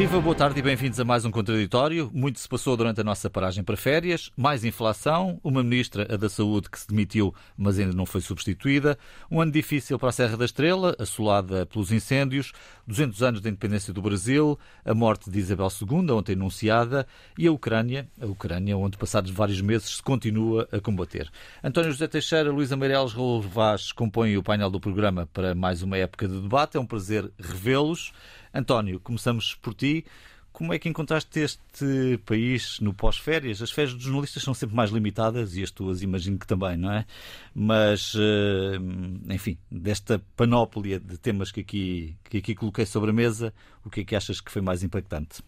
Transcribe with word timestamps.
Viva, 0.00 0.18
boa 0.18 0.34
tarde 0.34 0.58
e 0.58 0.62
bem-vindos 0.62 0.98
a 0.98 1.04
mais 1.04 1.26
um 1.26 1.30
Contraditório. 1.30 2.10
Muito 2.14 2.40
se 2.40 2.48
passou 2.48 2.74
durante 2.74 3.02
a 3.02 3.04
nossa 3.04 3.28
paragem 3.28 3.62
para 3.62 3.76
férias. 3.76 4.30
Mais 4.34 4.64
inflação, 4.64 5.38
uma 5.44 5.62
ministra, 5.62 6.08
a 6.10 6.16
da 6.16 6.26
Saúde, 6.26 6.70
que 6.70 6.80
se 6.80 6.88
demitiu, 6.88 7.34
mas 7.54 7.78
ainda 7.78 7.94
não 7.94 8.06
foi 8.06 8.22
substituída. 8.22 8.96
Um 9.30 9.42
ano 9.42 9.52
difícil 9.52 9.98
para 9.98 10.08
a 10.08 10.12
Serra 10.12 10.38
da 10.38 10.46
Estrela, 10.46 10.96
assolada 10.98 11.66
pelos 11.66 11.92
incêndios. 11.92 12.50
200 12.86 13.22
anos 13.22 13.40
da 13.42 13.50
independência 13.50 13.92
do 13.92 14.00
Brasil. 14.00 14.58
A 14.86 14.94
morte 14.94 15.30
de 15.30 15.38
Isabel 15.38 15.68
II, 15.68 16.10
ontem 16.12 16.32
anunciada. 16.32 17.06
E 17.36 17.46
a 17.46 17.52
Ucrânia, 17.52 18.08
a 18.18 18.24
Ucrânia, 18.24 18.78
onde 18.78 18.96
passados 18.96 19.30
vários 19.30 19.60
meses 19.60 19.96
se 19.96 20.02
continua 20.02 20.66
a 20.72 20.80
combater. 20.80 21.30
António 21.62 21.92
José 21.92 22.08
Teixeira, 22.08 22.50
Luísa 22.50 22.74
Meireles, 22.74 23.12
Vaz 23.50 23.92
compõem 23.92 24.38
o 24.38 24.42
painel 24.42 24.70
do 24.70 24.80
programa 24.80 25.28
para 25.30 25.54
mais 25.54 25.82
uma 25.82 25.98
época 25.98 26.26
de 26.26 26.40
debate. 26.40 26.78
É 26.78 26.80
um 26.80 26.86
prazer 26.86 27.30
revê-los. 27.38 28.14
António, 28.52 29.00
começamos 29.00 29.54
por 29.54 29.74
ti. 29.74 30.04
Como 30.52 30.74
é 30.74 30.78
que 30.78 30.88
encontraste 30.88 31.38
este 31.38 32.18
país 32.26 32.80
no 32.80 32.92
pós-férias? 32.92 33.62
As 33.62 33.70
férias 33.70 33.94
dos 33.94 34.02
jornalistas 34.02 34.42
são 34.42 34.52
sempre 34.52 34.74
mais 34.74 34.90
limitadas 34.90 35.56
e 35.56 35.62
as 35.62 35.70
tuas 35.70 36.02
imagino 36.02 36.38
que 36.38 36.46
também, 36.46 36.76
não 36.76 36.92
é? 36.92 37.06
Mas, 37.54 38.14
eh, 38.16 39.32
enfim, 39.32 39.56
desta 39.70 40.20
panóplia 40.36 40.98
de 40.98 41.16
temas 41.16 41.52
que 41.52 41.60
aqui, 41.60 42.16
que 42.24 42.38
aqui 42.38 42.54
coloquei 42.54 42.84
sobre 42.84 43.10
a 43.10 43.12
mesa, 43.12 43.54
o 43.84 43.90
que 43.90 44.00
é 44.00 44.04
que 44.04 44.16
achas 44.16 44.40
que 44.40 44.50
foi 44.50 44.60
mais 44.60 44.82
impactante? 44.82 45.40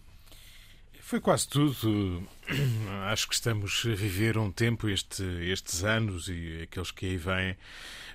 Foi 1.01 1.21
quase 1.21 1.49
tudo. 1.49 2.23
Acho 3.11 3.29
que 3.29 3.35
estamos 3.35 3.83
a 3.85 3.95
viver 3.95 4.39
um 4.39 4.51
tempo, 4.53 4.89
este, 4.89 5.25
estes 5.51 5.85
anos 5.85 6.29
e 6.29 6.63
aqueles 6.63 6.91
que 6.93 7.05
aí 7.05 7.17
vêm, 7.17 7.57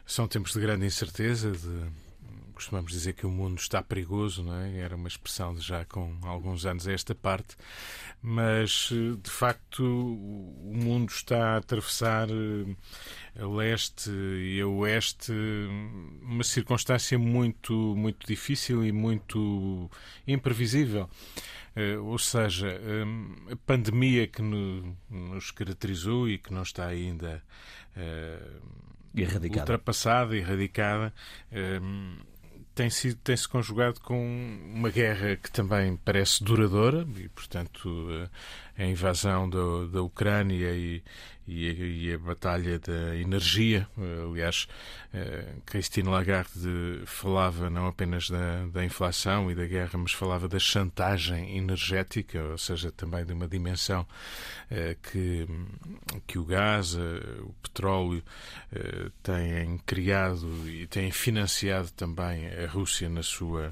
são 0.06 0.28
tempos 0.28 0.54
de 0.54 0.62
grande 0.62 0.86
incerteza, 0.86 1.52
de 1.52 2.07
costumamos 2.58 2.92
dizer 2.92 3.14
que 3.14 3.26
o 3.26 3.30
mundo 3.30 3.60
está 3.60 3.84
perigoso, 3.84 4.44
não 4.44 4.56
é? 4.56 4.80
Era 4.80 4.96
uma 4.96 5.08
expressão 5.08 5.54
de 5.54 5.62
já 5.62 5.86
com 5.86 6.18
alguns 6.24 6.66
anos 6.66 6.88
a 6.88 6.92
esta 6.92 7.14
parte, 7.14 7.56
mas 8.22 8.90
de 9.22 9.30
facto 9.30 9.84
o 9.84 10.74
mundo 10.76 11.10
está 11.12 11.54
a 11.54 11.58
atravessar 11.58 12.28
eh, 12.30 12.76
a 13.40 13.48
leste 13.48 14.10
e 14.10 14.60
a 14.60 14.68
oeste 14.68 15.32
uma 16.24 16.44
circunstância 16.44 17.18
muito 17.20 17.74
muito 17.96 18.26
difícil 18.26 18.84
e 18.84 18.92
muito 18.92 19.90
imprevisível. 20.28 21.10
Uh, 21.76 22.04
ou 22.04 22.18
seja, 22.18 22.82
um, 23.06 23.36
a 23.52 23.56
pandemia 23.56 24.26
que 24.26 24.42
no, 24.42 24.98
nos 25.12 25.52
caracterizou 25.52 26.28
e 26.28 26.40
que 26.40 26.52
não 26.52 26.64
está 26.64 26.88
ainda 26.88 27.44
uh, 27.96 28.62
ultrapassada, 29.16 30.36
erradicada, 30.36 31.14
tem 32.78 32.92
se 32.92 33.16
tem 33.16 33.36
-se 33.36 33.48
conjugado 33.50 34.00
com 34.02 34.16
uma 34.72 34.92
guerra 34.92 35.36
que 35.36 35.52
também 35.52 35.98
parece 35.98 36.44
duradoura 36.44 37.08
e, 37.18 37.28
portanto, 37.30 38.30
a 38.78 38.86
invasão 38.86 39.50
da, 39.50 39.88
da 39.92 40.04
Ucrânia 40.04 40.72
e, 40.74 41.04
e, 41.48 42.14
a 42.14 42.18
batalha 42.18 42.78
da 42.80 43.16
energia. 43.16 43.88
Aliás, 44.30 44.68
eh, 45.14 45.56
Christine 45.66 46.10
Lagarde 46.10 47.02
falava 47.06 47.70
não 47.70 47.88
apenas 47.88 48.30
da, 48.30 48.66
da, 48.68 48.84
inflação 48.84 49.50
e 49.50 49.56
da 49.56 49.66
guerra, 49.66 49.98
mas 49.98 50.12
falava 50.12 50.48
da 50.48 50.60
chantagem 50.60 51.58
energética, 51.58 52.44
ou 52.44 52.58
seja, 52.58 52.92
também 52.92 53.26
de 53.26 53.32
uma 53.32 53.48
dimensão 53.48 54.06
eh, 54.70 54.98
que, 55.02 55.48
que 56.28 56.38
o 56.38 56.44
gás, 56.44 56.96
eh, 56.96 57.42
o 57.42 57.54
petróleo 57.62 58.24
têm 59.24 59.78
criado 59.86 60.48
e 60.70 60.86
têm 60.88 61.12
financiado 61.12 61.90
também 61.92 62.48
a 62.48 62.68
Rússia 62.68 63.08
na 63.08 63.24
sua 63.24 63.72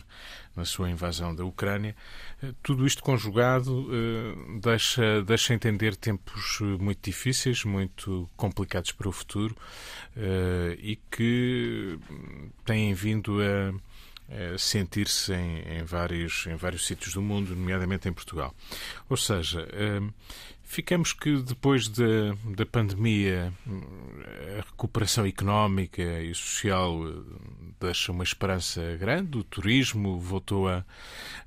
na 0.56 0.66
sua 0.66 0.90
invasão 0.90 1.36
da 1.36 1.44
Ucrânia. 1.44 1.96
Eh, 2.42 2.54
tudo 2.64 2.86
isto 2.86 3.04
conjugado 3.04 3.88
eh, 3.92 4.60
deixa, 4.62 5.22
deixa 5.24 5.54
entender 5.54 5.96
tempos 5.96 6.60
eh, 6.62 6.64
muito 6.82 7.00
difíceis, 7.04 7.64
muito 7.64 8.30
complicados 8.36 8.92
para 8.92 9.10
o 9.10 9.12
futuro 9.12 9.56
e 10.80 10.98
que 11.12 12.00
têm 12.64 12.94
vindo 12.94 13.40
a 13.42 14.58
sentir-se 14.58 15.34
em, 15.34 15.80
em, 15.80 15.84
vários, 15.84 16.48
em 16.48 16.56
vários 16.56 16.86
sítios 16.86 17.14
do 17.14 17.22
mundo, 17.22 17.54
nomeadamente 17.54 18.08
em 18.08 18.14
Portugal. 18.14 18.56
Ou 19.10 19.18
seja, 19.18 19.68
Ficamos 20.68 21.14
que 21.14 21.38
depois 21.44 21.88
da, 21.88 22.36
da 22.56 22.66
pandemia 22.66 23.54
a 24.58 24.62
recuperação 24.62 25.24
económica 25.26 26.02
e 26.02 26.34
social 26.34 27.02
deixa 27.80 28.12
uma 28.12 28.24
esperança 28.24 28.82
grande. 28.98 29.38
O 29.38 29.44
turismo 29.44 30.20
voltou 30.20 30.68
a, 30.68 30.86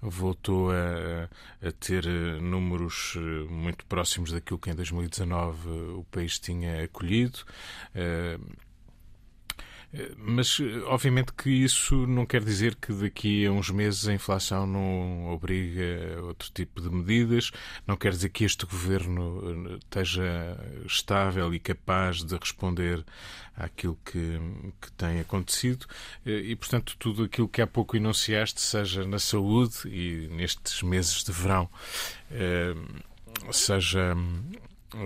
voltou 0.00 0.70
a, 0.70 1.28
a 1.66 1.72
ter 1.72 2.06
eh, 2.06 2.40
números 2.40 3.14
eh, 3.16 3.20
muito 3.50 3.84
próximos 3.86 4.32
daquilo 4.32 4.58
que 4.58 4.70
em 4.70 4.74
2019 4.74 5.68
o 5.68 6.06
país 6.10 6.38
tinha 6.38 6.84
acolhido. 6.84 7.40
Mas, 10.18 10.60
obviamente, 10.86 11.32
que 11.32 11.48
isso 11.48 12.06
não 12.06 12.26
quer 12.26 12.44
dizer 12.44 12.74
que 12.74 12.92
daqui 12.92 13.46
a 13.46 13.52
uns 13.52 13.70
meses 13.70 14.06
a 14.06 14.12
inflação 14.12 14.66
não 14.66 15.32
obriga 15.32 16.18
a 16.18 16.22
outro 16.24 16.50
tipo 16.52 16.80
de 16.82 16.90
medidas, 16.90 17.50
não 17.86 17.96
quer 17.96 18.12
dizer 18.12 18.28
que 18.28 18.44
este 18.44 18.66
governo 18.66 19.70
eh, 19.72 19.76
esteja 19.76 20.58
estável 20.84 21.54
e 21.54 21.58
capaz 21.58 22.22
de 22.22 22.36
responder 22.36 23.02
àquilo 23.56 23.98
que, 24.04 24.38
que 24.78 24.92
tem 24.92 25.20
acontecido. 25.20 25.86
Eh, 26.26 26.50
e, 26.50 26.56
portanto, 26.56 26.94
tudo 26.98 27.24
aquilo 27.24 27.48
que 27.48 27.62
há 27.62 27.66
pouco 27.66 27.96
enunciaste, 27.96 28.60
seja 28.60 29.06
na 29.06 29.18
saúde 29.18 29.88
e 29.88 30.28
nestes 30.28 30.82
meses 30.82 31.24
de 31.24 31.32
verão, 31.32 31.68
eh, 32.30 32.74
seja 33.50 34.14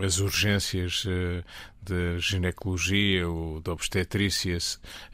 as 0.05 0.19
urgências 0.19 1.05
uh, 1.05 1.45
de 1.83 2.19
ginecologia 2.21 3.29
ou 3.29 3.61
de 3.61 3.71
obstetrícia, 3.71 4.57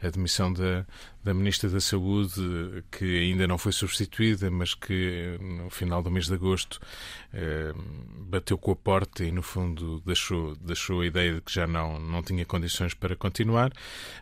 a 0.01 0.07
admissão 0.07 0.53
da, 0.53 0.85
da 1.23 1.33
Ministra 1.33 1.69
da 1.69 1.79
Saúde, 1.79 2.83
que 2.91 3.19
ainda 3.19 3.47
não 3.47 3.57
foi 3.57 3.71
substituída, 3.71 4.51
mas 4.51 4.75
que 4.75 5.37
no 5.41 5.69
final 5.69 6.03
do 6.03 6.11
mês 6.11 6.27
de 6.27 6.35
agosto 6.35 6.79
uh, 7.33 7.81
bateu 8.29 8.57
com 8.57 8.71
a 8.71 8.75
porta 8.75 9.23
e, 9.23 9.31
no 9.31 9.41
fundo, 9.41 10.01
deixou, 10.05 10.55
deixou 10.57 11.01
a 11.01 11.05
ideia 11.07 11.33
de 11.35 11.41
que 11.41 11.53
já 11.53 11.65
não, 11.65 11.99
não 11.99 12.21
tinha 12.21 12.45
condições 12.45 12.93
para 12.93 13.15
continuar. 13.15 13.71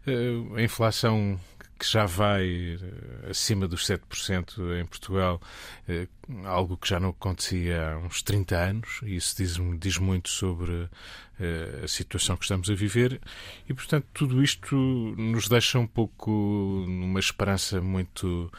Uh, 0.07 0.55
a 0.55 0.61
inflação 0.61 1.37
que 1.77 1.89
já 1.89 2.05
vai 2.05 2.77
eh, 2.81 3.29
acima 3.29 3.67
dos 3.67 3.85
7% 3.85 4.79
em 4.81 4.85
Portugal, 4.85 5.41
eh, 5.87 6.07
algo 6.45 6.75
que 6.77 6.89
já 6.89 6.99
não 6.99 7.09
acontecia 7.09 7.91
há 7.91 7.97
uns 7.97 8.21
30 8.21 8.55
anos, 8.55 8.99
e 9.03 9.15
isso 9.15 9.37
diz, 9.37 9.57
diz 9.79 9.97
muito 9.97 10.29
sobre 10.29 10.89
eh, 11.39 11.81
a 11.83 11.87
situação 11.87 12.35
que 12.35 12.43
estamos 12.43 12.69
a 12.69 12.73
viver, 12.73 13.21
e 13.69 13.73
portanto 13.73 14.07
tudo 14.13 14.43
isto 14.43 14.75
nos 14.75 15.47
deixa 15.47 15.79
um 15.79 15.87
pouco 15.87 16.31
numa 16.87 17.19
esperança 17.19 17.79
muito 17.79 18.51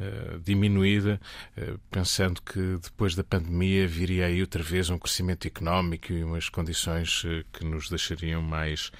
uh, 0.00 0.38
diminuída, 0.40 1.20
uh, 1.56 1.78
pensando 1.90 2.40
que 2.42 2.78
depois 2.82 3.14
da 3.14 3.24
pandemia 3.24 3.86
viria 3.86 4.26
aí 4.26 4.40
outra 4.40 4.62
vez 4.62 4.90
um 4.90 4.98
crescimento 4.98 5.46
económico 5.46 6.12
e 6.12 6.22
umas 6.22 6.48
condições 6.48 7.24
uh, 7.24 7.44
que 7.52 7.64
nos 7.64 7.88
deixariam 7.88 8.42
mais, 8.42 8.90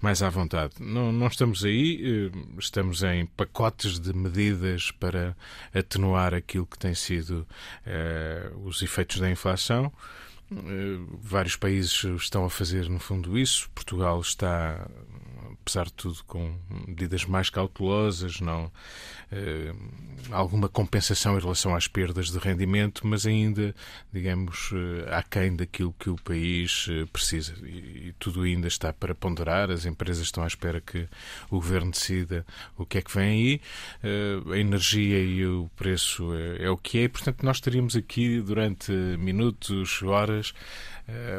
mais 0.00 0.22
à 0.22 0.28
vontade. 0.28 0.74
Não, 0.80 1.12
não 1.12 1.26
estamos 1.26 1.64
aí, 1.64 2.30
estamos 2.58 3.02
em 3.02 3.26
pacotes 3.26 3.98
de 3.98 4.12
medidas 4.12 4.90
para 4.90 5.36
atenuar 5.74 6.34
aquilo 6.34 6.66
que 6.66 6.78
tem 6.78 6.94
sido 6.94 7.46
os 8.64 8.82
efeitos 8.82 9.20
da 9.20 9.30
inflação. 9.30 9.92
Vários 11.20 11.56
países 11.56 12.04
estão 12.16 12.44
a 12.44 12.50
fazer, 12.50 12.88
no 12.88 12.98
fundo, 12.98 13.38
isso. 13.38 13.70
Portugal 13.74 14.20
está 14.20 14.86
apesar 15.62 15.86
de 15.86 15.92
tudo, 15.92 16.22
com 16.24 16.54
medidas 16.86 17.24
mais 17.24 17.48
cautelosas, 17.48 18.40
não 18.40 18.70
eh, 19.30 19.72
alguma 20.30 20.68
compensação 20.68 21.38
em 21.38 21.40
relação 21.40 21.74
às 21.74 21.86
perdas 21.86 22.30
de 22.30 22.38
rendimento, 22.38 23.06
mas 23.06 23.26
ainda, 23.26 23.74
digamos, 24.12 24.70
eh, 24.72 25.16
aquém 25.16 25.54
daquilo 25.54 25.94
que 25.98 26.10
o 26.10 26.16
país 26.16 26.86
eh, 26.90 27.06
precisa. 27.12 27.54
E, 27.62 28.08
e, 28.08 28.14
tudo 28.18 28.42
ainda 28.42 28.66
está 28.66 28.92
para 28.92 29.14
ponderar, 29.14 29.70
as 29.70 29.86
empresas 29.86 30.24
estão 30.24 30.42
à 30.42 30.46
espera 30.46 30.80
que 30.80 31.08
o 31.48 31.56
governo 31.56 31.92
decida 31.92 32.44
o 32.76 32.84
que 32.84 32.98
é 32.98 33.02
que 33.02 33.14
vem 33.14 33.30
aí. 33.30 33.60
Eh, 34.02 34.52
a 34.52 34.58
energia 34.58 35.22
e 35.22 35.46
o 35.46 35.70
preço 35.76 36.34
é, 36.34 36.64
é 36.64 36.70
o 36.70 36.76
que 36.76 36.98
é, 36.98 37.02
e, 37.04 37.08
portanto, 37.08 37.44
nós 37.44 37.58
estaríamos 37.58 37.94
aqui 37.94 38.40
durante 38.40 38.90
minutos, 38.92 40.02
horas, 40.02 40.52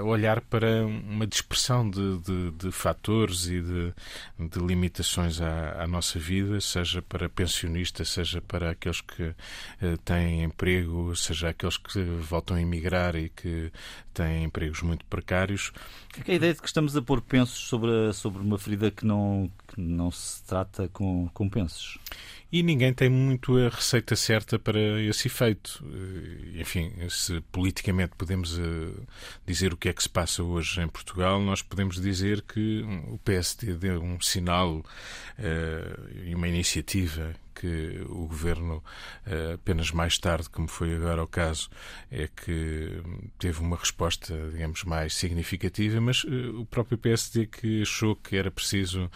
olhar 0.03 0.41
para 0.41 0.85
uma 0.85 1.25
dispersão 1.25 1.89
de, 1.89 2.19
de, 2.19 2.51
de 2.51 2.71
fatores 2.71 3.47
e 3.47 3.61
de, 3.61 3.93
de 4.37 4.59
limitações 4.59 5.41
à, 5.41 5.83
à, 5.83 5.87
nossa 5.87 6.19
vida, 6.19 6.59
seja 6.59 7.01
para 7.01 7.29
pensionistas, 7.29 8.09
seja 8.09 8.41
para 8.41 8.71
aqueles 8.71 9.01
que 9.01 9.23
uh, 9.23 9.97
têm 10.03 10.43
emprego, 10.43 11.15
seja 11.15 11.49
aqueles 11.49 11.77
que 11.77 12.03
voltam 12.03 12.57
a 12.57 12.61
emigrar 12.61 13.15
e 13.15 13.29
que 13.29 13.71
têm 14.13 14.43
empregos 14.43 14.81
muito 14.81 15.05
precários. 15.05 15.71
Fica 16.13 16.31
a 16.31 16.35
ideia 16.35 16.53
de 16.53 16.61
que 16.61 16.67
estamos 16.67 16.95
a 16.95 17.01
pôr 17.01 17.21
pensos 17.21 17.67
sobre, 17.67 18.13
sobre 18.13 18.41
uma 18.41 18.57
ferida 18.57 18.91
que 18.91 19.05
não, 19.05 19.49
que 19.67 19.79
não 19.79 20.11
se 20.11 20.43
trata 20.43 20.89
com, 20.89 21.29
com 21.33 21.49
pensos. 21.49 21.97
E 22.53 22.61
ninguém 22.61 22.93
tem 22.93 23.09
muito 23.09 23.57
a 23.57 23.67
receita 23.67 24.15
certa 24.15 24.59
para 24.59 24.79
esse 25.01 25.27
efeito. 25.27 25.83
Eh, 25.91 26.61
enfim, 26.61 26.93
se 27.09 27.41
politicamente 27.51 28.13
podemos 28.15 28.59
eh, 28.59 28.93
dizer 29.43 29.73
o 29.73 29.77
que 29.77 29.89
é 29.89 29.93
que 29.93 30.03
se 30.03 30.09
passa 30.09 30.43
hoje 30.43 30.79
em 30.79 30.87
Portugal, 30.87 31.41
nós 31.41 31.63
podemos 31.63 31.99
dizer 31.99 32.43
que 32.43 32.83
o 33.07 33.17
PSD 33.25 33.73
deu 33.73 34.03
um 34.03 34.21
sinal 34.21 34.85
eh, 35.39 35.97
e 36.25 36.35
uma 36.35 36.47
iniciativa 36.47 37.33
que 37.55 38.03
o 38.09 38.27
governo, 38.27 38.83
apenas 39.53 39.91
mais 39.91 40.17
tarde, 40.17 40.49
como 40.49 40.67
foi 40.67 40.95
agora 40.95 41.23
o 41.23 41.27
caso, 41.27 41.69
é 42.11 42.27
que 42.27 43.01
teve 43.37 43.61
uma 43.61 43.77
resposta, 43.77 44.35
digamos, 44.51 44.83
mais 44.83 45.13
significativa, 45.13 46.01
mas 46.01 46.23
o 46.23 46.65
próprio 46.65 46.97
PSD 46.97 47.45
que 47.45 47.83
achou 47.83 48.15
que 48.15 48.35
era 48.35 48.49
preciso 48.49 49.09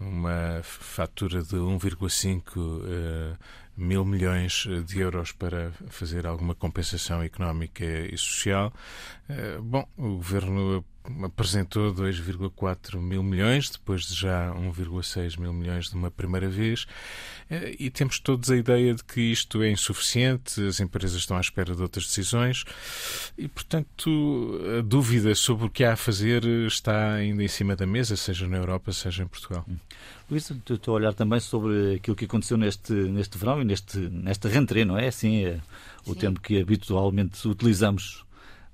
uma 0.00 0.60
fatura 0.62 1.42
de 1.42 1.56
1,5 1.56 2.56
uh, 2.56 3.38
mil 3.76 4.04
milhões 4.04 4.66
de 4.86 5.00
euros 5.00 5.32
para 5.32 5.72
fazer 5.88 6.26
alguma 6.26 6.54
compensação 6.54 7.22
económica 7.22 7.84
e 7.84 8.16
social. 8.16 8.72
Uh, 9.28 9.62
bom, 9.62 9.88
o 9.96 10.16
governo 10.16 10.84
apresentou 11.22 11.92
2,4 11.94 13.00
mil 13.00 13.22
milhões, 13.22 13.70
depois 13.70 14.02
de 14.02 14.14
já 14.14 14.52
1,6 14.52 15.38
mil 15.38 15.52
milhões 15.52 15.88
de 15.88 15.94
uma 15.94 16.10
primeira 16.10 16.48
vez, 16.48 16.86
eh, 17.50 17.76
e 17.78 17.90
temos 17.90 18.18
todos 18.18 18.50
a 18.50 18.56
ideia 18.56 18.94
de 18.94 19.02
que 19.04 19.20
isto 19.20 19.62
é 19.62 19.70
insuficiente, 19.70 20.60
as 20.66 20.80
empresas 20.80 21.18
estão 21.18 21.36
à 21.36 21.40
espera 21.40 21.74
de 21.74 21.82
outras 21.82 22.06
decisões, 22.06 22.64
e, 23.36 23.48
portanto, 23.48 24.60
a 24.78 24.82
dúvida 24.82 25.34
sobre 25.34 25.66
o 25.66 25.70
que 25.70 25.84
há 25.84 25.92
a 25.92 25.96
fazer 25.96 26.44
está 26.44 27.14
ainda 27.14 27.42
em 27.42 27.48
cima 27.48 27.74
da 27.74 27.86
mesa, 27.86 28.16
seja 28.16 28.46
na 28.46 28.56
Europa, 28.56 28.92
seja 28.92 29.22
em 29.22 29.26
Portugal. 29.26 29.64
Luís, 30.30 30.50
estou 30.50 30.94
a 30.94 30.96
olhar 30.96 31.14
também 31.14 31.40
sobre 31.40 31.94
aquilo 31.94 32.14
que 32.14 32.26
aconteceu 32.26 32.56
neste, 32.56 32.92
neste 32.92 33.38
verão 33.38 33.62
e 33.62 33.64
neste, 33.64 33.98
nesta 33.98 34.48
rentrée, 34.48 34.84
não 34.84 34.98
é? 34.98 35.08
Assim, 35.08 35.44
é 35.44 35.60
o 36.04 36.12
Sim. 36.12 36.20
termo 36.20 36.40
que 36.40 36.60
habitualmente 36.60 37.48
utilizamos 37.48 38.24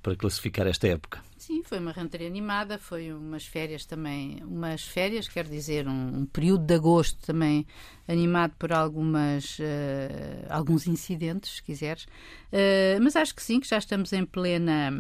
para 0.03 0.17
classificar 0.17 0.67
esta 0.67 0.89
época. 0.89 1.21
Sim, 1.47 1.63
foi 1.63 1.79
uma 1.79 1.93
rentrée 1.93 2.27
animada, 2.27 2.79
foi 2.79 3.13
umas 3.13 3.45
férias 3.45 3.85
também, 3.85 4.43
umas 4.45 4.83
férias, 4.83 5.29
quer 5.29 5.47
dizer, 5.47 5.87
um, 5.87 6.21
um 6.21 6.25
período 6.25 6.65
de 6.65 6.73
agosto 6.73 7.19
também 7.27 7.67
animado 8.09 8.55
por 8.59 8.73
algumas, 8.73 9.59
uh, 9.59 10.47
alguns 10.49 10.87
incidentes, 10.87 11.57
se 11.57 11.63
quiseres. 11.63 12.05
Uh, 12.51 12.99
mas 13.03 13.15
acho 13.15 13.35
que 13.35 13.43
sim, 13.43 13.61
que 13.61 13.69
já 13.69 13.77
estamos 13.77 14.11
em 14.15 14.25
plena. 14.25 14.91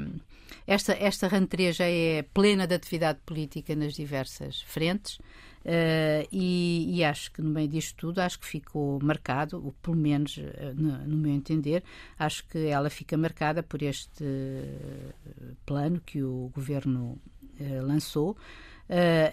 Esta, 0.67 0.93
esta 0.93 1.29
rentrée 1.29 1.73
já 1.73 1.87
é 1.87 2.21
plena 2.21 2.67
de 2.67 2.75
atividade 2.75 3.21
política 3.25 3.75
nas 3.75 3.95
diversas 3.95 4.61
frentes. 4.61 5.19
Uh, 5.65 6.29
e, 6.31 6.99
e, 6.99 7.05
acho 7.05 7.33
que 7.33 7.41
no 7.41 7.49
meio 7.49 7.67
disto 7.67 7.97
tudo, 7.97 8.19
acho 8.19 8.39
que 8.39 8.47
ficou 8.47 8.99
marcado, 9.03 9.65
ou 9.65 9.73
pelo 9.73 9.97
menos 9.97 10.37
uh, 10.37 10.43
no, 10.77 10.99
no, 11.07 11.17
meu 11.17 11.33
entender, 11.33 11.83
acho 12.19 12.47
que 12.49 12.67
ela 12.67 12.91
fica 12.91 13.17
marcada 13.17 13.63
por 13.63 13.83
este 13.83 14.25
uh, 14.25 15.57
plano 15.65 16.03
que 16.05 16.23
o 16.23 16.51
governo 16.55 17.19
lançou 17.83 18.37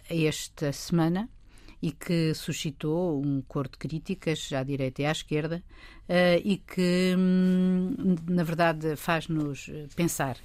esta 0.07 0.71
semana 0.71 1.27
e 1.81 1.91
que 1.91 2.35
suscitou 2.35 3.19
um 3.19 3.41
coro 3.41 3.67
de 3.67 3.79
críticas 3.79 4.53
à 4.53 4.61
direita 4.61 5.01
e 5.01 5.05
à 5.07 5.11
esquerda 5.11 5.63
e 6.43 6.57
que, 6.57 7.15
hum, 7.17 8.15
na 8.29 8.43
verdade, 8.43 8.95
faz-nos 8.95 9.71
pensar. 9.95 10.37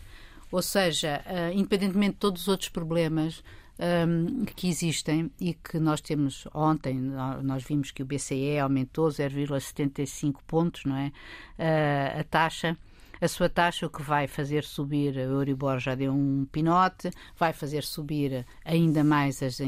Ou 0.51 0.63
seja, 0.63 1.23
independentemente 1.55 2.15
de 2.15 2.19
todos 2.21 2.43
os 2.43 2.49
outros 2.49 2.71
problemas 2.71 3.45
um, 3.79 4.45
que 4.45 4.69
existem 4.69 5.31
e 5.41 5.55
que 5.55 5.79
nós 5.79 6.01
temos 6.01 6.47
ontem, 6.55 6.99
nós 7.43 7.63
vimos 7.63 7.91
que 7.91 8.03
o 8.03 8.07
BCE 8.07 8.59
aumentou 8.59 9.09
0,75 9.09 10.37
pontos, 10.47 10.85
não 10.85 10.97
é? 10.97 11.13
Uh, 11.59 12.21
a 12.21 12.25
taxa 12.25 12.77
a 13.19 13.29
sua 13.29 13.49
taxa, 13.49 13.87
o 13.87 13.91
que 13.91 14.03
vai 14.03 14.27
fazer 14.27 14.63
subir, 14.63 15.19
a 15.19 15.23
Euribor 15.23 15.79
já 15.79 15.95
deu 15.95 16.13
um 16.13 16.47
pinote, 16.53 17.11
vai 17.39 17.53
fazer 17.53 17.83
subir 17.83 18.45
ainda 18.63 19.03
mais 19.03 19.43
as, 19.43 19.59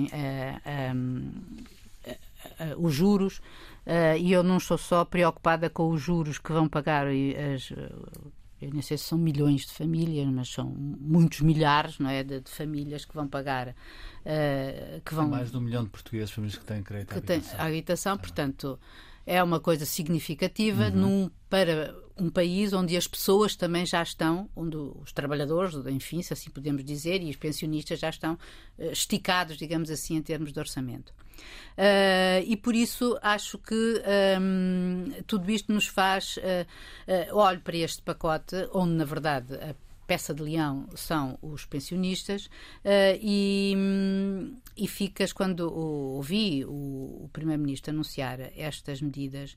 os 2.77 2.95
juros. 2.95 3.39
Uh, 3.87 4.19
e 4.19 4.33
eu 4.33 4.43
não 4.43 4.59
estou 4.59 4.77
só 4.77 5.03
preocupada 5.03 5.71
com 5.71 5.89
os 5.89 6.01
juros 6.01 6.39
que 6.39 6.53
vão 6.53 6.69
pagar 6.69 7.07
as, 7.07 7.73
eu 8.61 8.73
não 8.73 8.83
sei 8.83 8.99
se 8.99 9.05
são 9.05 9.17
milhões 9.17 9.63
de 9.63 9.73
famílias, 9.73 10.27
mas 10.29 10.49
são 10.49 10.67
muitos 10.67 11.41
milhares 11.41 11.99
não 11.99 12.11
é, 12.11 12.25
de, 12.25 12.41
de 12.41 12.51
famílias 12.51 13.05
que 13.05 13.15
vão 13.15 13.29
pagar. 13.29 13.69
Uh, 13.69 15.01
que 15.05 15.15
vão, 15.15 15.29
mais 15.29 15.51
de 15.51 15.57
um 15.57 15.61
milhão 15.61 15.85
de 15.85 15.91
portugueses, 15.91 16.31
famílias 16.31 16.59
que 16.59 16.65
têm 16.65 16.83
crédito 16.83 17.13
à 17.13 17.17
habitação. 17.17 17.57
Tem, 17.57 17.67
habitação, 17.67 18.15
ah. 18.15 18.19
portanto, 18.19 18.79
é 19.25 19.43
uma 19.43 19.61
coisa 19.61 19.85
significativa 19.85 20.89
uhum. 20.89 20.97
num, 20.97 21.31
para 21.49 21.95
um 22.17 22.29
país 22.31 22.73
onde 22.73 22.97
as 22.97 23.07
pessoas 23.07 23.55
também 23.55 23.87
já 23.87 24.03
estão, 24.03 24.51
onde 24.57 24.77
os 24.77 25.13
trabalhadores, 25.13 25.75
enfim, 25.87 26.21
se 26.21 26.33
assim 26.33 26.51
podemos 26.51 26.85
dizer, 26.85 27.23
e 27.23 27.31
os 27.31 27.37
pensionistas 27.37 28.01
já 28.01 28.09
estão 28.09 28.35
uh, 28.35 28.91
esticados, 28.91 29.57
digamos 29.57 29.91
assim, 29.91 30.17
em 30.17 30.23
termos 30.23 30.53
de 30.53 30.59
orçamento. 30.59 31.15
Uh, 31.79 32.43
e 32.45 32.57
por 32.57 32.75
isso 32.75 33.17
acho 33.23 33.57
que 33.57 34.03
um, 34.41 35.23
tudo 35.29 35.49
isto 35.49 35.73
nos 35.73 35.87
faz 35.87 36.37
uh, 36.39 37.31
uh, 37.33 37.37
olho 37.37 37.61
para 37.61 37.77
este 37.77 38.03
pacote, 38.03 38.57
onde 38.73 38.95
na 38.95 39.05
verdade 39.05 39.55
a 39.55 39.77
peça 40.05 40.35
de 40.35 40.43
leão 40.43 40.89
são 40.97 41.39
os 41.41 41.67
pensionistas 41.67 42.49
e, 43.21 43.77
e 44.75 44.89
ficas 44.89 45.35
quando 45.35 45.71
ouvi 45.71 46.65
o, 46.65 47.25
o 47.25 47.31
primeiro-ministro 47.31 47.91
anunciar 47.93 48.41
estas 48.57 49.03
medidas 49.03 49.55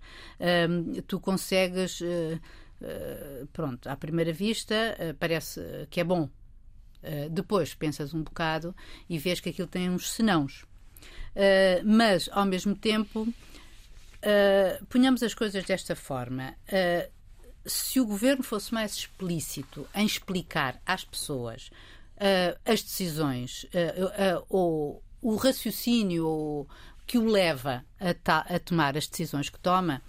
tu 1.08 1.22
consegues 1.22 2.02
uh, 2.02 2.38
uh, 2.82 3.48
pronto 3.54 3.88
à 3.88 3.96
primeira 3.96 4.34
vista 4.34 5.16
parece 5.18 5.88
que 5.90 6.02
é 6.02 6.04
bom. 6.04 6.30
Depois 7.32 7.74
pensas 7.74 8.14
um 8.14 8.22
bocado 8.22 8.76
e 9.10 9.18
vês 9.18 9.40
que 9.40 9.50
aquilo 9.50 9.70
tem 9.70 9.90
uns 9.90 10.12
senãos 10.12 10.66
Uh, 11.36 11.86
mas, 11.86 12.30
ao 12.32 12.46
mesmo 12.46 12.76
tempo, 12.76 13.22
uh, 13.22 14.86
ponhamos 14.88 15.24
as 15.24 15.34
coisas 15.34 15.64
desta 15.64 15.96
forma. 15.96 16.56
Uh, 16.68 17.10
se 17.66 18.00
o 18.00 18.06
governo 18.06 18.44
fosse 18.44 18.74
mais 18.74 18.94
explícito 18.94 19.88
em 19.94 20.06
explicar 20.06 20.82
às 20.86 21.04
pessoas 21.04 21.70
as 22.66 22.84
decisões 22.84 23.68
ou 24.50 25.04
o 25.22 25.36
raciocínio 25.36 26.68
que 27.06 27.20
o 27.20 27.26
leva 27.26 27.86
a, 28.00 28.56
a 28.56 28.60
tomar 28.60 28.98
as 28.98 29.08
decisões 29.08 29.48
que 29.50 29.60
toma, 29.60 30.02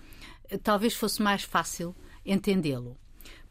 talvez 0.63 0.95
fosse 0.95 1.23
mais 1.23 1.43
fácil 1.43 1.95
entendê-lo 2.25 2.99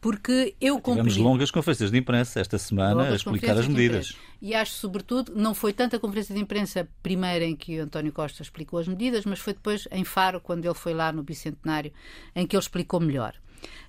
porque 0.02 0.56
eu 0.60 0.80
Tivemos 0.80 1.16
longas 1.16 1.52
conferências 1.52 1.92
de 1.92 1.96
imprensa 1.96 2.40
esta 2.40 2.58
semana 2.58 2.94
longas 2.94 3.12
a 3.12 3.16
explicar 3.16 3.56
as 3.56 3.68
medidas. 3.68 4.16
E 4.42 4.52
acho, 4.52 4.72
sobretudo, 4.72 5.32
não 5.36 5.54
foi 5.54 5.72
tanta 5.72 5.96
conferência 5.96 6.34
de 6.34 6.40
imprensa 6.40 6.88
primeira 7.00 7.44
em 7.44 7.54
que 7.54 7.78
o 7.78 7.84
António 7.84 8.12
Costa 8.12 8.42
explicou 8.42 8.80
as 8.80 8.88
medidas, 8.88 9.24
mas 9.24 9.38
foi 9.38 9.52
depois 9.52 9.86
em 9.92 10.02
Faro, 10.02 10.40
quando 10.40 10.64
ele 10.64 10.74
foi 10.74 10.92
lá 10.92 11.12
no 11.12 11.22
Bicentenário, 11.22 11.92
em 12.34 12.44
que 12.44 12.56
ele 12.56 12.60
explicou 12.60 12.98
melhor. 12.98 13.32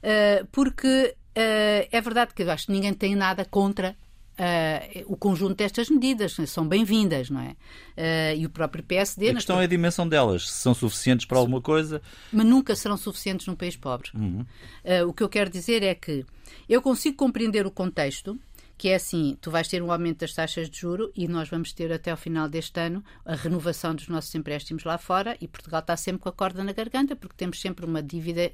Uh, 0.03 0.45
porque 0.51 1.15
uh, 1.15 1.87
é 1.91 1.99
verdade 1.99 2.35
que 2.35 2.43
eu 2.43 2.51
acho 2.51 2.67
que 2.67 2.71
ninguém 2.71 2.93
tem 2.93 3.15
nada 3.15 3.43
contra 3.43 3.95
Uh, 4.33 5.05
o 5.05 5.15
conjunto 5.15 5.55
destas 5.55 5.89
medidas 5.89 6.35
são 6.47 6.67
bem-vindas, 6.67 7.29
não 7.29 7.39
é? 7.39 7.51
Uh, 7.51 8.37
e 8.37 8.45
o 8.45 8.49
próprio 8.49 8.83
PSD. 8.83 9.29
A 9.29 9.33
questão 9.35 9.61
é 9.61 9.65
a 9.65 9.67
dimensão 9.67 10.07
delas, 10.07 10.49
se 10.49 10.57
são 10.57 10.73
suficientes 10.73 11.25
para 11.25 11.37
alguma 11.37 11.61
coisa. 11.61 12.01
Mas 12.31 12.45
nunca 12.45 12.75
serão 12.75 12.97
suficientes 12.97 13.45
num 13.45 13.55
país 13.55 13.75
pobre. 13.75 14.09
Uhum. 14.15 14.45
Uh, 14.83 15.07
o 15.07 15.13
que 15.13 15.21
eu 15.21 15.29
quero 15.29 15.51
dizer 15.51 15.83
é 15.83 15.93
que 15.93 16.25
eu 16.67 16.81
consigo 16.81 17.15
compreender 17.15 17.67
o 17.67 17.71
contexto, 17.71 18.39
que 18.75 18.89
é 18.89 18.95
assim: 18.95 19.37
tu 19.39 19.51
vais 19.51 19.67
ter 19.67 19.83
um 19.83 19.91
aumento 19.91 20.21
das 20.21 20.33
taxas 20.33 20.67
de 20.67 20.79
juro 20.79 21.11
e 21.15 21.27
nós 21.27 21.47
vamos 21.47 21.71
ter 21.71 21.91
até 21.91 22.09
ao 22.09 22.17
final 22.17 22.49
deste 22.49 22.79
ano 22.79 23.03
a 23.23 23.35
renovação 23.35 23.93
dos 23.93 24.07
nossos 24.07 24.33
empréstimos 24.33 24.83
lá 24.83 24.97
fora 24.97 25.37
e 25.39 25.47
Portugal 25.47 25.81
está 25.81 25.95
sempre 25.95 26.23
com 26.23 26.29
a 26.29 26.33
corda 26.33 26.63
na 26.63 26.73
garganta 26.73 27.15
porque 27.15 27.35
temos 27.37 27.61
sempre 27.61 27.85
uma 27.85 28.01
dívida 28.01 28.51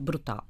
brutal 0.00 0.44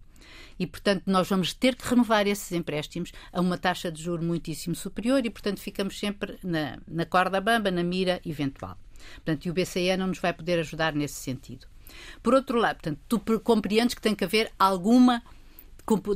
e, 0.63 0.67
portanto, 0.67 1.03
nós 1.07 1.29
vamos 1.29 1.53
ter 1.53 1.75
que 1.75 1.89
renovar 1.89 2.25
esses 2.29 2.53
empréstimos 2.53 3.11
a 3.33 3.41
uma 3.41 3.59
taxa 3.59 3.91
de 3.91 4.01
juro 4.01 4.23
muitíssimo 4.23 4.77
superior 4.77 5.27
e, 5.27 5.29
portanto, 5.31 5.59
ficamos 5.59 5.99
sempre 5.99 6.39
na, 6.41 6.79
na 6.87 7.05
corda 7.05 7.41
bamba, 7.41 7.69
na 7.69 7.83
mira 7.83 8.21
eventual. 8.25 8.79
Portanto, 9.17 9.45
e 9.45 9.51
o 9.51 9.53
BCE 9.53 9.97
não 9.97 10.07
nos 10.07 10.21
vai 10.21 10.33
poder 10.33 10.61
ajudar 10.61 10.95
nesse 10.95 11.15
sentido. 11.15 11.67
Por 12.23 12.33
outro 12.33 12.59
lado, 12.59 12.77
portanto, 12.77 13.01
tu 13.09 13.41
compreendes 13.41 13.97
que 13.97 14.01
tem 14.01 14.15
que 14.15 14.23
haver 14.23 14.53
alguma 14.57 15.21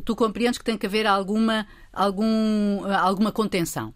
tu 0.04 0.14
compreendes 0.14 0.58
que 0.58 0.64
tem 0.64 0.78
que 0.78 0.86
haver 0.86 1.08
alguma, 1.08 1.66
algum, 1.92 2.84
alguma 2.84 3.32
contenção. 3.32 3.92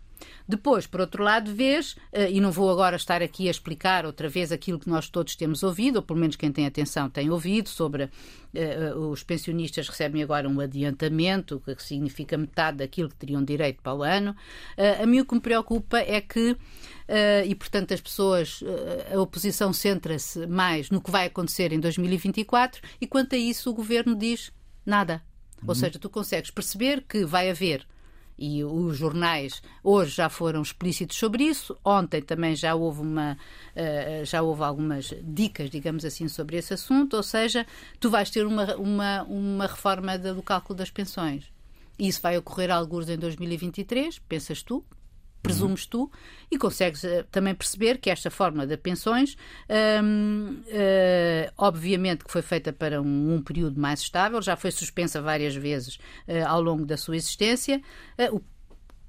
Depois, 0.50 0.84
por 0.84 1.00
outro 1.00 1.22
lado, 1.22 1.54
vês, 1.54 1.94
eh, 2.12 2.32
e 2.32 2.40
não 2.40 2.50
vou 2.50 2.68
agora 2.72 2.96
estar 2.96 3.22
aqui 3.22 3.46
a 3.46 3.52
explicar 3.52 4.04
outra 4.04 4.28
vez 4.28 4.50
aquilo 4.50 4.80
que 4.80 4.88
nós 4.88 5.08
todos 5.08 5.36
temos 5.36 5.62
ouvido, 5.62 5.96
ou 5.96 6.02
pelo 6.02 6.18
menos 6.18 6.34
quem 6.34 6.50
tem 6.50 6.66
atenção 6.66 7.08
tem 7.08 7.30
ouvido, 7.30 7.68
sobre 7.68 8.04
uh, 8.04 8.98
os 9.10 9.22
pensionistas 9.22 9.88
recebem 9.88 10.24
agora 10.24 10.48
um 10.48 10.58
adiantamento, 10.58 11.62
que 11.64 11.80
significa 11.80 12.36
metade 12.36 12.78
daquilo 12.78 13.08
que 13.08 13.14
teriam 13.14 13.44
direito 13.44 13.80
para 13.80 13.94
o 13.94 14.02
ano. 14.02 14.32
Uh, 14.76 15.04
a 15.04 15.06
mim 15.06 15.20
o 15.20 15.24
que 15.24 15.36
me 15.36 15.40
preocupa 15.40 15.98
é 15.98 16.20
que, 16.20 16.50
uh, 16.50 16.58
e 17.46 17.54
portanto 17.54 17.94
as 17.94 18.00
pessoas, 18.00 18.64
a 19.14 19.20
oposição 19.20 19.72
centra-se 19.72 20.48
mais 20.48 20.90
no 20.90 21.00
que 21.00 21.12
vai 21.12 21.26
acontecer 21.26 21.72
em 21.72 21.78
2024, 21.78 22.82
e 23.00 23.06
quanto 23.06 23.36
a 23.36 23.38
isso 23.38 23.70
o 23.70 23.74
governo 23.74 24.16
diz 24.16 24.52
nada. 24.84 25.22
Uhum. 25.62 25.68
Ou 25.68 25.74
seja, 25.76 25.96
tu 25.96 26.10
consegues 26.10 26.50
perceber 26.50 27.04
que 27.08 27.24
vai 27.24 27.48
haver 27.48 27.86
e 28.40 28.64
os 28.64 28.96
jornais 28.96 29.62
hoje 29.84 30.16
já 30.16 30.30
foram 30.30 30.62
explícitos 30.62 31.18
sobre 31.18 31.44
isso. 31.44 31.76
Ontem 31.84 32.22
também 32.22 32.56
já 32.56 32.74
houve 32.74 33.02
uma 33.02 33.36
uh, 33.76 34.24
já 34.24 34.40
houve 34.40 34.62
algumas 34.62 35.12
dicas, 35.22 35.68
digamos 35.68 36.04
assim, 36.04 36.26
sobre 36.26 36.56
esse 36.56 36.72
assunto. 36.72 37.14
Ou 37.18 37.22
seja, 37.22 37.66
tu 38.00 38.08
vais 38.08 38.30
ter 38.30 38.46
uma, 38.46 38.74
uma, 38.76 39.22
uma 39.24 39.66
reforma 39.66 40.16
do 40.18 40.42
cálculo 40.42 40.78
das 40.78 40.90
pensões. 40.90 41.44
Isso 41.98 42.22
vai 42.22 42.38
ocorrer 42.38 42.70
alguns 42.70 43.10
em 43.10 43.18
2023, 43.18 44.18
pensas 44.20 44.62
tu? 44.62 44.82
Presumes 45.42 45.86
tu, 45.86 46.10
e 46.50 46.58
consegues 46.58 47.02
uh, 47.04 47.24
também 47.30 47.54
perceber 47.54 47.98
que 47.98 48.10
esta 48.10 48.30
fórmula 48.30 48.66
de 48.66 48.76
pensões, 48.76 49.36
um, 50.02 50.60
uh, 50.60 50.64
eh, 50.68 51.52
obviamente 51.56 52.24
que 52.24 52.30
foi 52.30 52.42
feita 52.42 52.72
para 52.72 53.00
um, 53.00 53.34
um, 53.34 53.42
período 53.42 53.80
mais 53.80 54.00
estável, 54.00 54.40
já 54.42 54.56
foi 54.56 54.70
suspensa 54.70 55.20
várias 55.20 55.54
vezes 55.54 55.96
uh, 55.96 56.46
ao 56.46 56.60
longo 56.60 56.84
da 56.84 56.96
sua 56.96 57.16
existência. 57.16 57.80
o, 58.32 58.40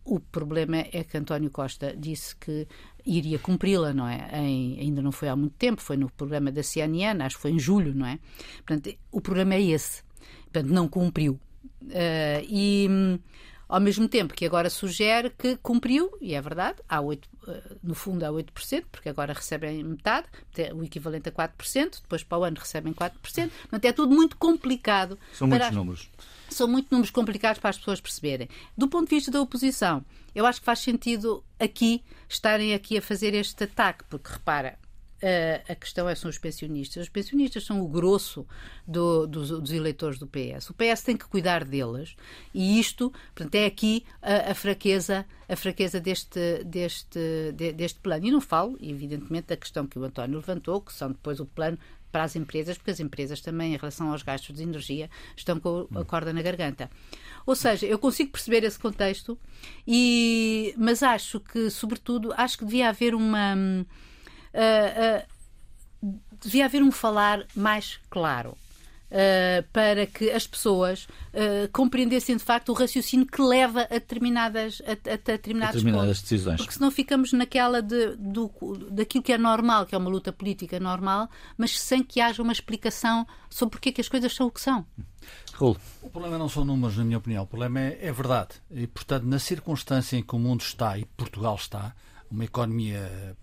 o 0.04 0.20
problema 0.20 0.78
é 0.78 1.04
que 1.04 1.18
António 1.18 1.52
Costa 1.52 1.96
disse 1.96 2.36
que 2.36 2.68
iria 3.06 3.38
cumpri-la, 3.40 3.94
não 3.94 4.08
é? 4.08 4.30
Em, 4.34 4.80
ainda 4.80 5.02
não 5.02 5.12
foi 5.12 5.28
há 5.28 5.36
muito 5.36 5.56
tempo, 5.56 5.82
foi 5.82 5.98
no 5.98 6.10
programa 6.12 6.52
da 6.52 6.64
CNN, 6.64 7.22
acho 7.24 7.36
que 7.36 7.42
foi 7.42 7.52
em 7.52 7.60
julho, 7.60 7.94
não 7.94 8.06
é? 8.06 8.20
Portanto, 8.66 8.96
o 9.12 9.22
problema 9.22 9.56
é 9.56 9.62
esse. 9.62 10.04
Portanto, 10.52 10.72
não 10.72 10.88
cumpriu. 10.88 11.40
e 12.48 12.88
ao 13.72 13.80
mesmo 13.80 14.06
tempo 14.10 14.34
que 14.34 14.46
agora 14.46 14.70
sugere 14.70 15.30
que 15.30 15.56
cumpriu, 15.56 16.12
e 16.20 16.36
é 16.36 16.42
verdade, 16.42 16.80
há 16.90 17.00
8, 17.00 17.30
eh, 17.48 17.63
no 17.82 17.96
fundo 17.96 18.25
há 18.25 18.30
8%, 18.30 18.84
porque 18.92 19.08
agora 19.08 19.32
recebem 19.32 19.82
metade, 19.82 20.28
o 20.75 20.84
equivalente 20.84 21.30
a 21.30 21.32
4%, 21.32 22.01
depois 22.01 22.22
para 22.22 22.38
o 22.38 22.44
ano 22.44 22.58
recebem 22.60 22.92
4%. 22.94 23.12
Portanto, 23.22 23.86
é 23.86 23.94
tudo 23.94 24.13
muito 24.13 24.36
complicado. 24.36 25.18
São 25.32 25.48
muitos 25.48 25.70
as... 25.70 25.74
números. 25.74 26.10
São 26.50 26.68
muitos 26.68 26.92
números 26.92 27.12
complicados 27.12 27.62
para 27.62 27.70
as 27.70 27.78
pessoas 27.78 28.01
perceberem. 28.01 28.50
Do 28.78 28.90
ponto 28.90 29.08
de 29.08 29.16
vista 29.16 29.32
da 29.32 29.42
oposição, 29.42 30.04
eu 30.36 30.46
acho 30.46 30.60
que 30.60 30.66
faz 30.66 30.80
sentido 30.80 31.42
aqui 31.58 32.04
estarem 32.28 32.74
aqui 32.74 32.98
a 32.98 33.01
fazer 33.01 33.34
este 33.34 33.63
ataque, 33.63 34.04
porque 34.10 34.34
repara, 34.34 34.78
a 35.68 35.75
questão 35.75 36.10
é, 36.10 36.16
são 36.16 36.30
os 36.30 36.38
pensionistas. 36.38 37.04
Os 37.04 37.10
pensionistas 37.10 37.63
são 37.63 37.82
o 37.82 37.88
grosso 37.88 38.46
do, 38.88 39.28
dos, 39.28 39.50
dos, 39.50 39.72
eleitores 39.72 40.18
do 40.18 40.28
PS. 40.28 40.70
O 40.70 40.74
PS 40.74 41.04
tem 41.04 41.16
que 41.16 41.28
cuidar 41.28 41.63
deles 41.63 42.16
e 42.54 42.80
isto, 42.80 43.12
portanto, 43.36 43.56
é 43.56 43.66
aqui 43.66 44.04
a, 44.22 44.51
a 44.51 44.56
fraqueza, 44.56 45.25
a 45.48 45.56
fraqueza 45.56 46.00
deste, 46.00 46.63
deste, 46.63 47.20
de, 47.56 47.72
deste 47.72 48.00
plano. 48.00 48.25
E 48.25 48.32
não 48.32 48.42
falo, 48.42 48.78
evidentemente, 48.82 49.48
da 49.48 49.58
questão 49.58 49.86
que 49.86 50.00
o 50.00 50.04
António 50.04 50.38
levantou, 50.38 50.82
que 50.82 50.94
são 50.94 51.10
depois 51.10 51.40
o 51.40 51.46
plano 51.46 51.78
para 52.12 52.24
as 52.24 52.36
empresas, 52.36 52.78
porque 52.78 52.92
as 52.92 53.00
empresas 53.00 53.42
também, 53.42 53.74
em 53.74 53.78
relação 53.78 54.12
aos 54.12 54.22
gastos 54.22 54.56
de 54.56 54.63
energia, 54.63 55.10
estão 55.36 55.60
com 55.60 55.88
a 55.96 56.04
corda 56.04 56.34
na 56.34 56.42
garganta. 56.42 56.92
Ou 57.46 57.56
seja, 57.56 57.86
eu 57.86 57.98
consigo 57.98 58.32
perceber 58.32 58.63
esse 58.63 58.78
contexto, 58.78 59.40
e, 59.88 60.75
mas 60.78 61.01
acho 61.01 61.40
que, 61.40 61.70
sobretudo, 61.70 62.34
acho 62.36 62.58
que 62.58 62.66
devia 62.66 62.90
haver 62.90 63.16
uma 63.16 63.56
uh, 64.53 66.12
devia 66.41 66.65
haver 66.65 66.81
um 66.81 66.91
falar 66.91 67.46
mais 67.55 68.00
claro. 68.10 68.58
Uh, 69.12 69.67
para 69.74 70.05
que 70.05 70.31
as 70.31 70.48
pessoas 70.48 71.03
uh, 71.03 71.67
compreendessem 71.74 72.38
de 72.38 72.43
facto 72.46 72.70
o 72.70 72.74
raciocínio 72.74 73.25
que 73.25 73.41
leva 73.41 73.81
a 73.81 73.96
determinadas, 73.96 74.81
a, 74.86 74.91
a 74.93 75.17
determinadas, 75.17 75.75
determinadas 75.75 76.22
decisões. 76.22 76.55
Porque 76.55 76.74
senão 76.74 76.89
ficamos 76.89 77.34
naquela 77.34 77.81
de, 77.81 78.15
do, 78.15 78.50
daquilo 78.89 79.22
que 79.22 79.34
é 79.34 79.38
normal, 79.38 79.86
que 79.86 79.93
é 79.93 79.98
uma 79.98 80.10
luta 80.10 80.31
política 80.31 80.79
normal, 80.79 81.29
mas 81.58 81.77
sem 81.77 82.01
que 82.01 82.22
haja 82.22 82.41
uma 82.41 82.53
explicação 82.53 83.27
sobre 83.50 83.72
porque 83.72 83.89
é 83.89 83.91
que 83.91 84.00
as 84.00 84.08
coisas 84.08 84.34
são 84.34 84.48
o 84.48 84.51
que 84.51 84.62
são. 84.62 84.86
Raul. 85.55 85.75
O 86.01 86.10
problema 86.10 86.38
não 86.38 86.48
são 86.48 86.63
números, 86.63 86.96
na 86.96 87.03
minha 87.03 87.17
opinião. 87.17 87.43
O 87.43 87.48
problema 87.48 87.81
é, 87.81 88.00
é 88.01 88.13
verdade. 88.13 88.62
E, 88.72 88.88
portanto, 88.88 89.25
na 89.25 89.39
circunstância 89.39 90.15
em 90.15 90.24
que 90.24 90.34
o 90.34 90.39
mundo 90.39 90.62
está 90.62 90.98
e 90.98 91.03
Portugal 91.17 91.55
está, 91.55 91.93
uma 92.31 92.46
economia 92.46 93.36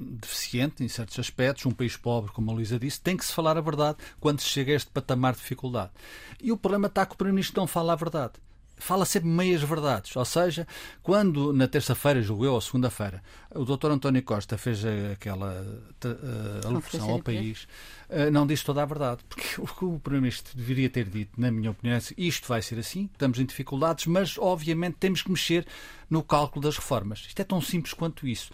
deficiente 0.00 0.82
em 0.82 0.88
certos 0.88 1.18
aspectos, 1.18 1.66
um 1.66 1.70
país 1.70 1.96
pobre, 1.96 2.32
como 2.32 2.50
a 2.50 2.54
Luísa 2.54 2.78
disse, 2.78 3.00
tem 3.00 3.16
que 3.16 3.24
se 3.24 3.32
falar 3.32 3.56
a 3.58 3.60
verdade 3.60 3.98
quando 4.18 4.40
se 4.40 4.48
chega 4.48 4.72
a 4.72 4.76
este 4.76 4.90
patamar 4.90 5.34
de 5.34 5.40
dificuldade. 5.40 5.90
E 6.42 6.50
o 6.50 6.56
problema 6.56 6.86
está 6.86 7.04
que 7.04 7.14
o 7.14 7.16
Primeiro-Ministro 7.16 7.60
não 7.60 7.66
fala 7.66 7.92
a 7.92 7.96
verdade 7.96 8.34
fala 8.80 9.04
sempre 9.04 9.28
meias 9.28 9.62
verdades. 9.62 10.16
Ou 10.16 10.24
seja, 10.24 10.66
quando 11.02 11.52
na 11.52 11.68
terça-feira, 11.68 12.20
julgo 12.20 12.44
eu, 12.44 12.54
ou 12.54 12.60
segunda-feira, 12.60 13.22
o 13.54 13.64
Dr. 13.64 13.88
António 13.90 14.22
Costa 14.22 14.58
fez 14.58 14.82
aquela 15.12 15.62
uh, 16.04 16.66
alocução 16.66 17.10
ao 17.10 17.22
país, 17.22 17.68
uh, 18.08 18.30
não 18.32 18.46
disse 18.46 18.64
toda 18.64 18.82
a 18.82 18.86
verdade. 18.86 19.20
Porque 19.28 19.60
o 19.60 19.66
que 19.66 19.84
o 19.84 20.00
Primeiro-Ministro 20.00 20.56
deveria 20.56 20.88
ter 20.88 21.04
dito, 21.04 21.40
na 21.40 21.50
minha 21.50 21.70
opinião, 21.70 21.96
é 21.96 22.00
isto 22.16 22.48
vai 22.48 22.62
ser 22.62 22.78
assim, 22.78 23.08
estamos 23.12 23.38
em 23.38 23.44
dificuldades, 23.44 24.06
mas 24.06 24.36
obviamente 24.38 24.96
temos 24.98 25.22
que 25.22 25.30
mexer 25.30 25.66
no 26.10 26.22
cálculo 26.22 26.62
das 26.62 26.76
reformas. 26.76 27.24
Isto 27.26 27.40
é 27.40 27.44
tão 27.44 27.60
simples 27.60 27.94
quanto 27.94 28.26
isso. 28.26 28.50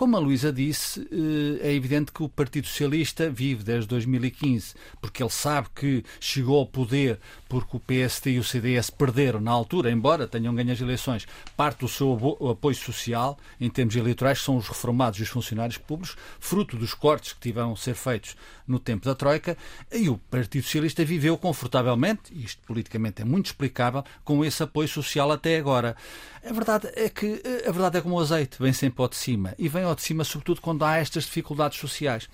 Como 0.00 0.16
a 0.16 0.18
Luísa 0.18 0.50
disse, 0.50 1.06
eh, 1.12 1.68
é 1.68 1.74
evidente 1.74 2.10
que 2.10 2.22
o 2.22 2.28
Partido 2.28 2.66
Socialista 2.66 3.28
vive 3.28 3.62
desde 3.62 3.86
2015, 3.88 4.74
porque 4.98 5.22
ele 5.22 5.28
sabe 5.28 5.68
que 5.74 6.02
chegou 6.18 6.58
ao 6.58 6.66
poder 6.66 7.18
porque 7.50 7.76
o 7.76 7.80
PSD 7.80 8.30
e 8.30 8.38
o 8.38 8.44
CDS 8.44 8.88
perderam 8.88 9.40
na 9.40 9.50
altura, 9.50 9.90
embora 9.90 10.26
tenham 10.26 10.54
ganho 10.54 10.72
as 10.72 10.80
eleições, 10.80 11.26
parte 11.54 11.80
do 11.80 11.88
seu 11.88 12.16
apoio 12.48 12.76
social, 12.76 13.36
em 13.60 13.68
termos 13.68 13.94
eleitorais, 13.94 14.40
são 14.40 14.56
os 14.56 14.68
reformados 14.68 15.20
e 15.20 15.22
os 15.22 15.28
funcionários 15.28 15.76
públicos, 15.76 16.16
fruto 16.38 16.78
dos 16.78 16.94
cortes 16.94 17.34
que 17.34 17.40
tiveram 17.40 17.72
a 17.72 17.76
ser 17.76 17.94
feitos 17.94 18.36
no 18.66 18.78
tempo 18.78 19.04
da 19.04 19.14
Troika, 19.14 19.58
e 19.92 20.08
o 20.08 20.16
Partido 20.16 20.62
Socialista 20.62 21.04
viveu 21.04 21.36
confortavelmente, 21.36 22.32
isto 22.32 22.62
politicamente 22.66 23.20
é 23.20 23.24
muito 23.24 23.46
explicável, 23.46 24.02
com 24.24 24.42
esse 24.44 24.62
apoio 24.62 24.88
social 24.88 25.30
até 25.30 25.58
agora. 25.58 25.96
A 26.42 26.52
verdade 26.52 26.88
é 27.00 27.08
que 27.08 27.40
eh, 27.42 27.68
a 27.68 27.72
verdade 27.72 27.98
é 27.98 28.00
como 28.00 28.16
o 28.16 28.20
azeite, 28.20 28.56
vem 28.60 28.72
sempre 28.72 29.02
ao 29.02 29.08
de 29.08 29.16
cima. 29.16 29.54
E 29.58 29.68
vem 29.68 29.84
ao 29.84 29.94
de 29.94 30.02
cima, 30.02 30.22
sobretudo, 30.22 30.60
quando 30.60 30.84
há 30.84 30.96
estas 30.98 31.24
dificuldades 31.24 31.78
sociais. 31.78 32.28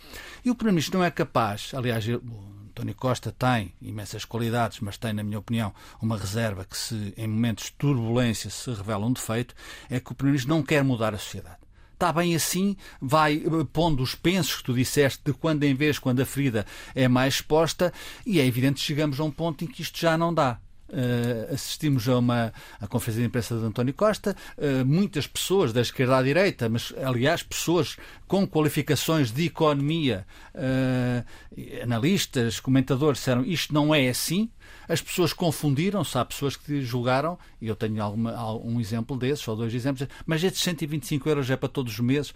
E 0.44 0.50
o 0.50 0.54
Primeiro-Ministro 0.54 0.98
não 0.98 1.04
é 1.04 1.10
capaz, 1.10 1.70
aliás, 1.72 2.04
António 2.08 2.94
Costa 2.94 3.30
tem 3.30 3.72
imensas 3.80 4.24
qualidades, 4.24 4.80
mas 4.80 4.98
tem, 4.98 5.12
na 5.12 5.22
minha 5.22 5.38
opinião, 5.38 5.72
uma 6.02 6.18
reserva 6.18 6.64
que, 6.64 6.76
se 6.76 7.14
em 7.16 7.28
momentos 7.28 7.66
de 7.66 7.72
turbulência 7.72 8.50
se 8.50 8.70
revela 8.70 9.06
um 9.06 9.12
defeito, 9.12 9.54
é 9.88 10.00
que 10.00 10.10
o 10.10 10.14
Primeiro-Ministro 10.14 10.54
não 10.54 10.62
quer 10.62 10.82
mudar 10.82 11.14
a 11.14 11.18
sociedade 11.18 11.58
está 11.96 12.12
bem 12.12 12.36
assim, 12.36 12.76
vai 13.00 13.36
eh, 13.36 13.66
pondo 13.72 14.02
os 14.02 14.14
pensos 14.14 14.56
que 14.56 14.64
tu 14.64 14.74
disseste 14.74 15.22
de 15.24 15.32
quando 15.32 15.64
em 15.64 15.74
vez, 15.74 15.98
quando 15.98 16.20
a 16.20 16.26
ferida 16.26 16.66
é 16.94 17.08
mais 17.08 17.36
exposta, 17.36 17.90
e 18.26 18.38
é 18.38 18.44
evidente 18.44 18.80
que 18.80 18.86
chegamos 18.86 19.18
a 19.18 19.24
um 19.24 19.30
ponto 19.30 19.64
em 19.64 19.66
que 19.66 19.80
isto 19.80 19.98
já 19.98 20.18
não 20.18 20.34
dá. 20.34 20.60
Uh, 20.88 21.52
assistimos 21.52 22.08
a 22.08 22.18
uma 22.18 22.52
a 22.80 22.86
conferência 22.86 23.20
de 23.20 23.26
imprensa 23.26 23.58
de 23.58 23.64
António 23.64 23.92
Costa, 23.92 24.36
uh, 24.56 24.84
muitas 24.86 25.26
pessoas 25.26 25.72
da 25.72 25.80
esquerda 25.80 26.18
à 26.18 26.22
direita, 26.22 26.68
mas 26.68 26.92
aliás 27.02 27.42
pessoas 27.42 27.96
com 28.28 28.46
qualificações 28.46 29.32
de 29.32 29.46
economia, 29.46 30.24
uh, 30.54 31.82
analistas, 31.82 32.60
comentadores 32.60 33.18
disseram 33.18 33.44
isto 33.44 33.74
não 33.74 33.94
é 33.94 34.08
assim, 34.08 34.48
as 34.88 35.00
pessoas 35.00 35.32
confundiram-se, 35.32 36.16
há 36.16 36.24
pessoas 36.24 36.56
que 36.56 36.82
julgaram, 36.82 37.38
e 37.60 37.66
eu 37.66 37.76
tenho 37.76 38.02
alguma, 38.02 38.56
um 38.56 38.80
exemplo 38.80 39.16
desses, 39.16 39.46
ou 39.48 39.56
dois 39.56 39.74
exemplos, 39.74 40.08
mas 40.24 40.42
estes 40.42 40.62
125 40.62 41.28
euros 41.28 41.50
é 41.50 41.56
para 41.56 41.68
todos 41.68 41.92
os 41.92 42.00
meses. 42.00 42.32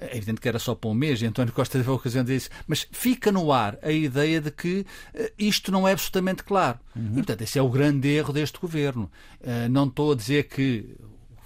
É 0.00 0.16
evidente 0.16 0.40
que 0.40 0.48
era 0.48 0.58
só 0.58 0.74
para 0.74 0.90
um 0.90 0.94
mês, 0.94 1.20
e 1.20 1.26
António 1.26 1.52
Costa 1.52 1.78
teve 1.78 1.90
a 1.90 1.92
ocasião 1.92 2.24
de 2.24 2.34
dizer 2.34 2.50
mas 2.66 2.86
fica 2.90 3.32
no 3.32 3.52
ar 3.52 3.78
a 3.82 3.90
ideia 3.90 4.40
de 4.40 4.50
que 4.50 4.86
uh, 5.14 5.30
isto 5.38 5.72
não 5.72 5.86
é 5.86 5.92
absolutamente 5.92 6.42
claro. 6.44 6.78
Uhum. 6.94 7.10
E, 7.12 7.14
portanto, 7.14 7.42
esse 7.42 7.58
é 7.58 7.62
o 7.62 7.68
grande 7.68 8.08
erro 8.08 8.32
deste 8.32 8.58
governo. 8.58 9.10
Uh, 9.40 9.68
não 9.70 9.86
estou 9.86 10.12
a 10.12 10.14
dizer 10.14 10.44
que 10.44 10.96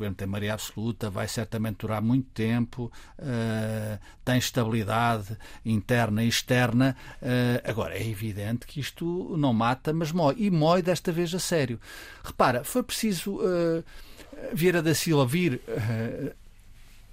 governo 0.03 0.17
tem 0.17 0.27
maioria 0.27 0.55
absoluta, 0.55 1.09
vai 1.09 1.29
certamente 1.29 1.79
durar 1.79 2.03
muito 2.03 2.29
tempo, 2.33 2.91
uh, 3.19 3.99
tem 4.25 4.37
estabilidade 4.37 5.37
interna 5.65 6.25
e 6.25 6.29
externa. 6.29 6.97
Uh, 7.21 7.71
agora, 7.71 7.97
é 7.97 8.07
evidente 8.07 8.67
que 8.67 8.81
isto 8.81 9.37
não 9.37 9.53
mata, 9.53 9.93
mas 9.93 10.11
mói. 10.11 10.35
E 10.39 10.51
mói 10.51 10.83
desta 10.83 11.13
vez 11.13 11.33
a 11.35 11.39
sério. 11.39 11.81
Repara, 12.25 12.65
foi 12.65 12.83
preciso 12.83 13.37
uh, 13.37 13.85
Vieira 14.53 14.83
da 14.83 14.95
Silva 14.95 15.25
vir 15.25 15.61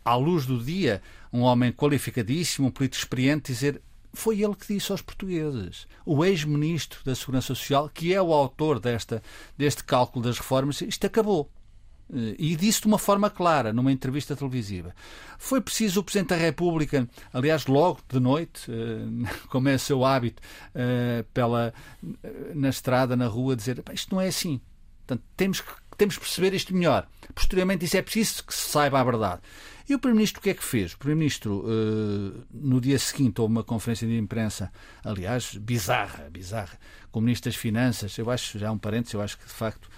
à 0.03 0.15
luz 0.15 0.45
do 0.45 0.57
dia, 0.57 1.01
um 1.31 1.41
homem 1.41 1.71
qualificadíssimo, 1.71 2.69
um 2.69 2.71
político 2.71 3.03
experiente, 3.03 3.51
dizer 3.51 3.81
foi 4.11 4.41
ele 4.41 4.55
que 4.55 4.73
disse 4.73 4.91
aos 4.91 5.03
portugueses, 5.03 5.87
o 6.03 6.25
ex-ministro 6.25 6.99
da 7.05 7.13
Segurança 7.13 7.53
Social, 7.53 7.87
que 7.87 8.11
é 8.11 8.19
o 8.19 8.33
autor 8.33 8.79
desta, 8.79 9.21
deste 9.55 9.83
cálculo 9.83 10.25
das 10.25 10.39
reformas, 10.39 10.81
isto 10.81 11.05
acabou. 11.05 11.51
Eh, 12.13 12.35
e 12.37 12.55
disse 12.55 12.81
de 12.81 12.87
uma 12.87 12.97
forma 12.97 13.29
clara, 13.29 13.71
numa 13.71 13.91
entrevista 13.91 14.35
televisiva. 14.35 14.93
Foi 15.37 15.61
preciso 15.61 15.99
o 15.99 16.03
Presidente 16.03 16.29
da 16.29 16.35
República, 16.35 17.07
aliás, 17.31 17.67
logo 17.67 17.99
de 18.09 18.19
noite, 18.19 18.69
eh, 18.71 19.29
como 19.49 19.69
é 19.69 19.77
seu 19.77 20.03
hábito, 20.03 20.41
eh, 20.73 21.23
pela, 21.33 21.73
na 22.53 22.69
estrada, 22.69 23.15
na 23.15 23.27
rua, 23.27 23.55
dizer 23.55 23.83
isto 23.93 24.13
não 24.13 24.21
é 24.21 24.27
assim. 24.27 24.59
Portanto, 25.05 25.23
temos 25.37 25.61
que, 25.61 25.71
temos 25.97 26.17
perceber 26.17 26.53
isto 26.53 26.75
melhor. 26.75 27.07
Posteriormente, 27.35 27.85
isso 27.85 27.97
é 27.97 28.01
preciso 28.01 28.43
que 28.43 28.53
se 28.53 28.69
saiba 28.69 28.99
a 28.99 29.03
verdade. 29.03 29.41
E 29.87 29.95
o 29.95 29.99
Primeiro-Ministro 29.99 30.39
o 30.39 30.43
que 30.43 30.51
é 30.51 30.53
que 30.53 30.63
fez? 30.63 30.93
O 30.93 30.99
Primeiro-Ministro, 30.99 31.65
no 32.53 32.79
dia 32.79 32.99
seguinte, 32.99 33.41
houve 33.41 33.51
uma 33.51 33.63
conferência 33.63 34.07
de 34.07 34.15
imprensa, 34.15 34.71
aliás, 35.03 35.55
bizarra, 35.55 36.29
bizarra, 36.29 36.77
com 37.11 37.19
o 37.19 37.23
Ministro 37.23 37.49
das 37.49 37.59
Finanças. 37.59 38.15
Eu 38.15 38.29
acho, 38.29 38.59
já 38.59 38.67
é 38.67 38.69
um 38.69 38.77
parênteses, 38.77 39.15
eu 39.15 39.21
acho 39.21 39.35
que 39.39 39.47
de 39.47 39.51
facto 39.51 39.89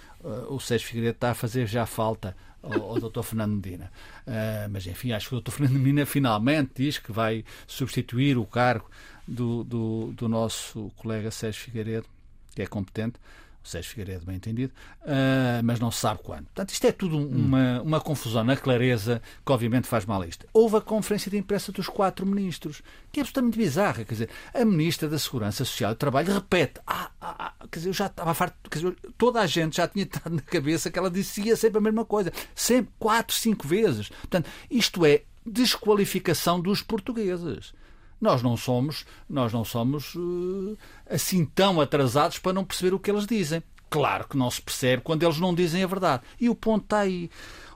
o 0.48 0.60
Sérgio 0.60 0.88
Figueiredo 0.88 1.16
está 1.16 1.30
a 1.30 1.34
fazer 1.34 1.66
já 1.66 1.86
falta 1.86 2.36
ao, 2.62 2.90
ao 2.90 3.00
Dr. 3.00 3.22
Fernando 3.22 3.54
Medina. 3.54 3.90
Uh, 4.26 4.70
mas, 4.70 4.86
enfim, 4.86 5.12
acho 5.12 5.28
que 5.28 5.34
o 5.34 5.40
Dr. 5.40 5.50
Fernando 5.50 5.78
Medina 5.78 6.06
finalmente 6.06 6.72
diz 6.76 6.98
que 6.98 7.12
vai 7.12 7.44
substituir 7.66 8.38
o 8.38 8.46
cargo 8.46 8.88
do, 9.26 9.64
do, 9.64 10.12
do 10.12 10.28
nosso 10.28 10.90
colega 10.96 11.30
Sérgio 11.30 11.62
Figueiredo, 11.62 12.06
que 12.54 12.62
é 12.62 12.66
competente 12.66 13.18
o 13.64 13.68
Sérgio 13.68 13.90
Figueiredo, 13.90 14.26
bem 14.26 14.36
entendido, 14.36 14.72
uh, 15.02 15.62
mas 15.62 15.78
não 15.78 15.90
se 15.90 16.00
sabe 16.00 16.20
quando. 16.22 16.44
Portanto, 16.44 16.70
isto 16.70 16.84
é 16.86 16.92
tudo 16.92 17.16
uma, 17.16 17.80
uma 17.82 18.00
confusão 18.00 18.42
na 18.42 18.56
clareza 18.56 19.22
que, 19.44 19.52
obviamente, 19.52 19.86
faz 19.86 20.04
mal 20.04 20.20
a 20.22 20.26
isto. 20.26 20.46
Houve 20.52 20.76
a 20.76 20.80
conferência 20.80 21.30
de 21.30 21.38
imprensa 21.38 21.70
dos 21.70 21.88
quatro 21.88 22.26
ministros, 22.26 22.82
que 23.12 23.20
é 23.20 23.22
absolutamente 23.22 23.56
bizarra. 23.56 24.04
Quer 24.04 24.12
dizer, 24.12 24.30
a 24.52 24.64
ministra 24.64 25.08
da 25.08 25.18
Segurança 25.18 25.64
Social 25.64 25.92
e 25.92 25.94
do 25.94 25.98
Trabalho 25.98 26.34
repete: 26.34 26.80
ah, 26.86 27.10
ah, 27.20 27.54
ah, 27.60 27.66
quer 27.70 27.78
dizer, 27.78 27.90
eu 27.90 27.94
já 27.94 28.06
estava 28.06 28.34
farto, 28.34 28.68
quer 28.68 28.78
dizer, 28.78 28.96
toda 29.16 29.40
a 29.40 29.46
gente 29.46 29.76
já 29.76 29.86
tinha 29.86 30.04
estado 30.04 30.34
na 30.34 30.42
cabeça 30.42 30.90
que 30.90 30.98
ela 30.98 31.10
dizia 31.10 31.56
sempre 31.56 31.78
a 31.78 31.82
mesma 31.82 32.04
coisa, 32.04 32.32
sempre, 32.54 32.92
quatro, 32.98 33.34
cinco 33.34 33.66
vezes. 33.66 34.08
Portanto, 34.08 34.50
isto 34.70 35.06
é 35.06 35.22
desqualificação 35.46 36.60
dos 36.60 36.82
portugueses. 36.82 37.74
Nós 38.22 38.40
não 38.40 38.56
somos, 38.56 39.04
nós 39.28 39.52
não 39.52 39.64
somos 39.64 40.14
uh, 40.14 40.78
assim 41.10 41.44
tão 41.44 41.80
atrasados 41.80 42.38
para 42.38 42.52
não 42.52 42.64
perceber 42.64 42.94
o 42.94 42.98
que 43.00 43.10
eles 43.10 43.26
dizem. 43.26 43.60
Claro 43.90 44.28
que 44.28 44.36
não 44.36 44.48
se 44.48 44.62
percebe 44.62 45.02
quando 45.02 45.24
eles 45.24 45.40
não 45.40 45.52
dizem 45.52 45.82
a 45.82 45.88
verdade. 45.88 46.22
E 46.40 46.48
o 46.48 46.54
ponto 46.54 46.84
está 46.84 47.00
aí. 47.00 47.28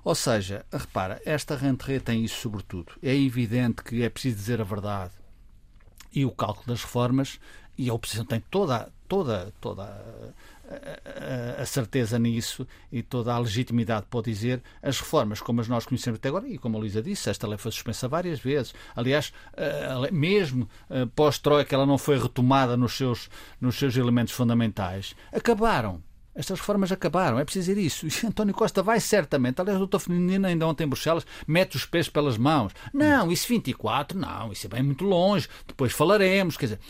Ou 0.04 0.14
seja, 0.14 0.64
repara, 0.72 1.20
esta 1.26 1.56
rentrée 1.56 1.98
tem 1.98 2.24
isso 2.24 2.40
sobretudo. 2.40 2.92
É 3.02 3.12
evidente 3.12 3.82
que 3.82 4.04
é 4.04 4.08
preciso 4.08 4.36
dizer 4.36 4.60
a 4.60 4.64
verdade. 4.64 5.10
E 6.12 6.24
o 6.24 6.30
cálculo 6.30 6.68
das 6.68 6.80
reformas, 6.80 7.40
e 7.76 7.90
a 7.90 7.94
oposição 7.94 8.24
tem 8.24 8.40
toda, 8.48 8.88
toda, 9.08 9.52
toda 9.60 10.32
a, 11.58 11.64
certeza 11.64 12.18
nisso 12.18 12.66
e 12.90 13.02
toda 13.02 13.32
a 13.32 13.38
legitimidade 13.38 14.06
pode 14.11 14.30
dizer 14.30 14.62
as 14.82 14.99
reformas 14.99 15.40
como 15.40 15.61
as 15.61 15.68
nós 15.68 15.87
conhecemos 15.87 16.18
até 16.18 16.28
agora, 16.28 16.49
e 16.49 16.58
como 16.58 16.76
a 16.76 16.80
Luísa 16.80 17.02
disse, 17.02 17.30
esta 17.30 17.46
lei 17.46 17.58
foi 17.58 17.70
suspensa 17.70 18.08
várias 18.08 18.40
vezes. 18.40 18.75
Aliás, 18.94 19.32
mesmo 20.12 20.68
pós-Troika, 21.14 21.75
ela 21.75 21.87
não 21.87 21.99
foi 21.99 22.18
retomada 22.18 22.76
nos 22.76 22.96
seus, 22.96 23.28
nos 23.61 23.76
seus 23.76 23.96
elementos 23.96 24.32
fundamentais. 24.32 25.14
Acabaram. 25.32 26.02
Estas 26.35 26.61
reformas 26.61 26.92
acabaram, 26.92 27.38
é 27.38 27.44
preciso 27.46 27.70
dizer 27.70 27.80
isso. 27.80 28.06
E 28.06 28.26
António 28.28 28.52
Costa 28.52 28.82
vai 28.82 29.00
certamente, 29.00 29.58
aliás, 29.58 29.80
o 29.80 29.87
Dr. 29.87 30.00
Fernandino 30.00 30.46
ainda 30.46 30.66
ontem 30.66 30.85
em 30.85 30.88
Bruxelas, 30.88 31.25
mete 31.46 31.76
os 31.76 31.87
pés 31.87 32.11
pelas 32.11 32.37
mãos. 32.37 32.75
Não, 32.92 33.32
isso 33.32 33.49
24, 33.49 34.18
não, 34.18 34.52
isso 34.52 34.66
é 34.66 34.68
bem 34.68 34.82
muito 34.82 35.02
longe. 35.02 35.49
Depois 35.66 35.92
falaremos, 35.94 36.58
quer 36.58 36.66
dizer 36.66 36.80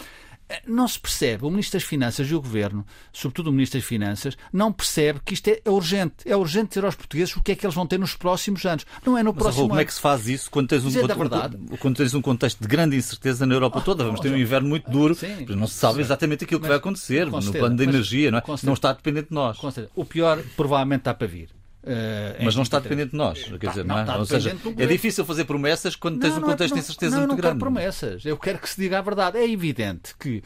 não 0.67 0.87
se 0.87 0.99
percebe, 0.99 1.45
o 1.45 1.51
Ministro 1.51 1.79
das 1.79 1.89
Finanças 1.89 2.29
e 2.31 2.35
o 2.35 2.41
Governo, 2.41 2.87
sobretudo 3.13 3.49
o 3.49 3.53
Ministro 3.53 3.81
das 3.81 3.89
Finanças, 3.89 4.37
não 4.53 4.73
percebe 4.73 5.21
que 5.25 5.35
isto 5.35 5.49
é, 5.49 5.61
é 5.65 5.71
urgente. 5.71 6.17
É 6.25 6.37
urgente 6.37 6.69
dizer 6.71 6.85
aos 6.85 6.95
portugueses 6.95 7.35
o 7.37 7.43
que 7.43 7.53
é 7.53 7.57
que 7.57 7.67
eles 7.67 7.75
vão 7.75 7.87
ter 7.87 7.99
nos 7.99 8.15
próximos 8.15 8.65
anos. 8.65 8.87
Não 9.05 9.19
é 9.19 9.23
no 9.23 9.33
Mas, 9.33 9.43
próximo 9.43 9.65
ano. 9.65 9.69
Como 9.71 9.81
é 9.81 9.85
que 9.85 9.95
se 9.95 10.01
faz 10.01 10.29
isso 10.29 10.51
quando 10.51 10.69
tens, 10.69 10.85
um, 10.85 10.93
quando, 10.93 11.79
quando 11.79 11.97
tens 11.97 12.15
um 12.15 12.23
contexto 12.23 12.61
de 12.61 12.69
grande 12.69 12.97
incerteza 12.97 13.45
na 13.47 13.55
Europa 13.55 13.81
toda? 13.81 14.05
Vamos 14.05 14.21
ter 14.21 14.33
um 14.33 14.37
inverno 14.37 14.69
muito 14.69 14.91
duro, 14.91 15.15
sim, 15.15 15.47
não 15.49 15.67
se 15.67 15.75
sabe 15.75 16.01
exatamente 16.01 16.45
aquilo 16.45 16.61
que 16.61 16.69
vai 16.69 16.77
acontecer 16.77 17.27
no 17.27 17.53
plano 17.53 17.77
da 17.77 17.85
energia, 17.85 18.31
não, 18.31 18.39
é? 18.39 18.43
não 18.63 18.75
está 18.75 18.93
dependente 18.93 19.29
de 19.29 19.35
nós. 19.35 19.59
O 19.95 20.05
pior 20.05 20.43
provavelmente 20.57 21.01
está 21.01 21.15
para 21.15 21.27
vir. 21.27 21.56
Uh, 21.87 22.45
mas 22.45 22.57
não 22.57 22.65
está 22.65 22.81
dependente 22.81 23.13
de 23.13 23.17
nós. 23.17 23.45
Quer 23.61 23.69
dizer, 23.69 23.85
não, 23.85 24.05
não 24.05 24.15
é? 24.15 24.19
Ou 24.19 24.27
seja, 24.27 24.57
é 24.77 24.87
difícil 24.87 25.25
fazer 25.25 25.45
promessas 25.45 25.95
quando 25.95 26.19
tens 26.19 26.31
não, 26.33 26.39
um 26.39 26.43
contexto 26.43 26.75
de 26.75 26.81
incerteza 26.81 27.17
muito 27.19 27.37
grande. 27.37 27.43
Não, 27.43 27.51
não 27.53 27.59
quero 27.59 27.59
promessas. 27.59 28.25
Eu 28.27 28.37
quero 28.37 28.59
que 28.59 28.69
se 28.69 28.81
diga 28.81 28.99
a 28.99 29.03
verdade. 29.03 29.39
É 29.39 29.49
evidente 29.49 30.15
que 30.19 30.43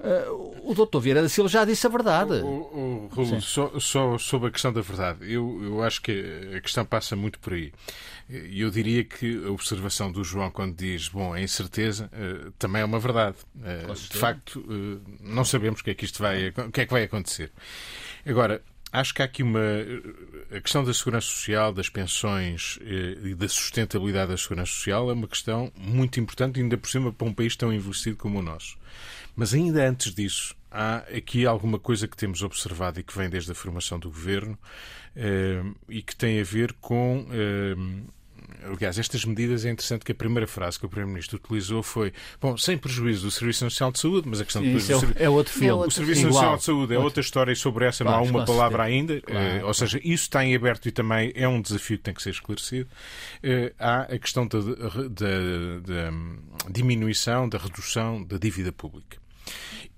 Uh, 0.00 0.70
o 0.70 0.74
doutor 0.74 0.98
Vieira 0.98 1.20
da 1.20 1.28
Silva 1.28 1.50
já 1.50 1.62
disse 1.62 1.86
a 1.86 1.90
verdade. 1.90 2.32
O, 2.42 3.10
o, 3.14 3.20
o 3.20 3.40
só, 3.42 3.78
só, 3.78 4.16
sobre 4.16 4.48
a 4.48 4.50
questão 4.50 4.72
da 4.72 4.80
verdade, 4.80 5.30
eu, 5.30 5.60
eu 5.62 5.82
acho 5.82 6.00
que 6.00 6.24
a 6.56 6.60
questão 6.62 6.86
passa 6.86 7.14
muito 7.14 7.38
por 7.38 7.52
aí. 7.52 7.70
Eu 8.26 8.70
diria 8.70 9.04
que 9.04 9.44
a 9.44 9.50
observação 9.50 10.10
do 10.10 10.24
João, 10.24 10.50
quando 10.50 10.74
diz, 10.74 11.08
bom, 11.08 11.34
a 11.34 11.40
incerteza, 11.42 12.10
uh, 12.14 12.50
também 12.52 12.80
é 12.80 12.84
uma 12.86 12.98
verdade. 12.98 13.36
Uh, 13.54 13.92
de 13.92 14.16
facto, 14.16 14.64
não 15.20 15.44
sabemos 15.44 15.80
o 15.80 15.84
que 15.84 15.90
é 15.90 15.94
que 15.94 16.06
isto 16.06 16.22
vai, 16.22 16.48
o 16.48 16.72
que 16.72 16.80
é 16.80 16.86
que 16.86 16.92
vai 16.92 17.02
acontecer. 17.02 17.52
Agora, 18.24 18.62
acho 18.92 19.14
que 19.14 19.22
há 19.22 19.24
aqui 19.24 19.42
uma. 19.42 19.60
A 20.50 20.60
questão 20.60 20.84
da 20.84 20.92
segurança 20.92 21.26
social, 21.26 21.72
das 21.72 21.88
pensões 21.88 22.78
e 22.80 23.34
da 23.34 23.48
sustentabilidade 23.48 24.30
da 24.30 24.36
segurança 24.36 24.72
social 24.72 25.10
é 25.10 25.12
uma 25.12 25.28
questão 25.28 25.72
muito 25.76 26.18
importante, 26.18 26.60
ainda 26.60 26.76
por 26.76 26.88
cima 26.88 27.12
para 27.12 27.26
um 27.26 27.32
país 27.32 27.56
tão 27.56 27.72
envelhecido 27.72 28.16
como 28.16 28.38
o 28.38 28.42
nosso. 28.42 28.76
Mas 29.36 29.54
ainda 29.54 29.88
antes 29.88 30.14
disso, 30.14 30.54
há 30.70 30.98
aqui 31.16 31.46
alguma 31.46 31.78
coisa 31.78 32.08
que 32.08 32.16
temos 32.16 32.42
observado 32.42 33.00
e 33.00 33.02
que 33.02 33.16
vem 33.16 33.30
desde 33.30 33.52
a 33.52 33.54
formação 33.54 33.98
do 33.98 34.10
governo 34.10 34.58
eh, 35.16 35.62
e 35.88 36.02
que 36.02 36.14
tem 36.14 36.40
a 36.40 36.44
ver 36.44 36.72
com. 36.74 37.26
Eh, 38.62 38.66
aliás, 38.66 38.98
estas 38.98 39.24
medidas 39.24 39.64
é 39.64 39.70
interessante 39.70 40.04
que 40.04 40.12
a 40.12 40.14
primeira 40.14 40.46
frase 40.46 40.78
que 40.78 40.86
o 40.86 40.88
Primeiro-Ministro 40.88 41.36
utilizou 41.36 41.82
foi: 41.82 42.12
bom, 42.40 42.56
sem 42.56 42.76
prejuízo 42.76 43.22
do 43.22 43.30
Serviço 43.30 43.64
Nacional 43.64 43.92
de 43.92 44.00
Saúde, 44.00 44.28
mas 44.28 44.40
a 44.40 44.44
questão 44.44 44.62
Sim, 44.62 44.74
depois. 44.74 45.16
É, 45.16 45.24
é 45.24 45.28
outro 45.30 45.52
filme. 45.52 45.86
O 45.86 45.90
Serviço 45.90 46.20
Igual. 46.20 46.34
Nacional 46.34 46.56
de 46.56 46.64
Saúde 46.64 46.94
é 46.94 46.98
outra 46.98 47.20
história 47.20 47.52
e 47.52 47.56
sobre 47.56 47.84
essa 47.84 48.04
não 48.04 48.14
há 48.14 48.20
uma 48.20 48.44
palavra 48.44 48.82
ainda. 48.82 49.20
Claro, 49.20 49.40
eh, 49.40 49.64
ou 49.64 49.74
seja, 49.74 49.98
isso 49.98 50.24
está 50.24 50.44
em 50.44 50.54
aberto 50.54 50.86
e 50.86 50.92
também 50.92 51.32
é 51.34 51.48
um 51.48 51.60
desafio 51.60 51.98
que 51.98 52.04
tem 52.04 52.14
que 52.14 52.22
ser 52.22 52.30
esclarecido. 52.30 52.88
Eh, 53.42 53.72
há 53.78 54.02
a 54.02 54.18
questão 54.18 54.46
da, 54.46 54.58
da, 54.58 55.80
da 55.84 56.70
diminuição, 56.70 57.48
da 57.48 57.58
redução 57.58 58.22
da 58.22 58.36
dívida 58.36 58.72
pública. 58.72 59.18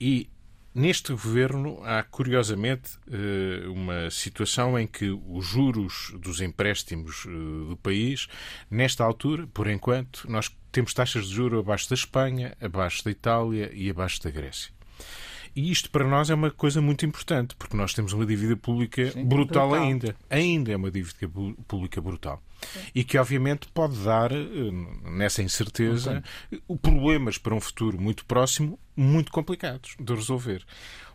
E 0.00 0.28
Neste 0.74 1.12
governo 1.12 1.80
há, 1.84 2.02
curiosamente, 2.02 2.92
eh, 3.10 3.68
uma 3.68 4.10
situação 4.10 4.78
em 4.78 4.86
que 4.86 5.10
os 5.10 5.44
juros 5.44 6.14
dos 6.18 6.40
empréstimos 6.40 7.26
eh, 7.26 7.68
do 7.68 7.76
país, 7.76 8.26
nesta 8.70 9.04
altura, 9.04 9.46
por 9.48 9.68
enquanto, 9.68 10.24
nós 10.30 10.50
temos 10.70 10.94
taxas 10.94 11.26
de 11.26 11.34
juro 11.34 11.58
abaixo 11.58 11.90
da 11.90 11.94
Espanha, 11.94 12.56
abaixo 12.58 13.04
da 13.04 13.10
Itália 13.10 13.70
e 13.74 13.90
abaixo 13.90 14.22
da 14.22 14.30
Grécia. 14.30 14.72
E 15.54 15.70
isto 15.70 15.90
para 15.90 16.08
nós 16.08 16.30
é 16.30 16.34
uma 16.34 16.50
coisa 16.50 16.80
muito 16.80 17.04
importante, 17.04 17.54
porque 17.56 17.76
nós 17.76 17.92
temos 17.92 18.14
uma 18.14 18.24
dívida 18.24 18.56
pública 18.56 19.10
Sim, 19.10 19.24
brutal, 19.26 19.68
brutal, 19.68 19.86
ainda. 19.86 20.16
Ainda 20.30 20.72
é 20.72 20.76
uma 20.76 20.90
dívida 20.90 21.30
pública 21.68 22.00
brutal. 22.00 22.42
Sim. 22.62 22.80
E 22.94 23.04
que, 23.04 23.18
obviamente, 23.18 23.68
pode 23.74 23.96
dar, 23.98 24.32
eh, 24.32 24.38
nessa 25.04 25.42
incerteza, 25.42 26.24
problemas 26.80 27.36
para 27.36 27.54
um 27.54 27.60
futuro 27.60 28.00
muito 28.00 28.24
próximo, 28.24 28.78
muito 28.96 29.32
complicados 29.32 29.96
de 29.98 30.14
resolver. 30.14 30.64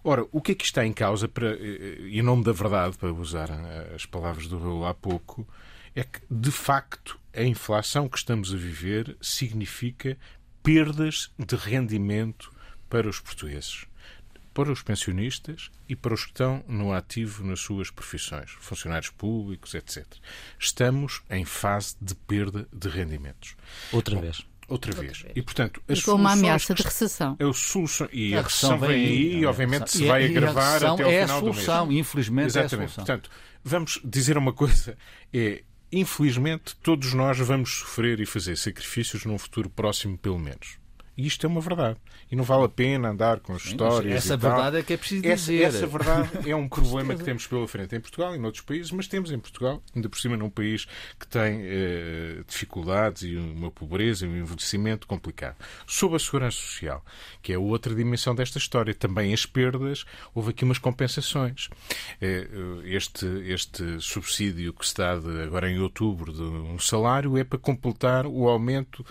Ora, 0.04 0.26
o 0.32 0.42
que 0.42 0.54
é 0.54 0.56
que 0.56 0.66
está 0.66 0.86
em 0.86 0.94
causa, 0.94 1.28
para, 1.28 1.52
eh, 1.52 1.98
em 2.10 2.22
nome 2.22 2.44
da 2.44 2.52
verdade, 2.52 2.98
para 2.98 3.12
usar 3.12 3.50
eh, 3.50 3.94
as 3.96 4.06
palavras 4.06 4.48
do 4.48 4.58
Raul 4.58 4.86
há 4.86 4.94
pouco, 4.94 5.48
é 5.96 6.04
que, 6.04 6.20
de 6.30 6.52
facto, 6.52 7.20
a 7.34 7.44
inflação 7.44 8.08
que 8.08 8.18
estamos 8.18 8.54
a 8.54 8.58
viver 8.58 9.18
significa 9.22 10.18
perdas 10.64 11.32
de 11.38 11.56
rendimento 11.56 12.52
para 12.90 13.08
os 13.08 13.20
portugueses 13.20 13.86
para 14.58 14.72
os 14.72 14.82
pensionistas 14.82 15.70
e 15.88 15.96
para 15.96 16.16
os 16.16 16.24
que 16.24 16.32
estão 16.32 16.64
no 16.68 16.92
ativo 16.92 17.44
nas 17.44 17.60
suas 17.60 17.92
profissões, 17.92 18.50
funcionários 18.60 19.12
públicos, 19.12 19.76
etc. 19.76 20.04
Estamos 20.58 21.22
em 21.30 21.46
fase 21.46 21.96
de 22.02 22.16
perda 22.16 22.68
de 22.74 22.90
rendimentos. 22.90 23.56
Outra 23.92 24.16
Bom, 24.16 24.22
vez. 24.22 24.44
Outra, 24.68 24.92
outra 24.92 25.02
vez. 25.02 25.22
vez. 25.22 25.34
E, 25.36 25.42
portanto, 25.42 25.82
as 25.88 26.00
e 26.00 26.04
com 26.04 26.12
uma 26.12 26.34
ameaça 26.34 26.74
de 26.74 26.84
recessão. 26.84 27.36
É 27.40 27.46
o 27.46 27.54
solução, 27.54 28.10
e 28.12 28.36
a, 28.36 28.40
a 28.40 28.44
recessão 28.44 28.78
vem 28.78 28.90
aí 28.90 29.36
e, 29.38 29.46
obviamente, 29.46 29.92
se 29.92 30.06
vai 30.06 30.26
agravar 30.26 30.84
até 30.84 31.04
ao 31.04 31.10
é 31.10 31.22
final 31.22 31.40
do 31.40 31.46
mês. 31.46 31.66
solução, 31.66 31.92
infelizmente 31.92 32.48
Exatamente. 32.48 32.74
é 32.74 32.76
a 32.76 32.80
solução. 32.80 33.06
Portanto, 33.06 33.30
vamos 33.64 34.02
dizer 34.04 34.38
uma 34.38 34.54
coisa, 34.54 34.98
é 35.34 35.64
infelizmente 35.92 36.76
todos 36.84 37.14
nós 37.14 37.38
vamos 37.40 37.80
sofrer 37.80 38.20
e 38.20 38.26
fazer 38.26 38.58
sacrifícios 38.58 39.24
num 39.26 39.38
futuro 39.38 39.70
próximo, 39.70 40.18
pelo 40.18 40.38
menos. 40.38 40.78
E 41.18 41.26
isto 41.26 41.46
é 41.46 41.50
uma 41.50 41.60
verdade. 41.60 41.98
E 42.32 42.36
não 42.36 42.44
vale 42.44 42.66
a 42.66 42.70
pena 42.70 43.10
andar 43.10 43.40
com 43.40 43.58
Sim, 43.58 43.70
histórias. 43.70 44.16
Essa 44.18 44.38
verdade 44.38 44.78
é 44.78 44.84
que 44.84 44.94
é 44.94 44.98
preciso 44.98 45.24
dizer. 45.24 45.64
Essa, 45.64 45.78
essa 45.78 45.88
verdade 45.88 46.50
é 46.50 46.56
um 46.56 46.70
problema 46.70 47.16
que 47.16 47.24
temos 47.24 47.48
pela 47.48 47.68
frente 47.68 47.96
em 47.96 48.00
Portugal 48.00 48.36
e 48.36 48.38
noutros 48.38 48.64
países, 48.64 48.92
mas 48.92 49.08
temos 49.08 49.32
em 49.32 49.40
Portugal, 49.40 49.82
ainda 49.96 50.08
por 50.08 50.20
cima 50.20 50.38
num 50.38 50.50
país 50.50 50.86
que 51.20 51.28
tem 51.28 51.62
eh, 51.64 52.44
dificuldades 52.48 53.24
e 53.24 53.36
uma 53.36 53.72
pobreza 53.72 54.26
e 54.26 54.30
um 54.30 54.38
envelhecimento 54.38 55.08
complicado. 55.08 55.56
Sobre 55.88 56.18
a 56.18 56.20
segurança 56.20 56.58
social, 56.58 57.04
que 57.42 57.52
é 57.52 57.58
outra 57.58 57.96
dimensão 57.96 58.36
desta 58.36 58.60
história, 58.60 58.94
também 58.94 59.34
as 59.34 59.46
perdas, 59.46 60.06
houve 60.36 60.52
aqui 60.52 60.64
umas 60.64 60.78
compensações. 60.78 61.70
Eh, 62.22 62.48
este, 62.84 63.26
este 63.48 64.00
subsídio 64.00 64.72
que 64.72 64.88
se 64.88 64.96
dá 64.96 65.18
de, 65.18 65.42
agora 65.42 65.68
em 65.68 65.80
outubro 65.80 66.32
de 66.32 66.42
um 66.42 66.78
salário 66.78 67.38
é 67.38 67.44
para 67.44 67.58
completar 67.58 68.28
o 68.28 68.48
aumento 68.48 69.04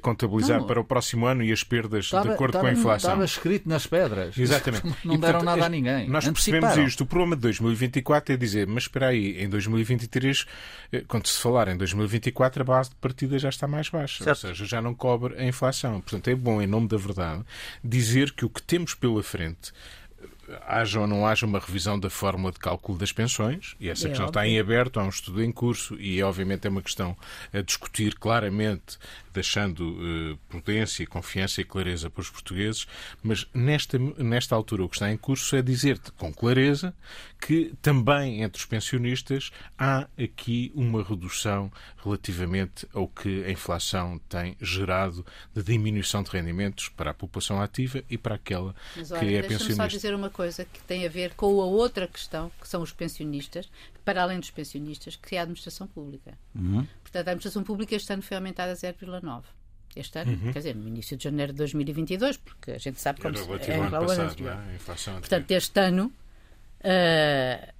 contabilizar 0.00 0.60
não, 0.60 0.66
para 0.66 0.80
o 0.80 0.84
próximo 0.84 1.26
ano 1.26 1.42
e 1.42 1.52
as 1.52 1.62
perdas 1.62 2.06
estava, 2.06 2.28
de 2.28 2.34
acordo 2.34 2.50
estava, 2.50 2.64
com 2.64 2.70
a 2.70 2.72
inflação. 2.72 3.10
Estava 3.10 3.24
escrito 3.24 3.68
nas 3.68 3.86
pedras. 3.86 4.36
Exatamente. 4.36 4.86
Não 5.04 5.14
e, 5.14 5.18
deram 5.18 5.42
nada 5.42 5.66
a 5.66 5.68
ninguém. 5.68 6.08
Nós 6.08 6.24
percebemos 6.24 6.76
isto. 6.76 7.04
O 7.04 7.06
problema 7.06 7.36
de 7.36 7.42
2024 7.42 8.34
é 8.34 8.36
dizer, 8.36 8.66
mas 8.66 8.84
espera 8.84 9.08
aí, 9.08 9.42
em 9.42 9.48
2023, 9.48 10.46
eh, 10.92 11.04
quando 11.06 11.26
se 11.26 11.40
falar 11.40 11.68
em 11.68 11.76
2024, 11.76 12.62
a 12.62 12.64
base 12.64 12.90
de 12.90 12.96
partida 12.96 13.38
já 13.38 13.48
está 13.48 13.66
mais 13.68 13.88
baixa. 13.88 14.24
Certo. 14.24 14.46
Ou 14.48 14.54
seja, 14.54 14.64
já 14.64 14.82
não 14.82 14.94
cobre 14.94 15.36
a 15.38 15.44
inflação. 15.44 16.00
Portanto, 16.00 16.28
é 16.28 16.34
bom, 16.34 16.60
em 16.60 16.66
nome 16.66 16.88
da 16.88 16.96
verdade, 16.96 17.44
dizer 17.82 18.32
que 18.32 18.44
o 18.44 18.50
que 18.50 18.62
temos 18.62 18.94
pela 18.94 19.22
frente 19.22 19.72
haja 20.66 21.00
ou 21.00 21.06
não 21.06 21.26
haja 21.26 21.46
uma 21.46 21.58
revisão 21.58 21.98
da 21.98 22.10
fórmula 22.10 22.52
de 22.52 22.58
cálculo 22.58 22.98
das 22.98 23.12
pensões, 23.12 23.74
e 23.80 23.88
essa 23.88 24.06
é 24.06 24.10
questão 24.10 24.26
óbvio. 24.26 24.40
está 24.40 24.48
em 24.48 24.58
aberto, 24.58 25.00
há 25.00 25.04
um 25.04 25.08
estudo 25.08 25.42
em 25.42 25.52
curso 25.52 25.94
e 26.00 26.22
obviamente 26.22 26.66
é 26.66 26.70
uma 26.70 26.82
questão 26.82 27.16
a 27.52 27.60
discutir 27.60 28.14
claramente, 28.14 28.98
deixando 29.32 29.80
uh, 29.80 30.38
prudência, 30.48 31.06
confiança 31.06 31.60
e 31.60 31.64
clareza 31.64 32.08
para 32.08 32.20
os 32.20 32.30
portugueses, 32.30 32.86
mas 33.22 33.46
nesta, 33.52 33.98
nesta 33.98 34.54
altura 34.54 34.84
o 34.84 34.88
que 34.88 34.96
está 34.96 35.10
em 35.10 35.16
curso 35.16 35.56
é 35.56 35.62
dizer-te 35.62 36.10
com 36.12 36.32
clareza 36.32 36.94
que 37.40 37.74
também 37.82 38.42
entre 38.42 38.58
os 38.58 38.66
pensionistas 38.66 39.50
há 39.78 40.08
aqui 40.18 40.72
uma 40.74 41.02
redução 41.02 41.70
relativamente 42.02 42.88
ao 42.94 43.06
que 43.08 43.44
a 43.44 43.50
inflação 43.50 44.18
tem 44.28 44.56
gerado 44.60 45.24
de 45.54 45.62
diminuição 45.62 46.22
de 46.22 46.30
rendimentos 46.30 46.88
para 46.88 47.10
a 47.10 47.14
população 47.14 47.60
ativa 47.60 48.02
e 48.08 48.16
para 48.16 48.36
aquela 48.36 48.74
olha, 48.96 49.20
que 49.20 49.34
é 49.34 49.42
pensionista. 49.42 49.82
Coisa 50.36 50.66
que 50.66 50.80
tem 50.82 51.06
a 51.06 51.08
ver 51.08 51.34
com 51.34 51.62
a 51.62 51.64
outra 51.64 52.06
questão, 52.06 52.52
que 52.60 52.68
são 52.68 52.82
os 52.82 52.92
pensionistas, 52.92 53.70
para 54.04 54.22
além 54.22 54.38
dos 54.38 54.50
pensionistas, 54.50 55.16
que 55.16 55.34
é 55.34 55.38
a 55.38 55.42
administração 55.42 55.86
pública. 55.86 56.38
Uhum. 56.54 56.86
Portanto, 57.02 57.28
a 57.28 57.30
administração 57.30 57.64
pública 57.64 57.94
este 57.96 58.12
ano 58.12 58.22
foi 58.22 58.36
aumentada 58.36 58.72
a 58.72 58.74
0,9 58.74 59.42
este 59.96 60.18
ano, 60.18 60.32
uhum. 60.32 60.52
quer 60.52 60.58
dizer, 60.58 60.76
no 60.76 60.86
início 60.86 61.16
de 61.16 61.24
janeiro 61.24 61.52
de 61.52 61.58
2022, 61.58 62.36
porque 62.36 62.72
a 62.72 62.78
gente 62.78 63.00
sabe 63.00 63.18
como 63.18 63.34
Era 63.34 63.64
se, 63.64 63.70
é, 63.70 63.76
ano 63.76 63.90
passado, 63.90 64.42
não 64.42 64.50
é? 64.50 65.20
Portanto, 65.20 65.50
este 65.50 65.80
ano 65.80 66.12
uh, 66.80 67.72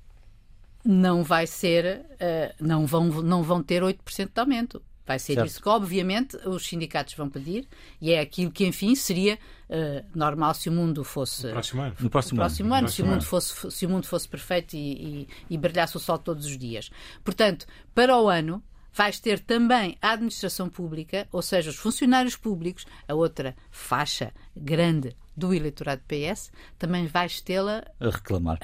não 0.83 1.23
vai 1.23 1.47
ser, 1.47 2.07
uh, 2.13 2.55
não, 2.59 2.87
vão, 2.87 3.05
não 3.23 3.43
vão 3.43 3.63
ter 3.63 3.83
8% 3.83 4.31
de 4.33 4.41
aumento. 4.41 4.83
Vai 5.07 5.19
ser 5.19 5.35
certo. 5.35 5.47
isso 5.47 5.63
que, 5.63 5.69
obviamente, 5.69 6.37
os 6.49 6.67
sindicatos 6.67 7.15
vão 7.15 7.29
pedir 7.29 7.69
e 8.01 8.13
é 8.13 8.21
aquilo 8.21 8.51
que, 8.51 8.67
enfim, 8.67 8.95
seria 8.95 9.39
uh, 9.71 10.05
normal 10.15 10.53
se 10.55 10.69
o 10.69 10.73
mundo 10.73 11.05
fosse. 11.05 11.47
No 11.47 11.53
próximo 11.53 11.83
ano. 11.83 11.97
No 12.01 12.11
próximo, 12.11 12.37
no 12.37 12.43
próximo 12.43 12.69
ano, 12.69 12.79
ano, 12.79 12.89
se, 12.89 13.03
o 13.03 13.07
mundo 13.07 13.25
fosse, 13.25 13.71
se 13.71 13.87
o 13.87 13.89
mundo 13.89 14.07
fosse 14.07 14.29
perfeito 14.29 14.75
e, 14.75 14.79
e, 14.79 15.29
e 15.51 15.57
brilhasse 15.57 15.97
o 15.97 16.01
sol 16.01 16.19
todos 16.19 16.45
os 16.45 16.59
dias. 16.59 16.91
Portanto, 17.23 17.67
para 17.95 18.19
o 18.19 18.29
ano, 18.29 18.61
vais 18.93 19.21
ter 19.21 19.39
também 19.39 19.97
a 20.03 20.11
administração 20.11 20.69
pública, 20.69 21.29
ou 21.31 21.41
seja, 21.41 21.71
os 21.71 21.77
funcionários 21.77 22.35
públicos, 22.35 22.85
a 23.07 23.15
outra 23.15 23.55
faixa 23.71 24.33
grande 24.57 25.17
do 25.37 25.53
eleitorado 25.53 26.01
PS, 26.09 26.51
também 26.79 27.07
vais 27.07 27.41
tê-la 27.41 27.85
a 28.01 28.09
reclamar. 28.09 28.59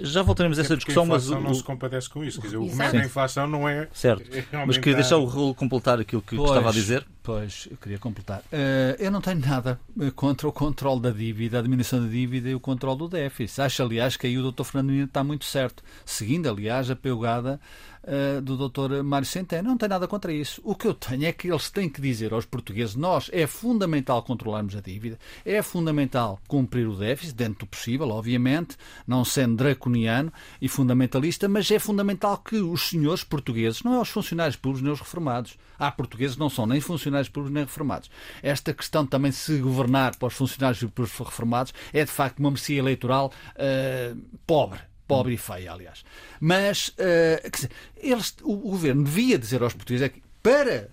Já 0.00 0.22
voltaremos 0.22 0.58
a 0.58 0.62
essa 0.62 0.76
discussão, 0.76 1.06
mas 1.06 1.28
o 1.30 1.40
não 1.40 1.54
se 1.54 1.62
compadece 1.62 2.08
com 2.08 2.24
isso. 2.24 2.40
Quer 2.40 2.48
dizer, 2.48 2.56
o 2.56 2.64
argumento 2.64 2.92
da 2.92 3.04
inflação 3.04 3.46
não 3.46 3.68
é. 3.68 3.88
Certo. 3.92 4.28
É 4.50 4.64
mas 4.64 4.78
queria 4.78 4.94
deixar 4.94 5.18
o 5.18 5.26
Raul 5.26 5.54
completar 5.54 6.00
aquilo 6.00 6.22
que 6.22 6.36
pois, 6.36 6.50
estava 6.50 6.70
a 6.70 6.72
dizer. 6.72 7.06
Pois, 7.22 7.68
eu 7.70 7.76
queria 7.76 7.98
completar. 7.98 8.40
Uh, 8.40 8.96
eu 8.98 9.10
não 9.10 9.20
tenho 9.20 9.40
nada 9.40 9.78
eh, 10.00 10.10
contra 10.10 10.48
o 10.48 10.52
controle 10.52 11.00
da 11.02 11.10
dívida, 11.10 11.58
a 11.58 11.62
diminuição 11.62 12.02
da 12.02 12.08
dívida 12.08 12.48
e 12.48 12.54
o 12.54 12.60
controle 12.60 12.98
do 12.98 13.08
déficit. 13.08 13.60
Acho, 13.60 13.82
aliás, 13.82 14.16
que 14.16 14.26
aí 14.26 14.38
o 14.38 14.50
Dr. 14.50 14.64
Fernando 14.64 15.04
está 15.04 15.22
muito 15.22 15.44
certo. 15.44 15.82
Seguindo, 16.06 16.48
aliás, 16.48 16.90
a 16.90 16.96
peugada 16.96 17.60
uh, 18.08 18.40
do 18.40 18.68
Dr. 18.68 19.02
Mário 19.02 19.26
Centeno. 19.26 19.68
Não 19.68 19.76
tenho 19.76 19.90
nada 19.90 20.08
contra 20.08 20.32
isso. 20.32 20.60
O 20.64 20.74
que 20.74 20.86
eu 20.86 20.94
tenho 20.94 21.26
é 21.26 21.32
que 21.32 21.48
eles 21.48 21.70
têm 21.70 21.88
que 21.88 22.00
dizer 22.00 22.32
aos 22.32 22.44
portugueses: 22.44 22.96
nós 22.96 23.30
é 23.32 23.46
fundamental 23.46 24.22
controlarmos 24.22 24.74
a 24.74 24.80
dívida, 24.80 25.18
é 25.44 25.62
fundamental 25.62 26.40
cumprir 26.48 26.88
o 26.88 26.96
déficit, 26.96 27.34
dentro 27.34 27.60
do 27.60 27.66
possível, 27.66 28.08
obviamente, 28.08 28.76
não 29.06 29.24
sendo 29.24 29.56
draconiano 29.56 30.32
e 30.60 30.68
fundamentalista, 30.68 31.48
mas 31.48 31.70
é 31.70 31.78
fundamental 31.78 32.38
que 32.38 32.56
os 32.56 32.88
senhores 32.88 33.22
portugueses, 33.22 33.82
não 33.82 33.94
é 33.94 34.00
os 34.00 34.08
funcionários 34.08 34.56
públicos 34.56 34.82
nem 34.82 34.92
os 34.92 35.00
reformados, 35.00 35.58
há 35.78 35.90
portugueses 35.90 36.34
que 36.34 36.40
não 36.40 36.50
são 36.50 36.66
nem 36.66 36.80
funcionários 36.80 37.28
públicos 37.28 37.54
nem 37.54 37.64
reformados. 37.64 38.10
Esta 38.42 38.72
questão 38.72 39.06
também 39.06 39.30
de 39.30 39.36
se 39.36 39.58
governar 39.58 40.16
para 40.16 40.28
os 40.28 40.34
funcionários 40.34 40.80
públicos 40.80 41.18
reformados 41.18 41.74
é 41.92 42.04
de 42.04 42.10
facto 42.10 42.38
uma 42.38 42.50
mercia 42.50 42.78
eleitoral 42.78 43.32
uh, 43.56 44.20
pobre 44.46 44.87
pobre 45.08 45.34
e 45.34 45.38
feia, 45.38 45.72
aliás. 45.72 46.04
Mas 46.38 46.88
uh, 46.90 47.50
dizer, 47.50 47.70
eles, 47.96 48.36
o, 48.42 48.52
o, 48.52 48.70
governo 48.70 49.02
devia 49.02 49.38
dizer 49.38 49.62
aos 49.62 49.72
portugueses 49.72 50.06
é 50.06 50.08
que 50.10 50.22
para 50.42 50.90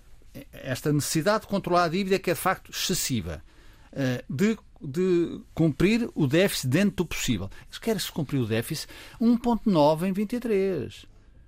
esta 0.51 0.91
necessidade 0.91 1.41
de 1.41 1.47
controlar 1.47 1.84
a 1.84 1.89
dívida 1.89 2.17
que 2.17 2.32
é 2.32 2.34
de 2.34 2.39
facto 2.39 2.71
excessiva, 2.71 3.43
uh, 3.91 4.34
de, 4.34 4.58
de 4.82 5.41
cumprir 5.54 6.10
o 6.15 6.25
déficit 6.25 6.67
dentro 6.67 6.95
do 6.97 7.06
possível. 7.06 7.49
Eles 7.67 7.78
querem-se 7.78 8.12
cumprir 8.12 8.39
o 8.39 8.47
déficit 8.47 8.89
1.9 9.21 10.08
em 10.08 10.13
23. 10.13 11.06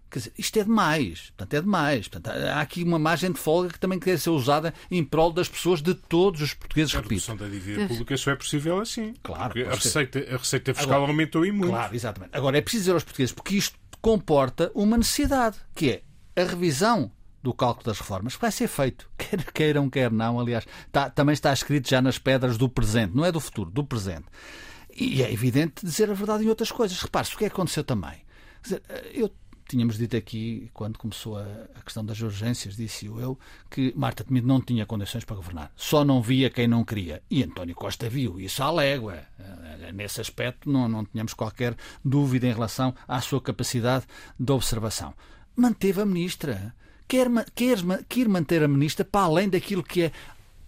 Quer 0.10 0.20
dizer, 0.20 0.34
isto 0.38 0.60
é 0.60 0.64
demais. 0.64 1.32
Portanto, 1.36 1.54
é 1.54 1.62
demais. 1.62 2.08
Portanto, 2.08 2.36
há 2.36 2.62
aqui 2.62 2.84
uma 2.84 2.98
margem 2.98 3.32
de 3.32 3.40
folga 3.40 3.70
que 3.70 3.80
também 3.80 4.00
quer 4.00 4.18
ser 4.18 4.30
usada 4.30 4.74
em 4.90 5.04
prol 5.04 5.32
das 5.32 5.50
pessoas, 5.50 5.82
de 5.82 5.94
todos 5.94 6.42
os 6.42 6.54
portugueses, 6.54 6.96
a 6.96 7.00
repito. 7.00 7.14
A 7.14 7.34
redução 7.34 7.38
da 7.38 7.48
dívida 7.48 7.88
pública 7.88 8.18
só 8.18 8.32
é 8.32 8.36
possível 8.36 8.80
assim. 8.80 9.14
Claro. 9.22 9.54
A 9.68 9.76
receita, 9.76 10.20
a 10.20 10.38
receita 10.38 10.74
fiscal 10.74 10.96
Agora, 10.96 11.12
aumentou 11.12 11.46
e 11.46 11.52
muito. 11.52 11.72
Claro, 11.72 11.96
exatamente. 11.96 12.32
Agora, 12.34 12.58
é 12.58 12.62
preciso 12.62 12.84
dizer 12.84 12.94
aos 12.94 13.04
portugueses, 13.04 13.34
porque 13.34 13.56
isto 13.56 13.78
comporta 14.02 14.72
uma 14.74 14.98
necessidade, 14.98 15.58
que 15.76 15.92
é 15.92 16.42
a 16.42 16.46
revisão 16.46 17.12
do 17.44 17.54
cálculo 17.54 17.86
das 17.86 18.00
reformas, 18.00 18.36
que 18.36 18.42
vai 18.42 18.52
ser 18.52 18.68
feito, 18.68 19.10
quer 19.18 19.44
queiram, 19.52 19.90
quer 19.90 20.12
não, 20.12 20.40
aliás, 20.40 20.66
está, 20.86 21.10
também 21.10 21.34
está 21.34 21.52
escrito 21.52 21.90
já 21.90 22.02
nas 22.02 22.18
pedras 22.18 22.58
do 22.58 22.70
presente, 22.70 23.16
não 23.16 23.26
é 23.26 23.32
do 23.32 23.40
futuro, 23.40 23.70
do 23.70 23.84
presente. 23.84 24.26
E 24.96 25.22
é 25.22 25.32
evidente 25.32 25.86
dizer 25.86 26.10
a 26.10 26.14
verdade 26.14 26.44
em 26.44 26.50
outras 26.50 26.72
coisas. 26.72 27.00
Repare-se 27.00 27.36
o 27.36 27.38
que 27.38 27.46
é 27.46 27.50
que 27.50 27.54
aconteceu 27.54 27.84
também. 27.84 28.26
Dizer, 28.64 28.82
eu 29.14 29.32
tínhamos 29.68 29.98
dito 29.98 30.16
aqui, 30.16 30.70
quando 30.74 30.98
começou 30.98 31.38
a, 31.38 31.44
a 31.76 31.82
questão 31.82 32.04
das 32.04 32.20
urgências, 32.22 32.76
disse 32.76 33.06
eu, 33.06 33.38
que 33.70 33.94
Marta 33.96 34.24
Temido 34.24 34.48
não 34.48 34.62
tinha 34.62 34.86
condições 34.86 35.24
para 35.24 35.36
governar. 35.36 35.72
Só 35.76 36.04
não 36.06 36.22
via 36.22 36.50
quem 36.50 36.68
não 36.68 36.84
queria. 36.84 37.22
E 37.30 37.44
António 37.44 37.76
Costa 37.76 38.10
viu 38.10 38.40
isso 38.40 38.64
à 38.64 38.72
légua. 38.72 39.20
Eh, 39.40 39.92
nesse 39.92 40.22
aspecto, 40.22 40.70
não, 40.70 40.88
não 40.88 41.06
tínhamos 41.06 41.34
qualquer 41.34 41.76
dúvida 42.04 42.48
em 42.48 42.54
relação 42.54 42.94
à 43.08 43.20
sua 43.22 43.42
capacidade 43.42 44.06
de 44.40 44.52
observação. 44.52 45.14
Manteve 45.56 46.02
a 46.02 46.06
ministra. 46.06 46.74
Quer, 47.08 47.28
quer, 47.56 47.78
quer 48.08 48.28
manter 48.28 48.64
a 48.64 48.68
ministra 48.68 49.06
para 49.06 49.26
além 49.26 49.50
daquilo 49.50 49.84
que 49.84 50.04
é. 50.04 50.12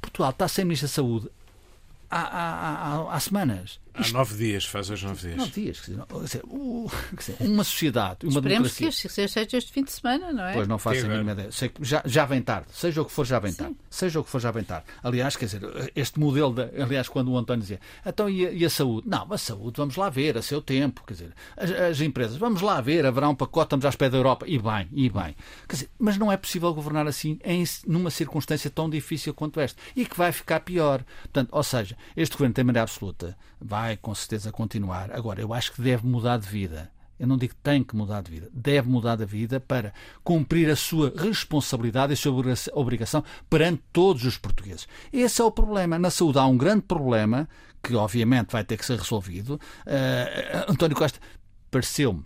Portugal 0.01 0.31
está 0.31 0.47
sem 0.47 0.65
ministra 0.65 0.87
da 0.87 0.93
Saúde 0.93 1.29
há, 2.09 2.21
há, 2.21 2.95
há, 2.95 3.15
há 3.15 3.19
semanas. 3.19 3.79
Há 3.99 4.11
nove 4.13 4.35
dias, 4.35 4.65
faz 4.65 4.89
hoje 4.89 5.05
nove 5.05 5.21
dias. 5.21 5.37
Nove 5.37 5.51
dias. 5.51 5.79
Quer 5.81 5.91
dizer, 6.23 6.43
uma 7.41 7.63
sociedade, 7.63 8.25
uma 8.25 8.39
Esperemos 8.39 8.73
democracia. 8.75 9.09
que 9.09 9.27
seja 9.27 9.57
este 9.57 9.71
fim 9.71 9.83
de 9.83 9.91
semana, 9.91 10.31
não 10.31 10.43
é? 10.45 10.53
Pois 10.53 10.67
não 10.67 10.77
faço 10.77 11.05
a 11.05 11.09
mínima 11.09 11.33
ideia. 11.33 11.51
Sei 11.51 11.69
que 11.69 11.83
já, 11.83 12.01
já 12.05 12.25
vem 12.25 12.41
tarde. 12.41 12.67
Seja 12.71 13.01
o 13.01 13.05
que 13.05 13.11
for, 13.11 13.25
já 13.25 13.39
vem 13.39 13.53
tarde. 13.53 13.75
Seja 13.89 14.19
o 14.19 14.23
que 14.23 14.29
for, 14.29 14.39
já 14.39 14.51
vem 14.51 14.63
tarde. 14.63 14.85
Aliás, 15.03 15.35
quer 15.35 15.45
dizer, 15.45 15.61
este 15.95 16.19
modelo, 16.19 16.53
de, 16.53 16.81
aliás, 16.81 17.09
quando 17.09 17.31
o 17.31 17.37
António 17.37 17.61
dizia, 17.61 17.79
então 18.05 18.29
e 18.29 18.45
a, 18.45 18.51
e 18.51 18.65
a, 18.65 18.69
saúde? 18.69 19.07
Não, 19.09 19.31
a 19.31 19.37
saúde, 19.37 19.77
vamos 19.77 19.95
lá 19.95 20.09
ver, 20.09 20.37
a 20.37 20.41
seu 20.41 20.61
tempo. 20.61 21.03
Quer 21.05 21.13
dizer, 21.13 21.33
as, 21.57 21.71
as, 21.71 22.01
empresas, 22.01 22.37
vamos 22.37 22.61
lá 22.61 22.79
ver, 22.81 23.05
haverá 23.05 23.27
um 23.29 23.35
pacote, 23.35 23.67
estamos 23.67 23.85
à 23.85 23.89
espera 23.89 24.11
da 24.11 24.17
Europa. 24.17 24.45
E 24.47 24.57
bem, 24.57 24.87
e 24.93 25.09
bem. 25.09 25.35
Quer 25.67 25.75
dizer, 25.75 25.89
mas 25.99 26.17
não 26.17 26.31
é 26.31 26.37
possível 26.37 26.73
governar 26.73 27.07
assim 27.07 27.39
em, 27.43 27.63
numa 27.85 28.09
circunstância 28.09 28.69
tão 28.69 28.89
difícil 28.89 29.33
quanto 29.33 29.59
esta. 29.59 29.81
E 29.95 30.05
que 30.05 30.17
vai 30.17 30.31
ficar 30.31 30.61
pior. 30.61 31.03
Portanto, 31.23 31.49
ou 31.51 31.63
seja, 31.63 31.97
este 32.15 32.33
governo 32.33 32.53
tem 32.53 32.63
maneira 32.63 32.83
absoluta, 32.83 33.37
vai 33.59 33.88
com 33.97 34.13
certeza 34.13 34.51
continuar. 34.51 35.11
Agora, 35.11 35.41
eu 35.41 35.53
acho 35.53 35.73
que 35.73 35.81
deve 35.81 36.05
mudar 36.05 36.37
de 36.37 36.47
vida. 36.47 36.91
Eu 37.19 37.27
não 37.27 37.37
digo 37.37 37.53
que 37.53 37.61
tem 37.61 37.83
que 37.83 37.95
mudar 37.97 38.21
de 38.21 38.31
vida, 38.31 38.49
deve 38.53 38.87
mudar 38.87 39.17
de 39.17 39.25
vida 39.25 39.59
para 39.59 39.93
cumprir 40.23 40.69
a 40.69 40.75
sua 40.75 41.13
responsabilidade 41.17 42.13
e 42.13 42.15
a 42.15 42.15
sua 42.15 42.31
obrigação 42.73 43.23
perante 43.49 43.83
todos 43.91 44.23
os 44.23 44.37
portugueses. 44.37 44.87
Esse 45.11 45.41
é 45.41 45.43
o 45.43 45.51
problema. 45.51 45.99
Na 45.99 46.09
saúde 46.09 46.39
há 46.39 46.45
um 46.45 46.57
grande 46.57 46.83
problema 46.83 47.49
que, 47.83 47.93
obviamente, 47.93 48.53
vai 48.53 48.63
ter 48.63 48.77
que 48.77 48.85
ser 48.85 48.97
resolvido. 48.97 49.59
Uh, 49.85 50.71
António 50.71 50.95
Costa 50.95 51.19
pareceu-me, 51.69 52.23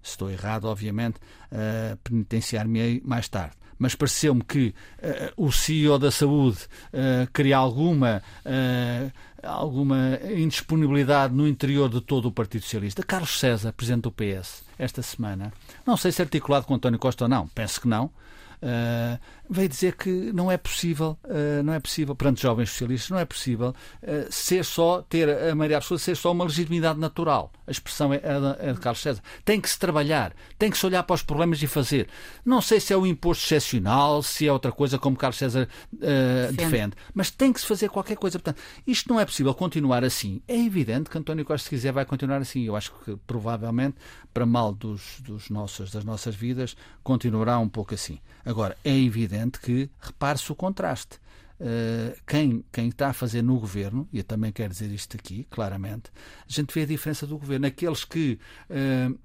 estou 0.00 0.30
errado, 0.30 0.66
obviamente, 0.66 1.16
uh, 1.50 1.96
penitenciar-me 2.04 3.02
mais 3.04 3.28
tarde 3.28 3.56
mas 3.78 3.94
pareceu-me 3.94 4.42
que 4.42 4.74
uh, 4.98 5.44
o 5.44 5.52
CEO 5.52 5.98
da 5.98 6.10
saúde 6.10 6.58
uh, 6.92 7.54
alguma, 7.54 8.22
uh, 8.44 9.12
alguma 9.42 10.18
indisponibilidade 10.24 11.34
no 11.34 11.46
interior 11.46 11.88
de 11.88 12.00
todo 12.00 12.26
o 12.26 12.32
Partido 12.32 12.62
Socialista. 12.62 13.02
Carlos 13.02 13.38
César, 13.38 13.72
presidente 13.72 14.02
do 14.02 14.12
PS, 14.12 14.64
esta 14.78 15.02
semana, 15.02 15.52
não 15.86 15.96
sei 15.96 16.12
se 16.12 16.22
articulado 16.22 16.66
com 16.66 16.74
António 16.74 16.98
Costa 16.98 17.24
ou 17.24 17.28
não, 17.28 17.46
penso 17.48 17.80
que 17.80 17.88
não, 17.88 18.10
Uh, 18.56 19.20
veio 19.48 19.68
dizer 19.68 19.96
que 19.96 20.10
não 20.32 20.50
é 20.50 20.56
possível, 20.56 21.16
uh, 21.24 21.62
não 21.62 21.72
é 21.72 21.80
possível, 21.80 22.14
perante 22.14 22.42
jovens 22.42 22.70
socialistas, 22.70 23.10
não 23.10 23.18
é 23.18 23.24
possível 23.24 23.74
uh, 24.02 24.32
ser 24.32 24.64
só, 24.64 25.02
ter 25.02 25.28
a 25.28 25.54
maioria 25.54 25.76
absoluta, 25.76 26.04
ser 26.04 26.16
só 26.16 26.32
uma 26.32 26.44
legitimidade 26.44 26.98
natural. 26.98 27.52
A 27.66 27.70
expressão 27.70 28.12
é, 28.12 28.20
é, 28.60 28.72
de 28.72 28.80
Carlos 28.80 29.02
César. 29.02 29.22
Tem 29.44 29.60
que 29.60 29.68
se 29.68 29.78
trabalhar, 29.78 30.32
tem 30.58 30.70
que 30.70 30.78
se 30.78 30.86
olhar 30.86 31.02
para 31.02 31.14
os 31.14 31.22
problemas 31.22 31.60
e 31.62 31.66
fazer. 31.66 32.08
Não 32.44 32.60
sei 32.60 32.78
se 32.78 32.92
é 32.92 32.96
o 32.96 33.06
imposto 33.06 33.44
excepcional, 33.44 34.22
se 34.22 34.46
é 34.46 34.52
outra 34.52 34.70
coisa, 34.70 34.98
como 34.98 35.16
Carlos 35.16 35.36
César 35.36 35.68
defende. 35.92 36.56
defende, 36.56 36.96
mas 37.12 37.30
tem 37.30 37.52
que 37.52 37.60
se 37.60 37.66
fazer 37.66 37.88
qualquer 37.88 38.16
coisa. 38.16 38.38
Portanto, 38.38 38.62
isto 38.86 39.08
não 39.08 39.18
é 39.18 39.24
possível 39.24 39.52
continuar 39.54 40.04
assim. 40.04 40.40
É 40.46 40.56
evidente 40.56 41.10
que 41.10 41.18
António 41.18 41.44
Costa, 41.44 41.64
se 41.64 41.70
quiser, 41.70 41.92
vai 41.92 42.04
continuar 42.04 42.40
assim. 42.40 42.62
Eu 42.62 42.76
acho 42.76 42.92
que 43.04 43.16
provavelmente, 43.26 43.96
para 44.32 44.46
mal 44.46 44.72
dos, 44.72 45.20
dos 45.20 45.50
nossos, 45.50 45.90
das 45.90 46.04
nossas 46.04 46.34
vidas, 46.34 46.76
continuará 47.02 47.58
um 47.58 47.68
pouco 47.68 47.94
assim. 47.94 48.20
Agora, 48.44 48.76
é 48.84 48.96
evidente 48.96 49.35
que 49.60 49.90
repare-se 50.00 50.50
o 50.50 50.54
contraste. 50.54 51.18
Uh, 51.58 52.14
quem, 52.26 52.62
quem 52.70 52.88
está 52.88 53.08
a 53.08 53.12
fazer 53.14 53.40
no 53.40 53.58
governo, 53.58 54.06
e 54.12 54.18
eu 54.18 54.24
também 54.24 54.52
quero 54.52 54.70
dizer 54.70 54.90
isto 54.90 55.16
aqui, 55.16 55.44
claramente, 55.44 56.10
a 56.46 56.52
gente 56.52 56.72
vê 56.74 56.82
a 56.82 56.86
diferença 56.86 57.26
do 57.26 57.38
governo. 57.38 57.66
Aqueles 57.66 58.04
que 58.04 58.38
uh, 58.68 59.18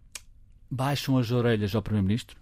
baixam 0.69 1.17
as 1.17 1.30
orelhas 1.30 1.76
ao 1.76 1.82
Primeiro-Ministro, 1.82 2.39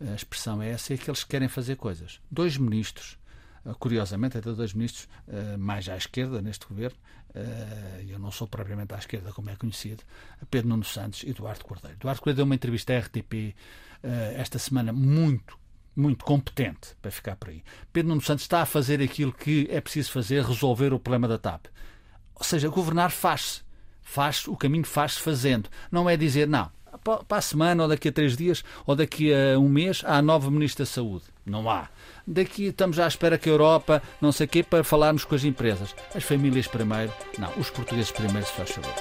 a 0.00 0.14
expressão 0.14 0.62
é 0.62 0.70
essa, 0.70 0.92
e 0.92 0.96
aqueles 0.96 1.24
que 1.24 1.30
querem 1.30 1.48
fazer 1.48 1.76
coisas. 1.76 2.20
Dois 2.30 2.56
ministros, 2.56 3.18
uh, 3.64 3.74
curiosamente, 3.74 4.38
até 4.38 4.52
dois 4.52 4.72
ministros 4.72 5.08
mais 5.58 5.88
à 5.88 5.96
esquerda 5.96 6.40
neste 6.40 6.66
governo, 6.66 6.96
eu 8.08 8.18
não 8.18 8.30
sou 8.30 8.46
propriamente 8.48 8.94
à 8.94 8.98
esquerda, 8.98 9.30
como 9.32 9.50
é 9.50 9.56
conhecido, 9.56 10.02
Pedro 10.50 10.68
Nuno 10.68 10.84
Santos 10.84 11.22
e 11.22 11.30
Eduardo 11.30 11.64
Cordeiro. 11.64 11.96
Eduardo 11.96 12.22
Cordeiro 12.22 12.36
deu 12.36 12.44
uma 12.46 12.54
entrevista 12.54 12.94
à 12.94 12.98
RTP 12.98 13.54
esta 14.36 14.58
semana 14.58 14.90
muito 14.90 15.58
muito 15.96 16.24
competente 16.24 16.94
para 17.00 17.10
ficar 17.10 17.36
por 17.36 17.48
aí. 17.48 17.62
Pedro 17.92 18.10
Nuno 18.10 18.20
Santos 18.20 18.44
está 18.44 18.62
a 18.62 18.66
fazer 18.66 19.00
aquilo 19.00 19.32
que 19.32 19.66
é 19.70 19.80
preciso 19.80 20.12
fazer, 20.12 20.44
resolver 20.44 20.92
o 20.92 21.00
problema 21.00 21.26
da 21.26 21.38
TAP. 21.38 21.66
Ou 22.34 22.44
seja, 22.44 22.68
governar 22.68 23.10
faz-se. 23.10 23.64
Faz, 24.02 24.46
o 24.46 24.56
caminho 24.56 24.84
faz-se 24.84 25.18
fazendo. 25.18 25.68
Não 25.90 26.08
é 26.08 26.16
dizer, 26.16 26.46
não, 26.46 26.70
para 27.02 27.38
a 27.38 27.40
semana, 27.40 27.82
ou 27.82 27.88
daqui 27.88 28.08
a 28.08 28.12
três 28.12 28.36
dias, 28.36 28.62
ou 28.86 28.94
daqui 28.94 29.32
a 29.32 29.58
um 29.58 29.68
mês, 29.68 30.02
há 30.04 30.18
a 30.18 30.22
nova 30.22 30.50
Ministra 30.50 30.84
da 30.84 30.90
Saúde. 30.90 31.24
Não 31.44 31.68
há. 31.68 31.88
Daqui 32.26 32.66
estamos 32.66 32.98
à 32.98 33.06
espera 33.06 33.38
que 33.38 33.48
a 33.48 33.52
Europa, 33.52 34.02
não 34.20 34.32
sei 34.32 34.46
o 34.46 34.48
quê, 34.48 34.62
para 34.62 34.84
falarmos 34.84 35.24
com 35.24 35.34
as 35.34 35.44
empresas. 35.44 35.94
As 36.14 36.24
famílias 36.24 36.66
primeiro. 36.66 37.12
Não, 37.38 37.50
os 37.58 37.70
portugueses 37.70 38.10
primeiro, 38.10 38.46
se 38.46 38.52
faz 38.52 38.70
favor. 38.70 38.94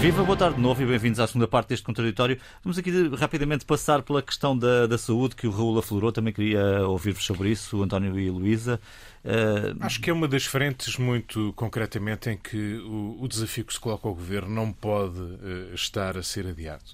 Viva, 0.00 0.22
boa 0.22 0.38
tarde 0.38 0.54
de 0.54 0.62
novo 0.62 0.80
e 0.80 0.86
bem-vindos 0.86 1.18
à 1.18 1.26
segunda 1.26 1.48
parte 1.48 1.70
deste 1.70 1.84
contraditório. 1.84 2.38
Vamos 2.62 2.78
aqui 2.78 2.90
rapidamente 3.16 3.64
passar 3.64 4.00
pela 4.00 4.22
questão 4.22 4.56
da, 4.56 4.86
da 4.86 4.96
saúde 4.96 5.34
que 5.34 5.44
o 5.44 5.50
Raul 5.50 5.76
aflorou. 5.76 6.12
Também 6.12 6.32
queria 6.32 6.86
ouvir-vos 6.86 7.24
sobre 7.24 7.50
isso, 7.50 7.78
o 7.78 7.82
António 7.82 8.16
e 8.16 8.28
a 8.28 8.32
Luísa. 8.32 8.80
Uh... 9.24 9.76
Acho 9.80 10.00
que 10.00 10.08
é 10.08 10.12
uma 10.12 10.28
das 10.28 10.44
frentes, 10.44 10.96
muito 10.96 11.52
concretamente, 11.54 12.30
em 12.30 12.36
que 12.36 12.76
o, 12.76 13.18
o 13.20 13.26
desafio 13.26 13.64
que 13.64 13.72
se 13.72 13.80
coloca 13.80 14.06
ao 14.06 14.14
governo 14.14 14.54
não 14.54 14.72
pode 14.72 15.18
uh, 15.18 15.74
estar 15.74 16.16
a 16.16 16.22
ser 16.22 16.46
adiado. 16.46 16.84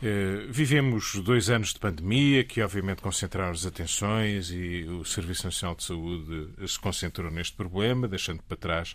Uh, 0.00 0.46
vivemos 0.48 1.16
dois 1.16 1.50
anos 1.50 1.72
de 1.74 1.80
pandemia 1.80 2.44
que, 2.44 2.62
obviamente, 2.62 3.02
concentraram 3.02 3.50
as 3.50 3.66
atenções 3.66 4.52
e 4.52 4.84
o 4.84 5.04
Serviço 5.04 5.44
Nacional 5.44 5.74
de 5.74 5.82
Saúde 5.82 6.50
se 6.68 6.78
concentrou 6.78 7.32
neste 7.32 7.56
problema, 7.56 8.06
deixando 8.06 8.44
para 8.44 8.56
trás 8.56 8.94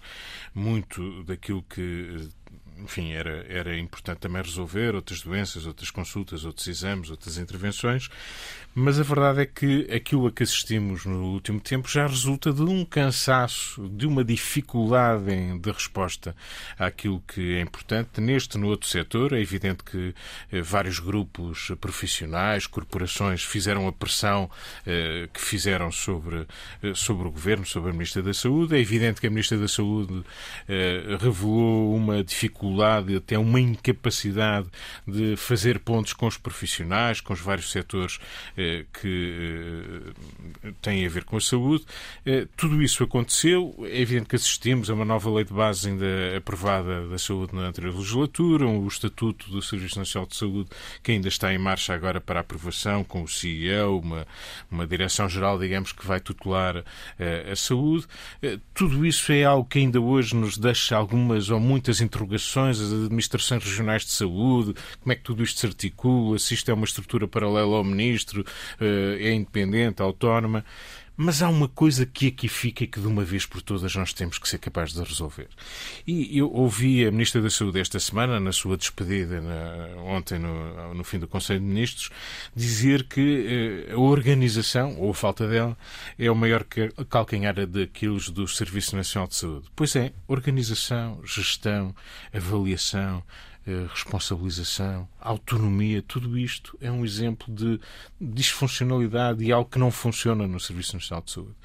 muito 0.55 1.23
daquilo 1.25 1.61
que 1.61 2.29
enfim, 2.83 3.13
era, 3.13 3.45
era 3.47 3.77
importante 3.77 4.19
também 4.19 4.41
resolver 4.41 4.93
outras 4.93 5.21
doenças, 5.21 5.65
outras 5.65 5.89
consultas, 5.89 6.43
outros 6.43 6.67
exames, 6.67 7.09
outras 7.09 7.37
intervenções, 7.37 8.09
mas 8.75 8.99
a 8.99 9.03
verdade 9.03 9.41
é 9.41 9.45
que 9.45 9.87
aquilo 9.93 10.25
a 10.25 10.31
que 10.31 10.41
assistimos 10.41 11.05
no 11.05 11.25
último 11.25 11.59
tempo 11.59 11.87
já 11.87 12.07
resulta 12.07 12.51
de 12.51 12.63
um 12.63 12.83
cansaço, 12.83 13.87
de 13.87 14.07
uma 14.07 14.23
dificuldade 14.23 15.59
de 15.59 15.71
resposta 15.71 16.35
àquilo 16.79 17.23
que 17.27 17.55
é 17.55 17.61
importante. 17.61 18.19
Neste, 18.19 18.57
no 18.57 18.67
outro 18.67 18.89
setor, 18.89 19.33
é 19.33 19.39
evidente 19.39 19.83
que 19.83 20.15
eh, 20.51 20.61
vários 20.61 20.97
grupos 20.97 21.71
profissionais, 21.79 22.65
corporações, 22.65 23.43
fizeram 23.43 23.87
a 23.87 23.93
pressão 23.93 24.49
eh, 24.87 25.29
que 25.31 25.39
fizeram 25.39 25.91
sobre, 25.91 26.47
eh, 26.81 26.93
sobre 26.95 27.27
o 27.27 27.31
Governo, 27.31 27.65
sobre 27.67 27.91
a 27.91 27.93
Ministra 27.93 28.23
da 28.23 28.33
Saúde. 28.33 28.75
É 28.75 28.79
evidente 28.79 29.21
que 29.21 29.27
a 29.27 29.29
Ministra 29.29 29.57
da 29.57 29.67
Saúde 29.67 30.23
revelou 31.19 31.95
uma 31.95 32.23
dificuldade, 32.23 32.72
até 32.81 33.37
uma 33.37 33.59
incapacidade 33.59 34.67
de 35.07 35.35
fazer 35.37 35.79
pontos 35.79 36.13
com 36.13 36.27
os 36.27 36.37
profissionais, 36.37 37.21
com 37.21 37.33
os 37.33 37.39
vários 37.39 37.71
setores 37.71 38.19
eh, 38.57 38.73
eh, 38.73 38.85
que 38.93 40.13
eh, 40.63 40.71
têm 40.81 41.05
a 41.05 41.09
ver 41.09 41.25
com 41.25 41.37
a 41.37 41.41
saúde. 41.41 41.85
Eh, 42.25 42.47
tudo 42.55 42.81
isso 42.81 43.03
aconteceu. 43.03 43.75
É 43.83 44.01
evidente 44.01 44.29
que 44.29 44.35
assistimos 44.35 44.89
a 44.89 44.93
uma 44.93 45.05
nova 45.05 45.29
lei 45.29 45.43
de 45.43 45.53
base 45.53 45.89
ainda 45.89 46.05
aprovada 46.37 47.07
da 47.07 47.17
saúde 47.17 47.53
na 47.53 47.67
anterior 47.67 47.95
legislatura, 47.95 48.65
o 48.65 48.87
Estatuto 48.87 49.49
do 49.51 49.61
Serviço 49.61 49.99
Nacional 49.99 50.27
de 50.27 50.35
Saúde, 50.35 50.69
que 51.01 51.11
ainda 51.11 51.27
está 51.27 51.53
em 51.53 51.57
marcha 51.57 51.93
agora 51.93 52.21
para 52.21 52.39
aprovação, 52.39 53.03
com 53.03 53.23
o 53.23 53.27
CEO, 53.27 53.99
uma, 53.99 54.25
uma 54.71 54.87
direção-geral, 54.87 55.59
digamos, 55.59 55.91
que 55.91 56.05
vai 56.05 56.19
tutelar 56.19 56.83
a 57.51 57.55
saúde. 57.55 58.05
Tudo 58.73 59.05
isso 59.05 59.31
é 59.31 59.43
algo 59.43 59.67
que 59.67 59.79
ainda 59.79 59.99
hoje 59.99 60.35
nos 60.35 60.57
deixa 60.57 60.95
algumas 60.95 61.49
ou 61.49 61.59
muitas 61.59 62.01
interrogações, 62.01 62.62
as 62.69 62.91
administrações 62.91 63.63
regionais 63.63 64.05
de 64.05 64.11
saúde, 64.11 64.73
como 64.99 65.11
é 65.11 65.15
que 65.15 65.23
tudo 65.23 65.43
isto 65.43 65.59
se 65.59 65.65
articula, 65.65 66.37
se 66.39 66.53
isto 66.53 66.69
é 66.69 66.73
uma 66.73 66.85
estrutura 66.85 67.27
paralela 67.27 67.77
ao 67.77 67.83
ministro, 67.83 68.45
eh, 68.79 69.17
é 69.19 69.33
independente, 69.33 70.01
autónoma. 70.01 70.63
Mas 71.15 71.43
há 71.43 71.49
uma 71.49 71.67
coisa 71.67 72.05
que 72.05 72.27
aqui 72.27 72.47
fica 72.47 72.87
que 72.87 72.99
de 72.99 73.07
uma 73.07 73.23
vez 73.23 73.45
por 73.45 73.61
todas 73.61 73.95
nós 73.95 74.13
temos 74.13 74.39
que 74.39 74.49
ser 74.49 74.57
capazes 74.57 74.95
de 74.95 75.03
resolver. 75.03 75.47
E 76.07 76.37
eu 76.37 76.51
ouvi 76.51 77.05
a 77.05 77.11
Ministra 77.11 77.41
da 77.41 77.51
Saúde 77.51 77.79
esta 77.79 77.99
semana, 77.99 78.39
na 78.39 78.51
sua 78.51 78.75
despedida 78.75 79.39
na, 79.39 80.01
ontem 80.01 80.39
no, 80.39 80.93
no, 80.93 81.03
fim 81.03 81.19
do 81.19 81.27
Conselho 81.27 81.59
de 81.59 81.65
Ministros, 81.65 82.09
dizer 82.55 83.03
que 83.03 83.85
eh, 83.87 83.93
a 83.93 83.97
organização, 83.97 84.97
ou 84.99 85.11
a 85.11 85.13
falta 85.13 85.47
dela, 85.47 85.77
é 86.17 86.31
o 86.31 86.35
maior 86.35 86.65
calcanhar 87.09 87.53
daqueles 87.67 88.29
do 88.29 88.47
Serviço 88.47 88.95
Nacional 88.95 89.27
de 89.27 89.35
Saúde. 89.35 89.67
Pois 89.75 89.95
é, 89.95 90.13
organização, 90.27 91.21
gestão, 91.23 91.95
avaliação, 92.33 93.23
responsabilização, 93.93 95.07
autonomia, 95.19 96.01
tudo 96.01 96.37
isto 96.37 96.77
é 96.81 96.91
um 96.91 97.05
exemplo 97.05 97.53
de 97.53 97.79
disfuncionalidade 98.19 99.43
e 99.43 99.51
algo 99.51 99.69
que 99.69 99.79
não 99.79 99.89
funciona 99.89 100.45
no 100.45 100.59
Serviço 100.59 100.95
Nacional 100.95 101.23
de 101.23 101.31
Saúde. 101.31 101.55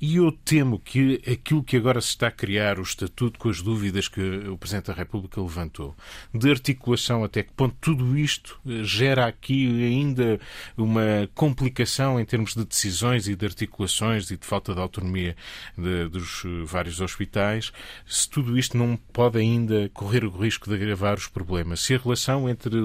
E 0.00 0.16
eu 0.16 0.32
temo 0.32 0.78
que 0.78 1.22
aquilo 1.30 1.62
que 1.62 1.76
agora 1.76 2.00
se 2.00 2.08
está 2.08 2.26
a 2.26 2.32
criar, 2.32 2.78
o 2.78 2.82
estatuto 2.82 3.38
com 3.38 3.48
as 3.48 3.62
dúvidas 3.62 4.08
que 4.08 4.20
o 4.20 4.58
Presidente 4.58 4.86
da 4.86 4.92
República 4.92 5.40
levantou, 5.40 5.96
de 6.34 6.50
articulação 6.50 7.22
até 7.22 7.42
que 7.42 7.52
ponto 7.52 7.76
tudo 7.80 8.18
isto 8.18 8.58
eh, 8.66 8.82
gera 8.82 9.26
aqui 9.26 9.84
ainda 9.84 10.40
uma 10.76 11.28
complicação 11.34 12.18
em 12.18 12.24
termos 12.24 12.54
de 12.54 12.64
decisões 12.64 13.28
e 13.28 13.36
de 13.36 13.46
articulações 13.46 14.30
e 14.30 14.36
de 14.36 14.46
falta 14.46 14.74
de 14.74 14.80
autonomia 14.80 15.36
de, 15.78 16.08
dos 16.08 16.42
eh, 16.44 16.64
vários 16.64 17.00
hospitais, 17.00 17.72
se 18.04 18.28
tudo 18.28 18.58
isto 18.58 18.76
não 18.76 18.96
pode 19.12 19.38
ainda 19.38 19.88
correr 19.94 20.24
o 20.24 20.30
risco 20.30 20.68
de 20.68 20.74
agravar 20.74 21.16
os 21.16 21.28
problema. 21.36 21.76
Se 21.76 21.94
a 21.94 21.98
relação 21.98 22.48
entre 22.48 22.78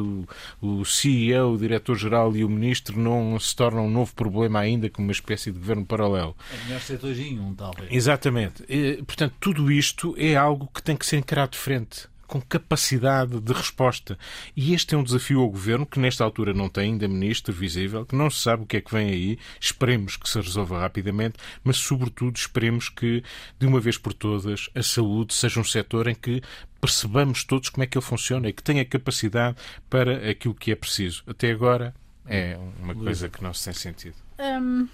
o, 0.61 0.83
CEO, 0.83 1.53
o 1.53 1.57
diretor-geral 1.57 2.35
e 2.35 2.43
o 2.43 2.49
ministro 2.49 2.99
não 2.99 3.39
se 3.39 3.55
torna 3.55 3.79
um 3.79 3.89
novo 3.89 4.13
problema 4.13 4.59
ainda, 4.59 4.89
como 4.89 5.07
uma 5.07 5.13
espécie 5.13 5.53
de 5.53 5.57
governo 5.57 5.85
paralelo. 5.85 6.35
É 6.53 6.65
melhor 6.65 6.81
ser 6.81 6.97
dois 6.97 7.17
em 7.17 7.39
um, 7.39 7.55
talvez. 7.55 7.89
Exatamente. 7.89 8.63
Portanto, 9.05 9.35
tudo 9.39 9.71
isto 9.71 10.13
é 10.17 10.35
algo 10.35 10.69
que 10.73 10.83
tem 10.83 10.97
que 10.97 11.05
ser 11.05 11.17
encarado 11.17 11.51
de 11.51 11.57
frente 11.57 12.10
com 12.31 12.39
capacidade 12.39 13.41
de 13.41 13.51
resposta. 13.51 14.17
E 14.55 14.73
este 14.73 14.95
é 14.95 14.97
um 14.97 15.03
desafio 15.03 15.41
ao 15.41 15.49
governo 15.49 15.85
que, 15.85 15.99
nesta 15.99 16.23
altura, 16.23 16.53
não 16.53 16.69
tem 16.69 16.93
ainda 16.93 17.05
ministro 17.05 17.53
visível, 17.53 18.05
que 18.05 18.15
não 18.15 18.29
se 18.29 18.39
sabe 18.39 18.63
o 18.63 18.65
que 18.65 18.77
é 18.77 18.81
que 18.81 18.89
vem 18.89 19.09
aí. 19.09 19.37
Esperemos 19.59 20.15
que 20.15 20.29
se 20.29 20.39
resolva 20.39 20.79
rapidamente, 20.79 21.35
mas, 21.61 21.75
sobretudo, 21.75 22.37
esperemos 22.37 22.87
que, 22.87 23.21
de 23.59 23.67
uma 23.67 23.81
vez 23.81 23.97
por 23.97 24.13
todas, 24.13 24.69
a 24.73 24.81
saúde 24.81 25.33
seja 25.33 25.59
um 25.59 25.63
setor 25.65 26.07
em 26.07 26.15
que 26.15 26.41
percebamos 26.79 27.43
todos 27.43 27.67
como 27.67 27.83
é 27.83 27.87
que 27.87 27.97
ele 27.97 28.05
funciona 28.05 28.47
e 28.47 28.53
que 28.53 28.63
tenha 28.63 28.85
capacidade 28.85 29.57
para 29.89 30.29
aquilo 30.29 30.55
que 30.55 30.71
é 30.71 30.75
preciso. 30.75 31.23
Até 31.27 31.51
agora 31.51 31.93
é 32.25 32.57
uma 32.79 32.95
coisa 32.95 33.27
que 33.27 33.43
não 33.43 33.53
se 33.53 33.65
tem 33.65 33.73
sentido. 33.73 34.15
Um, 34.39 34.87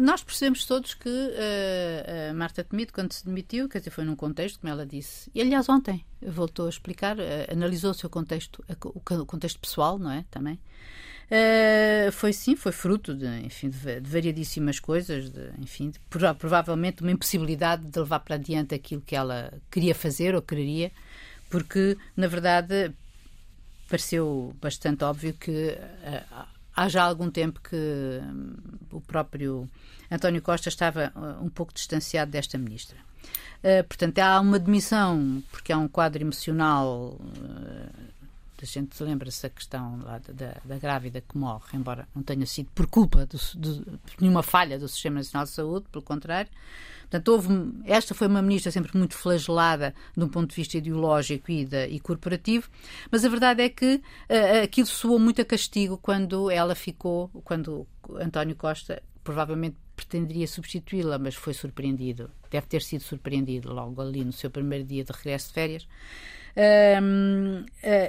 nós 0.00 0.22
percebemos 0.22 0.64
todos 0.64 0.94
que 0.94 1.08
uh, 1.08 2.30
a 2.30 2.34
Marta 2.34 2.64
Temido, 2.64 2.92
quando 2.92 3.12
se 3.12 3.24
demitiu, 3.24 3.68
quer 3.68 3.78
dizer, 3.78 3.90
foi 3.90 4.04
num 4.04 4.16
contexto, 4.16 4.60
como 4.60 4.72
ela 4.72 4.86
disse, 4.86 5.30
e 5.34 5.40
aliás 5.40 5.68
ontem 5.68 6.04
voltou 6.20 6.66
a 6.66 6.70
explicar, 6.70 7.18
uh, 7.18 7.22
analisou 7.50 7.90
o 7.90 7.94
seu 7.94 8.08
contexto, 8.08 8.64
o 8.82 9.26
contexto 9.26 9.60
pessoal, 9.60 9.98
não 9.98 10.10
é? 10.10 10.24
Também. 10.30 10.58
Uh, 11.30 12.12
foi 12.12 12.32
sim, 12.32 12.56
foi 12.56 12.72
fruto 12.72 13.14
de, 13.14 13.26
enfim, 13.44 13.68
de, 13.68 14.00
de 14.00 14.10
variadíssimas 14.10 14.80
coisas, 14.80 15.30
de, 15.30 15.50
enfim, 15.58 15.90
de, 15.90 16.00
provavelmente 16.08 17.02
uma 17.02 17.10
impossibilidade 17.10 17.84
de 17.84 17.98
levar 17.98 18.20
para 18.20 18.36
adiante 18.36 18.74
aquilo 18.74 19.02
que 19.02 19.14
ela 19.14 19.52
queria 19.70 19.94
fazer 19.94 20.34
ou 20.34 20.42
quereria, 20.42 20.90
porque, 21.50 21.98
na 22.16 22.26
verdade, 22.26 22.92
pareceu 23.88 24.54
bastante 24.60 25.04
óbvio 25.04 25.34
que 25.34 25.76
há 26.74 26.88
já 26.88 27.02
algum 27.04 27.30
tempo 27.30 27.60
que 27.60 27.76
um, 27.76 28.54
o 28.90 29.00
próprio 29.00 29.68
António 30.10 30.42
Costa 30.42 30.68
estava 30.68 31.12
uh, 31.14 31.44
um 31.44 31.48
pouco 31.48 31.72
distanciado 31.72 32.30
desta 32.30 32.58
ministra. 32.58 32.96
Uh, 33.62 33.84
portanto, 33.84 34.18
há 34.18 34.40
uma 34.40 34.58
demissão, 34.58 35.42
porque 35.50 35.72
há 35.72 35.78
um 35.78 35.88
quadro 35.88 36.22
emocional 36.22 37.18
a 38.62 38.64
gente 38.64 39.02
lembra-se 39.02 39.42
da 39.42 39.50
questão 39.50 40.00
lá 40.04 40.20
da, 40.28 40.54
da, 40.64 40.78
grávida 40.78 41.20
que 41.20 41.36
morre, 41.36 41.64
embora 41.74 42.06
não 42.14 42.22
tenha 42.22 42.46
sido 42.46 42.70
por 42.72 42.86
culpa 42.86 43.26
de, 43.26 43.36
de 43.58 43.84
nenhuma 44.20 44.42
falha 44.42 44.78
do 44.78 44.86
Sistema 44.88 45.16
Nacional 45.16 45.44
de 45.44 45.50
Saúde, 45.50 45.86
pelo 45.90 46.02
contrário. 46.02 46.50
Portanto, 47.12 47.28
houve, 47.28 47.48
esta 47.84 48.14
foi 48.14 48.26
uma 48.26 48.40
ministra 48.40 48.72
sempre 48.72 48.96
muito 48.96 49.14
flagelada 49.14 49.94
de 50.16 50.24
um 50.24 50.28
ponto 50.28 50.48
de 50.48 50.56
vista 50.56 50.78
ideológico 50.78 51.50
e, 51.50 51.66
de, 51.66 51.88
e 51.88 52.00
corporativo, 52.00 52.70
mas 53.10 53.22
a 53.22 53.28
verdade 53.28 53.60
é 53.60 53.68
que 53.68 53.96
uh, 53.96 54.64
aquilo 54.64 54.86
soou 54.86 55.18
muito 55.18 55.42
a 55.42 55.44
castigo 55.44 55.98
quando 55.98 56.50
ela 56.50 56.74
ficou, 56.74 57.28
quando 57.44 57.86
António 58.14 58.56
Costa 58.56 59.02
provavelmente 59.22 59.76
pretenderia 59.94 60.46
substituí-la, 60.46 61.18
mas 61.18 61.34
foi 61.34 61.52
surpreendido, 61.52 62.30
deve 62.50 62.66
ter 62.66 62.80
sido 62.80 63.02
surpreendido 63.02 63.74
logo 63.74 64.00
ali 64.00 64.24
no 64.24 64.32
seu 64.32 64.50
primeiro 64.50 64.82
dia 64.82 65.04
de 65.04 65.12
regresso 65.12 65.48
de 65.48 65.52
férias 65.52 65.86
uh, 66.56 67.66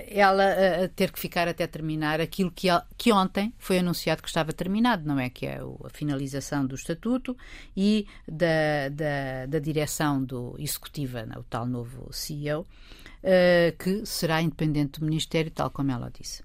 ela 0.07 0.43
uh, 0.43 0.89
ter 0.89 1.11
que 1.11 1.19
ficar 1.19 1.47
até 1.47 1.65
terminar 1.67 2.19
aquilo 2.19 2.51
que, 2.51 2.67
que 2.97 3.11
ontem 3.11 3.53
foi 3.57 3.79
anunciado 3.79 4.21
que 4.21 4.27
estava 4.27 4.51
terminado, 4.53 5.07
não 5.07 5.19
é? 5.19 5.29
Que 5.29 5.45
é 5.45 5.59
a 5.59 5.89
finalização 5.89 6.65
do 6.65 6.75
estatuto 6.75 7.35
e 7.75 8.07
da, 8.27 8.89
da, 8.89 9.45
da 9.47 9.59
direção 9.59 10.23
do 10.23 10.55
executiva, 10.59 11.25
o 11.37 11.43
tal 11.43 11.65
novo 11.65 12.11
CEO, 12.11 12.61
uh, 12.61 13.77
que 13.77 14.05
será 14.05 14.41
independente 14.41 14.99
do 14.99 15.05
Ministério, 15.05 15.51
tal 15.51 15.69
como 15.69 15.91
ela 15.91 16.11
disse. 16.11 16.43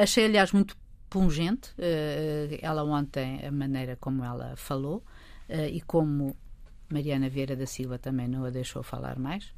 achei, 0.00 0.24
aliás, 0.26 0.52
muito 0.52 0.76
pungente 1.10 1.72
ela 2.60 2.84
ontem, 2.84 3.40
a 3.46 3.50
maneira 3.50 3.96
como 3.96 4.22
ela 4.22 4.54
falou 4.56 5.02
e 5.72 5.80
como 5.80 6.36
Mariana 6.90 7.28
Vieira 7.28 7.54
da 7.54 7.66
Silva 7.66 7.98
também 7.98 8.28
não 8.28 8.44
a 8.44 8.50
deixou 8.50 8.82
falar 8.82 9.18
mais 9.18 9.52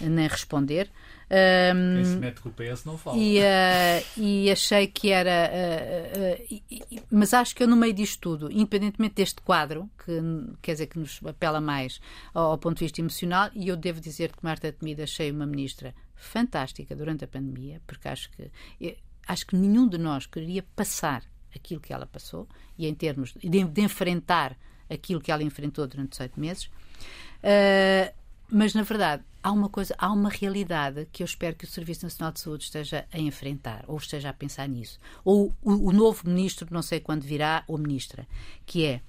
nem 0.00 0.26
responder. 0.26 0.90
Um, 1.30 1.94
Quem 1.96 2.04
se 2.04 2.16
mete 2.16 2.40
com 2.40 2.48
o 2.48 2.52
PS 2.52 2.84
não 2.84 2.98
fala. 2.98 3.16
E, 3.16 3.38
uh, 3.38 4.04
e 4.16 4.50
achei 4.50 4.86
que 4.86 5.10
era. 5.10 5.50
Uh, 5.50 6.54
uh, 6.54 7.04
mas 7.10 7.34
acho 7.34 7.54
que 7.54 7.62
eu, 7.62 7.68
no 7.68 7.76
meio 7.76 7.92
disto 7.92 8.20
tudo, 8.20 8.50
independentemente 8.50 9.14
deste 9.14 9.40
quadro, 9.40 9.88
que 10.04 10.20
quer 10.62 10.72
dizer 10.72 10.86
que 10.86 10.98
nos 10.98 11.20
apela 11.24 11.60
mais 11.60 12.00
ao, 12.34 12.52
ao 12.52 12.58
ponto 12.58 12.78
de 12.78 12.84
vista 12.84 13.00
emocional, 13.00 13.50
e 13.54 13.68
eu 13.68 13.76
devo 13.76 14.00
dizer 14.00 14.32
que 14.32 14.44
Marta 14.44 14.72
Temida 14.72 15.04
achei 15.04 15.30
uma 15.30 15.46
ministra 15.46 15.94
fantástica 16.14 16.94
durante 16.94 17.24
a 17.24 17.28
pandemia, 17.28 17.80
porque 17.86 18.08
acho 18.08 18.30
que. 18.30 18.50
Eu, 18.80 18.96
acho 19.26 19.46
que 19.46 19.56
nenhum 19.56 19.88
de 19.88 19.98
nós 19.98 20.26
queria 20.26 20.62
passar 20.62 21.24
aquilo 21.54 21.80
que 21.80 21.92
ela 21.92 22.06
passou 22.06 22.46
e 22.78 22.86
em 22.86 22.94
termos 22.94 23.32
de, 23.32 23.64
de 23.64 23.80
enfrentar 23.80 24.56
aquilo 24.88 25.20
que 25.20 25.30
ela 25.30 25.42
enfrentou 25.42 25.86
durante 25.86 26.10
18 26.10 26.40
meses. 26.40 26.64
Uh, 26.64 28.14
mas, 28.48 28.74
na 28.74 28.82
verdade, 28.82 29.24
há 29.42 29.50
uma 29.50 29.68
coisa, 29.68 29.94
há 29.98 30.12
uma 30.12 30.28
realidade 30.28 31.06
que 31.12 31.22
eu 31.22 31.24
espero 31.24 31.56
que 31.56 31.64
o 31.64 31.68
Serviço 31.68 32.04
Nacional 32.04 32.32
de 32.32 32.40
Saúde 32.40 32.64
esteja 32.64 33.04
a 33.12 33.18
enfrentar, 33.18 33.84
ou 33.88 33.96
esteja 33.96 34.30
a 34.30 34.32
pensar 34.32 34.68
nisso. 34.68 34.98
Ou 35.24 35.52
o, 35.62 35.88
o 35.88 35.92
novo 35.92 36.28
ministro, 36.28 36.68
não 36.70 36.82
sei 36.82 37.00
quando 37.00 37.22
virá, 37.22 37.64
ou 37.66 37.76
ministra, 37.76 38.26
que 38.64 38.84
é 38.84 39.00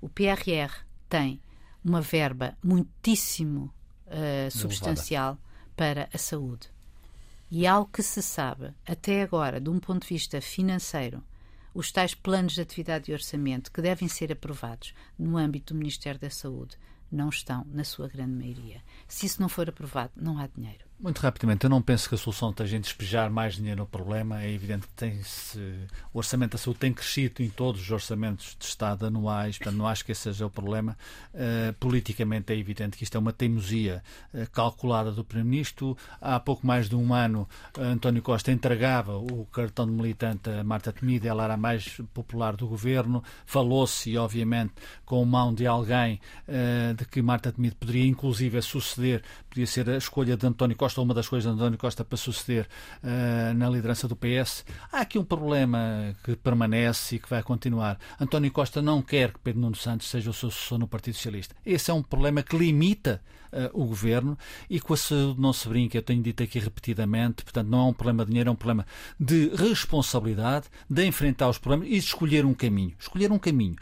o 0.00 0.08
PRR 0.08 0.84
tem 1.08 1.40
uma 1.84 2.00
verba 2.00 2.56
muitíssimo 2.62 3.72
uh, 4.06 4.50
substancial 4.50 5.38
para 5.76 6.08
a 6.12 6.18
saúde. 6.18 6.68
E 7.50 7.66
ao 7.66 7.86
que 7.86 8.02
se 8.02 8.22
sabe, 8.22 8.72
até 8.86 9.22
agora, 9.22 9.60
de 9.60 9.70
um 9.70 9.78
ponto 9.78 10.02
de 10.02 10.08
vista 10.08 10.40
financeiro, 10.40 11.22
os 11.74 11.90
tais 11.90 12.14
planos 12.14 12.54
de 12.54 12.60
atividade 12.60 13.10
e 13.10 13.14
orçamento 13.14 13.72
que 13.72 13.82
devem 13.82 14.08
ser 14.08 14.32
aprovados 14.32 14.94
no 15.18 15.36
âmbito 15.36 15.74
do 15.74 15.78
Ministério 15.78 16.20
da 16.20 16.30
Saúde 16.30 16.78
não 17.10 17.28
estão, 17.28 17.64
na 17.70 17.84
sua 17.84 18.08
grande 18.08 18.32
maioria. 18.32 18.82
Se 19.06 19.26
isso 19.26 19.40
não 19.40 19.48
for 19.48 19.68
aprovado, 19.68 20.12
não 20.16 20.38
há 20.38 20.46
dinheiro. 20.46 20.84
Muito 20.98 21.18
rapidamente, 21.18 21.64
eu 21.64 21.70
não 21.70 21.82
penso 21.82 22.08
que 22.08 22.14
a 22.14 22.18
solução 22.18 22.50
esteja 22.50 22.76
em 22.76 22.80
despejar 22.80 23.28
mais 23.28 23.56
dinheiro 23.56 23.80
no 23.80 23.86
problema. 23.86 24.42
É 24.42 24.50
evidente 24.50 24.86
que 24.86 24.94
tem 24.94 25.20
o 26.12 26.18
orçamento 26.18 26.52
da 26.52 26.58
saúde 26.58 26.78
tem 26.78 26.92
crescido 26.92 27.42
em 27.42 27.50
todos 27.50 27.82
os 27.82 27.90
orçamentos 27.90 28.56
de 28.58 28.64
Estado 28.64 29.06
anuais, 29.06 29.58
portanto, 29.58 29.76
não 29.76 29.86
acho 29.86 30.04
que 30.04 30.12
esse 30.12 30.22
seja 30.22 30.46
o 30.46 30.50
problema. 30.50 30.96
Uh, 31.34 31.72
politicamente, 31.74 32.52
é 32.52 32.56
evidente 32.56 32.96
que 32.96 33.02
isto 33.02 33.16
é 33.16 33.20
uma 33.20 33.32
teimosia 33.32 34.02
uh, 34.32 34.48
calculada 34.50 35.10
do 35.10 35.24
Primeiro-Ministro. 35.24 35.96
Há 36.20 36.38
pouco 36.38 36.66
mais 36.66 36.88
de 36.88 36.94
um 36.94 37.12
ano, 37.12 37.48
uh, 37.76 37.82
António 37.82 38.22
Costa 38.22 38.52
entregava 38.52 39.16
o 39.16 39.46
cartão 39.46 39.86
de 39.86 39.92
militante 39.92 40.48
a 40.48 40.62
Marta 40.62 40.92
Temida, 40.92 41.28
ela 41.28 41.44
era 41.44 41.54
a 41.54 41.58
mais 41.58 42.00
popular 42.14 42.54
do 42.54 42.68
governo. 42.68 43.22
Falou-se, 43.44 44.16
obviamente, 44.16 44.72
com 45.04 45.24
mão 45.24 45.52
de 45.52 45.66
alguém 45.66 46.20
de 46.96 47.04
que 47.06 47.20
Marta 47.20 47.52
Temida 47.52 47.76
poderia, 47.78 48.06
inclusive, 48.06 48.60
suceder, 48.62 49.22
podia 49.54 49.66
ser 49.68 49.88
a 49.88 49.96
escolha 49.96 50.36
de 50.36 50.44
António 50.44 50.76
Costa 50.76 50.84
Costa, 50.84 51.00
uma 51.00 51.14
das 51.14 51.28
coisas 51.28 51.50
de 51.50 51.56
António 51.56 51.78
Costa 51.78 52.04
para 52.04 52.16
suceder 52.18 52.68
uh, 53.02 53.54
na 53.54 53.70
liderança 53.70 54.08
do 54.08 54.16
PS. 54.16 54.64
Há 54.92 55.00
aqui 55.00 55.18
um 55.18 55.24
problema 55.24 56.14
que 56.22 56.36
permanece 56.36 57.16
e 57.16 57.18
que 57.18 57.30
vai 57.30 57.42
continuar. 57.42 57.98
António 58.20 58.50
Costa 58.50 58.82
não 58.82 59.00
quer 59.00 59.32
que 59.32 59.38
Pedro 59.38 59.62
Nuno 59.62 59.76
Santos 59.76 60.10
seja 60.10 60.28
o 60.28 60.32
seu 60.34 60.50
sucessor 60.50 60.78
no 60.78 60.86
Partido 60.86 61.14
Socialista. 61.14 61.54
Esse 61.64 61.90
é 61.90 61.94
um 61.94 62.02
problema 62.02 62.42
que 62.42 62.56
limita 62.56 63.22
uh, 63.54 63.70
o 63.72 63.86
governo 63.86 64.36
e 64.68 64.80
com 64.80 64.94
a 64.94 64.96
saúde 64.96 65.40
não 65.40 65.52
se 65.52 65.68
brinca, 65.68 65.96
eu 65.96 66.02
tenho 66.02 66.22
dito 66.22 66.42
aqui 66.42 66.58
repetidamente, 66.58 67.44
portanto 67.44 67.68
não 67.68 67.86
é 67.86 67.90
um 67.90 67.92
problema 67.92 68.24
de 68.24 68.30
dinheiro, 68.30 68.50
é 68.50 68.52
um 68.52 68.56
problema 68.56 68.86
de 69.18 69.48
responsabilidade, 69.54 70.66
de 70.88 71.06
enfrentar 71.06 71.48
os 71.48 71.58
problemas 71.58 71.88
e 71.88 71.92
de 71.92 71.98
escolher 71.98 72.44
um 72.44 72.54
caminho. 72.54 72.94
Escolher 72.98 73.30
um 73.30 73.38
caminho. 73.38 73.76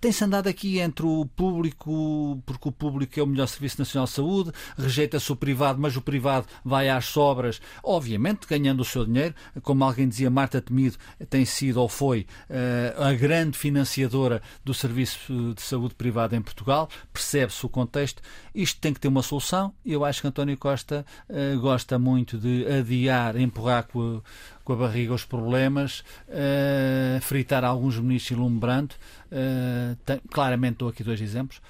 Tem-se 0.00 0.24
andado 0.24 0.48
aqui 0.48 0.78
entre 0.78 1.04
o 1.04 1.26
público, 1.26 2.40
porque 2.46 2.68
o 2.68 2.72
público 2.72 3.18
é 3.18 3.22
o 3.22 3.26
melhor 3.26 3.46
Serviço 3.46 3.78
Nacional 3.78 4.06
de 4.06 4.12
Saúde, 4.12 4.52
rejeita-se 4.78 5.30
o 5.32 5.36
privado, 5.36 5.80
mas 5.80 5.96
o 5.96 6.02
privado 6.02 6.46
vai 6.64 6.88
às 6.88 7.06
sobras, 7.06 7.60
obviamente 7.82 8.46
ganhando 8.46 8.80
o 8.80 8.84
seu 8.84 9.04
dinheiro, 9.04 9.34
como 9.62 9.84
alguém 9.84 10.08
dizia, 10.08 10.30
Marta 10.30 10.60
Temido 10.60 10.96
tem 11.28 11.44
sido 11.44 11.80
ou 11.80 11.88
foi 11.88 12.26
uh, 12.50 13.02
a 13.02 13.12
grande 13.12 13.58
financiadora 13.58 14.42
do 14.64 14.74
serviço 14.74 15.54
de 15.54 15.62
saúde 15.62 15.94
privado 15.94 16.34
em 16.36 16.42
Portugal, 16.42 16.88
percebe-se 17.12 17.64
o 17.64 17.68
contexto, 17.68 18.22
isto 18.54 18.80
tem 18.80 18.92
que 18.92 19.00
ter 19.00 19.08
uma 19.08 19.15
solução. 19.22 19.72
Eu 19.84 20.04
acho 20.04 20.20
que 20.20 20.28
António 20.28 20.56
Costa 20.56 21.04
uh, 21.28 21.60
gosta 21.60 21.98
muito 21.98 22.38
de 22.38 22.66
adiar, 22.66 23.36
empurrar 23.36 23.86
com 23.86 24.18
a, 24.18 24.64
com 24.64 24.72
a 24.72 24.76
barriga 24.76 25.14
os 25.14 25.24
problemas, 25.24 26.00
uh, 26.28 27.20
fritar 27.20 27.64
alguns 27.64 27.98
ministros 27.98 28.38
ilumbrando. 28.38 28.94
Uh, 29.26 29.96
tem, 30.04 30.20
claramente 30.30 30.78
dou 30.78 30.88
aqui 30.88 31.02
dois 31.02 31.20
exemplos: 31.20 31.60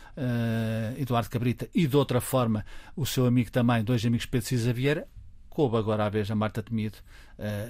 Eduardo 0.98 1.30
Cabrita 1.30 1.68
e, 1.74 1.86
de 1.86 1.96
outra 1.96 2.20
forma, 2.20 2.64
o 2.94 3.06
seu 3.06 3.26
amigo 3.26 3.50
também, 3.50 3.82
dois 3.82 4.04
amigos 4.04 4.26
Pedro 4.26 4.46
Cisa 4.46 4.72
Vieira. 4.72 5.06
Coube 5.56 5.78
agora 5.78 6.04
a 6.04 6.10
vez 6.10 6.30
a 6.30 6.34
Marta 6.34 6.62
Temido, 6.62 6.98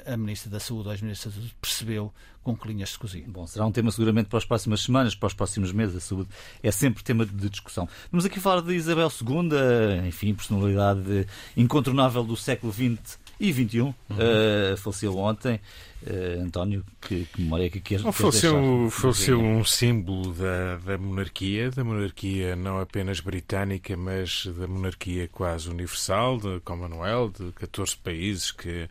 a 0.04 0.16
Ministra 0.16 0.50
da 0.50 0.58
Saúde, 0.58 0.88
ou 0.88 0.92
ex-Ministra 0.92 1.30
da 1.30 1.36
Saúde, 1.36 1.54
percebeu 1.60 2.12
com 2.42 2.56
que 2.56 2.66
linhas 2.66 2.90
se 2.90 2.98
cozinha. 2.98 3.24
Bom, 3.28 3.46
será 3.46 3.64
um 3.64 3.70
tema 3.70 3.92
seguramente 3.92 4.28
para 4.28 4.38
as 4.38 4.44
próximas 4.44 4.80
semanas, 4.80 5.14
para 5.14 5.28
os 5.28 5.34
próximos 5.34 5.70
meses. 5.70 5.94
A 5.94 6.00
saúde 6.00 6.28
é 6.64 6.72
sempre 6.72 7.04
tema 7.04 7.24
de 7.24 7.48
discussão. 7.48 7.88
Vamos 8.10 8.26
aqui 8.26 8.40
falar 8.40 8.60
de 8.62 8.74
Isabel 8.74 9.08
II, 9.08 10.04
enfim, 10.04 10.34
personalidade 10.34 11.28
incontornável 11.56 12.24
do 12.24 12.36
século 12.36 12.72
XX 12.72 13.20
e 13.38 13.52
21. 13.52 13.84
Uhum. 13.84 13.94
Uh, 14.10 14.76
faleceu 14.78 15.16
ontem. 15.16 15.60
Uh, 16.06 16.40
António, 16.44 16.84
que, 17.00 17.24
que 17.24 17.40
memória 17.40 17.66
é 17.66 17.68
que 17.68 17.80
queres, 17.80 18.02
queres 18.02 18.16
faleceu, 18.16 18.88
faleceu 18.90 19.40
um 19.40 19.64
símbolo 19.64 20.32
da, 20.32 20.76
da 20.76 20.96
monarquia, 20.96 21.68
da 21.70 21.82
monarquia 21.82 22.54
não 22.54 22.78
apenas 22.78 23.18
britânica, 23.18 23.96
mas 23.96 24.46
da 24.46 24.68
monarquia 24.68 25.26
quase 25.26 25.68
universal, 25.68 26.38
de 26.38 26.60
Commonwealth, 26.60 27.32
de 27.40 27.52
14 27.52 27.96
países 27.96 28.52
que 28.52 28.88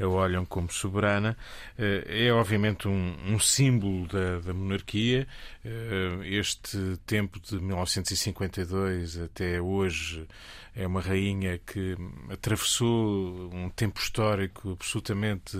a 0.00 0.06
olham 0.06 0.44
como 0.44 0.70
soberana. 0.70 1.36
Uh, 1.76 2.06
é 2.06 2.32
obviamente 2.32 2.86
um, 2.86 3.16
um 3.26 3.40
símbolo 3.40 4.06
da, 4.06 4.38
da 4.38 4.54
monarquia. 4.54 5.26
Uh, 5.64 6.22
este 6.22 6.78
tempo 7.04 7.40
de 7.40 7.56
1952 7.58 9.18
até 9.18 9.60
hoje 9.60 10.28
é 10.74 10.86
uma 10.86 11.00
rainha 11.00 11.58
que 11.58 11.96
atravessou 12.30 13.50
um 13.52 13.68
tempo 13.68 14.00
histórico 14.00 14.72
absolutamente 14.72 15.56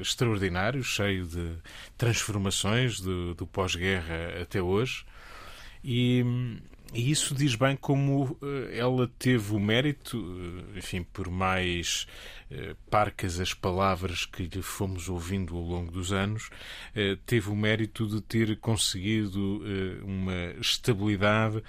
extraordinário, 0.00 0.33
cheio 0.82 1.26
de 1.26 1.56
transformações 1.96 3.00
do, 3.00 3.34
do 3.34 3.46
pós-guerra 3.46 4.42
até 4.42 4.60
hoje. 4.62 5.04
E 5.82 6.24
E 6.94 7.10
isso 7.10 7.34
diz 7.34 7.56
bem 7.56 7.76
como 7.76 8.38
ela 8.72 9.10
teve 9.18 9.52
o 9.52 9.58
mérito, 9.58 10.16
enfim, 10.76 11.02
por 11.02 11.28
mais 11.28 12.06
eh, 12.50 12.76
parcas 12.88 13.40
as 13.40 13.52
palavras 13.52 14.26
que 14.26 14.44
lhe 14.44 14.62
fomos 14.62 15.08
ouvindo 15.08 15.56
ao 15.56 15.62
longo 15.62 15.90
dos 15.90 16.12
anos, 16.12 16.50
eh, 16.94 17.16
teve 17.26 17.50
o 17.50 17.56
mérito 17.56 18.06
de 18.06 18.20
ter 18.20 18.56
conseguido 18.58 19.62
eh, 19.66 20.00
uma 20.04 20.52
estabilidade 20.60 21.62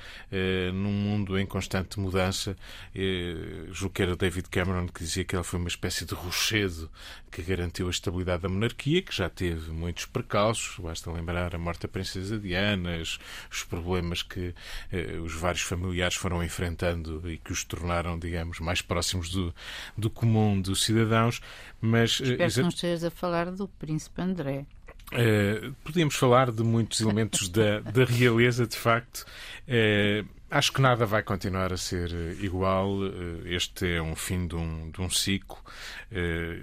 num 0.74 0.92
mundo 0.92 1.40
em 1.40 1.46
constante 1.46 2.00
mudança. 2.00 2.56
Julgo 3.72 3.94
que 3.96 4.02
era 4.02 4.16
David 4.16 4.50
Cameron 4.50 4.88
que 4.88 5.00
dizia 5.04 5.24
que 5.24 5.36
ela 5.36 5.44
foi 5.44 5.60
uma 5.60 5.68
espécie 5.68 6.06
de 6.06 6.14
rochedo 6.14 6.90
que 7.32 7.42
garantiu 7.42 7.88
a 7.88 7.90
estabilidade 7.90 8.44
da 8.44 8.50
monarquia, 8.50 9.02
que 9.02 9.16
já 9.16 9.30
teve 9.30 9.72
muitos 9.72 10.06
precalços, 10.06 10.78
basta 10.80 11.12
lembrar 11.12 11.56
a 11.56 11.58
morte 11.58 11.82
da 11.82 11.88
princesa 11.88 12.38
Diana, 12.38 13.02
os 13.02 13.64
problemas 13.64 14.22
que 14.22 14.54
os 15.24 15.34
vários 15.34 15.64
familiares 15.64 16.16
foram 16.16 16.44
enfrentando 16.44 17.22
e 17.30 17.38
que 17.38 17.52
os 17.52 17.64
tornaram, 17.64 18.18
digamos, 18.18 18.60
mais 18.60 18.82
próximos 18.82 19.30
do, 19.30 19.54
do 19.98 20.10
comum 20.10 20.60
dos 20.60 20.84
cidadãos, 20.84 21.42
mas... 21.82 22.20
Eh, 22.22 22.32
Espero 22.32 22.52
que 22.52 22.62
não 22.62 22.70
estejas 22.70 23.04
a 23.04 23.12
falar 23.12 23.52
do 23.52 23.68
príncipe 23.68 24.22
André. 24.22 24.66
Uh, 25.12 25.72
podíamos 25.84 26.16
falar 26.16 26.52
de 26.52 26.64
muitos 26.64 27.00
elementos 27.00 27.48
da, 27.50 27.80
da 27.80 28.06
realeza, 28.06 28.66
de 28.66 28.76
facto. 28.76 29.24
Uh, 29.68 30.28
acho 30.50 30.74
que 30.74 30.82
nada 30.82 31.06
vai 31.06 31.22
continuar 31.22 31.72
a 31.72 31.78
ser 31.78 32.12
igual. 32.42 32.98
Este 33.46 33.96
é 33.96 34.02
um 34.02 34.16
fim 34.16 34.48
de 34.48 34.56
um, 34.56 34.90
de 34.90 35.02
um 35.02 35.10
ciclo, 35.10 35.58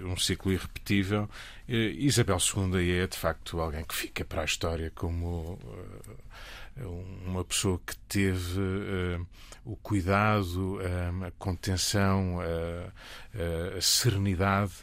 um 0.05 0.17
ciclo 0.17 0.51
irrepetível. 0.51 1.29
Isabel 1.67 2.37
II 2.37 2.99
é, 2.99 3.07
de 3.07 3.17
facto, 3.17 3.59
alguém 3.59 3.85
que 3.85 3.95
fica 3.95 4.25
para 4.25 4.41
a 4.41 4.45
história 4.45 4.91
como 4.93 5.59
uma 7.25 7.43
pessoa 7.43 7.79
que 7.85 7.95
teve 8.07 8.59
uh, 8.59 9.27
o 9.63 9.75
cuidado, 9.75 10.77
uh, 10.77 11.25
a 11.25 11.31
contenção, 11.31 12.37
uh, 12.37 13.77
a 13.77 13.81
serenidade 13.81 14.73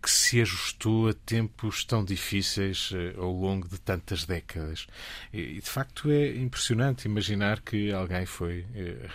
que 0.00 0.10
se 0.10 0.40
ajustou 0.40 1.08
a 1.08 1.12
tempos 1.12 1.84
tão 1.84 2.04
difíceis 2.04 2.90
ao 3.18 3.32
longo 3.32 3.68
de 3.68 3.78
tantas 3.80 4.24
décadas. 4.24 4.86
E, 5.32 5.60
de 5.60 5.68
facto 5.68 6.08
é 6.08 6.36
impressionante 6.36 7.04
imaginar 7.06 7.60
que 7.60 7.92
alguém 7.92 8.24
foi 8.24 8.64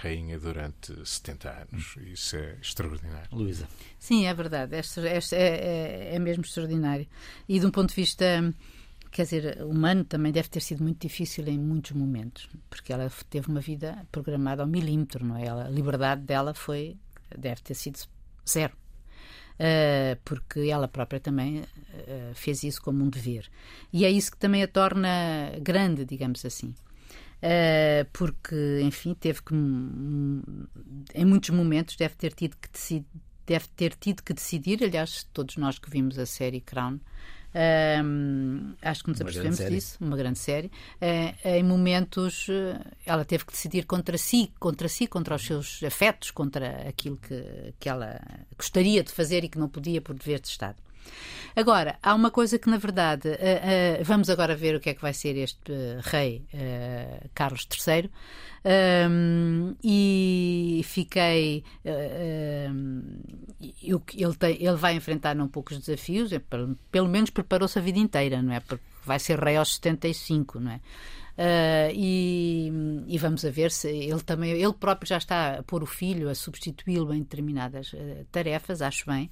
rainha 0.04 0.38
durante 0.38 0.94
70 1.08 1.50
anos. 1.50 1.96
Isso 2.06 2.36
é 2.36 2.58
extraordinário. 2.62 3.30
Luísa. 3.32 3.68
Sim, 3.98 4.28
é 4.28 4.34
verdade. 4.34 4.76
É, 4.76 4.82
é, 5.02 5.20
é, 5.32 6.16
é 6.16 6.20
mesmo 6.20 6.44
extraordinário. 6.44 7.08
E 7.48 7.60
de 7.60 7.66
um 7.66 7.72
ponto 7.72 7.90
de 7.90 7.96
vista 7.96 8.54
quer 9.12 9.24
dizer, 9.24 9.62
humano 9.64 10.04
também 10.06 10.32
deve 10.32 10.50
ter 10.50 10.62
sido 10.62 10.84
muito 10.84 11.02
difícil 11.02 11.48
em 11.48 11.60
muitos 11.60 11.92
momentos, 11.92 12.50
porque 12.70 12.94
ela 12.94 13.12
teve 13.30 13.50
uma 13.50 13.60
vida 13.60 14.08
programada 14.12 14.64
ao 14.64 14.68
milímetro, 14.68 15.26
não 15.26 15.38
é? 15.38 15.50
a 15.50 15.70
liberdade 15.70 16.22
dela 16.22 16.54
foi, 16.54 16.98
deve 17.38 17.62
ter 17.62 17.74
sido 17.74 18.00
zero. 18.48 18.74
Uh, 19.54 20.18
porque 20.26 20.62
ela 20.62 20.88
própria 20.88 21.20
também 21.20 21.60
uh, 21.60 22.34
fez 22.34 22.64
isso 22.64 22.82
como 22.82 23.04
um 23.04 23.10
dever. 23.10 23.48
E 23.94 24.06
é 24.06 24.10
isso 24.10 24.32
que 24.32 24.38
também 24.38 24.64
a 24.64 24.68
torna 24.68 25.52
grande, 25.62 26.04
digamos 26.04 26.44
assim. 26.44 26.74
Uh, 27.44 28.10
porque, 28.12 28.82
enfim, 28.82 29.14
teve 29.14 29.44
que, 29.44 29.54
em 29.54 31.26
muitos 31.26 31.52
momentos, 31.52 31.96
deve 31.96 32.16
ter 32.16 32.34
tido 32.34 32.56
que 32.58 32.70
deve 33.46 33.68
ter 33.76 33.94
tido 33.96 34.24
que 34.24 34.34
decidir, 34.34 34.84
aliás, 34.84 35.28
todos 35.34 35.58
nós 35.58 35.78
que 35.78 35.90
vimos 35.90 36.18
a 36.18 36.26
série 36.26 36.62
Crown, 36.62 37.00
um, 37.54 38.74
acho 38.82 39.04
que 39.04 39.10
nos 39.10 39.20
apercebemos 39.20 39.58
disso, 39.58 39.98
uma 40.00 40.16
grande 40.16 40.40
série. 40.40 40.68
Uh, 41.02 41.48
em 41.48 41.64
momentos, 41.64 42.48
uh, 42.48 42.80
ela 43.06 43.26
teve 43.26 43.46
que 43.46 43.52
decidir 43.52 43.86
contra 43.86 44.18
si, 44.18 44.52
contra 44.60 44.88
si, 44.88 45.08
contra 45.08 45.36
os 45.36 45.46
seus 45.46 45.84
afetos, 45.84 46.32
contra 46.32 46.88
aquilo 46.88 47.18
que, 47.18 47.74
que 47.80 47.90
ela 47.90 48.20
gostaria 48.58 49.04
de 49.04 49.12
fazer 49.12 49.44
e 49.44 49.50
que 49.50 49.60
não 49.60 49.68
podia 49.68 50.02
por 50.02 50.16
dever 50.16 50.40
de 50.40 50.48
Estado. 50.48 50.78
Agora, 51.56 51.98
há 52.02 52.16
uma 52.16 52.32
coisa 52.32 52.58
que, 52.58 52.70
na 52.70 52.78
verdade, 52.78 53.28
uh, 53.28 53.32
uh, 53.32 54.04
vamos 54.04 54.30
agora 54.30 54.56
ver 54.56 54.76
o 54.76 54.80
que 54.80 54.90
é 54.90 54.94
que 54.94 55.02
vai 55.02 55.14
ser 55.14 55.36
este 55.38 55.72
uh, 55.72 56.00
rei 56.02 56.46
Carlos 57.34 57.68
III. 57.88 58.10
Um, 58.64 59.76
e 59.84 60.82
fiquei. 60.86 61.64
Eu, 63.82 64.02
ele, 64.14 64.36
tem, 64.36 64.64
ele 64.64 64.76
vai 64.76 64.96
enfrentar 64.96 65.36
não 65.36 65.48
poucos 65.48 65.80
desafios, 65.80 66.32
pelo, 66.50 66.78
pelo 66.92 67.10
menos 67.10 67.32
preparou-se 67.32 67.78
a 67.80 67.82
vida 67.82 67.98
inteira, 67.98 68.42
não 68.42 68.54
é? 68.54 68.60
Porque 68.60 68.84
vai 69.04 69.18
ser 69.18 69.40
rei 69.40 69.58
aos 69.58 69.76
75, 69.76 70.60
não 70.60 70.72
é? 70.72 70.80
Uh, 71.42 71.90
e, 71.96 72.72
e, 73.08 73.18
vamos 73.18 73.44
a 73.44 73.50
ver 73.50 73.72
se 73.72 73.90
ele 73.90 74.22
também, 74.22 74.52
ele 74.52 74.74
próprio 74.74 75.10
já 75.10 75.18
está 75.18 75.58
a 75.58 75.64
pôr 75.64 75.82
o 75.82 75.88
filho, 75.88 76.30
a 76.30 76.36
substituí-lo 76.36 77.12
em 77.16 77.24
determinadas 77.24 77.94
uh, 77.94 78.24
tarefas, 78.32 78.80
acho 78.80 79.08
bem. 79.08 79.32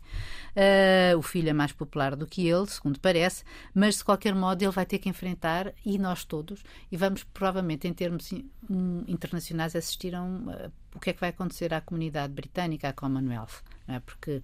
Uh, 0.55 1.15
o 1.19 1.21
filho 1.21 1.49
é 1.49 1.53
mais 1.53 1.71
popular 1.71 2.15
do 2.15 2.25
que 2.25 2.47
ele, 2.47 2.65
segundo 2.65 2.99
parece, 2.99 3.43
mas 3.75 3.97
de 3.97 4.03
qualquer 4.03 4.33
modo 4.33 4.59
ele 4.63 4.71
vai 4.71 4.87
ter 4.87 4.97
que 4.97 5.07
enfrentar, 5.07 5.71
e 5.85 5.99
nós 5.99 6.25
todos, 6.25 6.63
e 6.91 6.97
vamos 6.97 7.23
provavelmente, 7.23 7.87
em 7.87 7.93
termos 7.93 8.31
um, 8.67 9.03
internacionais, 9.07 9.75
assistir 9.75 10.15
a 10.15 10.23
um, 10.23 10.47
o 10.95 10.99
que 10.99 11.11
é 11.11 11.13
que 11.13 11.19
vai 11.19 11.29
acontecer 11.29 11.71
à 11.75 11.79
comunidade 11.79 12.33
britânica, 12.33 12.89
à 12.89 12.93
Commonwealth, 12.93 13.61
não 13.87 13.93
é? 13.95 13.99
porque 13.99 14.41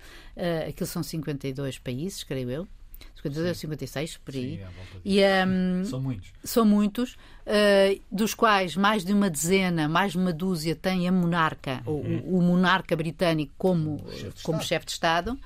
aquilo 0.70 0.86
são 0.86 1.02
52 1.02 1.80
países, 1.80 2.24
creio 2.24 2.52
eu. 2.52 2.68
52 3.30 3.48
ou 3.48 3.56
56, 3.56 4.18
por 4.18 4.36
aí. 4.36 4.58
Sim, 4.58 5.00
e, 5.04 5.22
um, 5.24 5.86
são 5.86 6.02
muitos. 6.02 6.34
São 6.44 6.66
muitos, 6.66 7.14
uh, 7.14 8.02
dos 8.12 8.34
quais 8.34 8.76
mais 8.76 9.04
de 9.04 9.14
uma 9.14 9.30
dezena, 9.30 9.88
mais 9.88 10.12
de 10.12 10.18
uma 10.18 10.32
dúzia 10.32 10.76
têm 10.76 11.08
a 11.08 11.12
monarca, 11.12 11.82
uhum. 11.86 12.22
o, 12.26 12.38
o, 12.40 12.42
monarca 12.42 12.96
britânico 12.96 13.54
como, 13.58 14.04
como 14.44 14.62
chefe 14.62 14.86
de 14.86 14.92
Estado. 14.92 15.38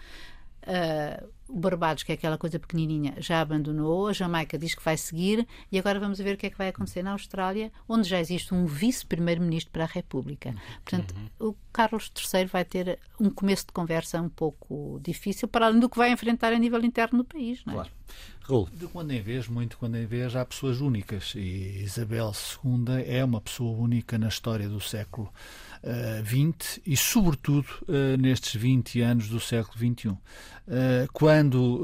Uh, 0.64 1.30
o 1.50 1.60
Barbados, 1.60 2.04
que 2.04 2.12
é 2.12 2.16
aquela 2.16 2.38
coisa 2.38 2.60
pequenininha, 2.60 3.16
já 3.18 3.42
abandonou. 3.42 4.08
A 4.08 4.14
Jamaica 4.14 4.58
diz 4.58 4.76
que 4.76 4.84
vai 4.84 4.96
seguir. 4.96 5.48
E 5.72 5.80
agora 5.80 6.00
vamos 6.00 6.20
ver 6.20 6.36
o 6.36 6.38
que 6.38 6.46
é 6.46 6.50
que 6.50 6.58
vai 6.58 6.68
acontecer 6.68 7.02
na 7.02 7.12
Austrália, 7.12 7.72
onde 7.88 8.08
já 8.08 8.20
existe 8.20 8.54
um 8.54 8.66
vice-primeiro-ministro 8.66 9.72
para 9.72 9.84
a 9.84 9.88
República. 9.88 10.54
Portanto, 10.86 11.16
uhum. 11.16 11.50
o 11.50 11.56
Carlos 11.74 12.12
III 12.16 12.46
vai 12.46 12.64
ter 12.64 13.00
um 13.20 13.32
começo 13.32 13.66
de 13.66 13.74
conversa 13.74 14.22
um 14.22 14.30
pouco 14.30 15.00
difícil, 15.04 15.48
para 15.48 15.66
além 15.66 15.80
do 15.80 15.90
que 15.90 15.98
vai 15.98 16.12
enfrentar 16.12 16.54
a 16.54 16.60
nível 16.60 16.84
interno 16.84 17.18
no 17.18 17.26
país. 17.26 17.66
Não 17.66 17.74
é? 17.74 17.90
Claro. 18.44 18.70
De 18.74 18.88
quando 18.88 19.12
em 19.12 19.22
vez, 19.22 19.48
muito 19.48 19.78
quando 19.78 19.96
em 19.96 20.06
vez, 20.06 20.36
há 20.36 20.44
pessoas 20.44 20.82
únicas. 20.82 21.34
E 21.36 21.84
Isabel 21.84 22.32
II 22.64 23.04
é 23.06 23.24
uma 23.24 23.42
pessoa 23.42 23.78
única 23.78 24.18
na 24.18 24.28
história 24.28 24.68
do 24.68 24.80
século 24.80 25.32
XX 26.24 26.78
uh, 26.78 26.82
e, 26.86 26.98
sobretudo, 26.98 27.68
uh, 27.88 28.18
nestes 28.20 28.60
20 28.60 29.02
anos 29.02 29.30
do 29.30 29.40
século 29.40 29.78
XXI. 29.78 30.18
Eh, 30.72 31.08
quando 31.12 31.82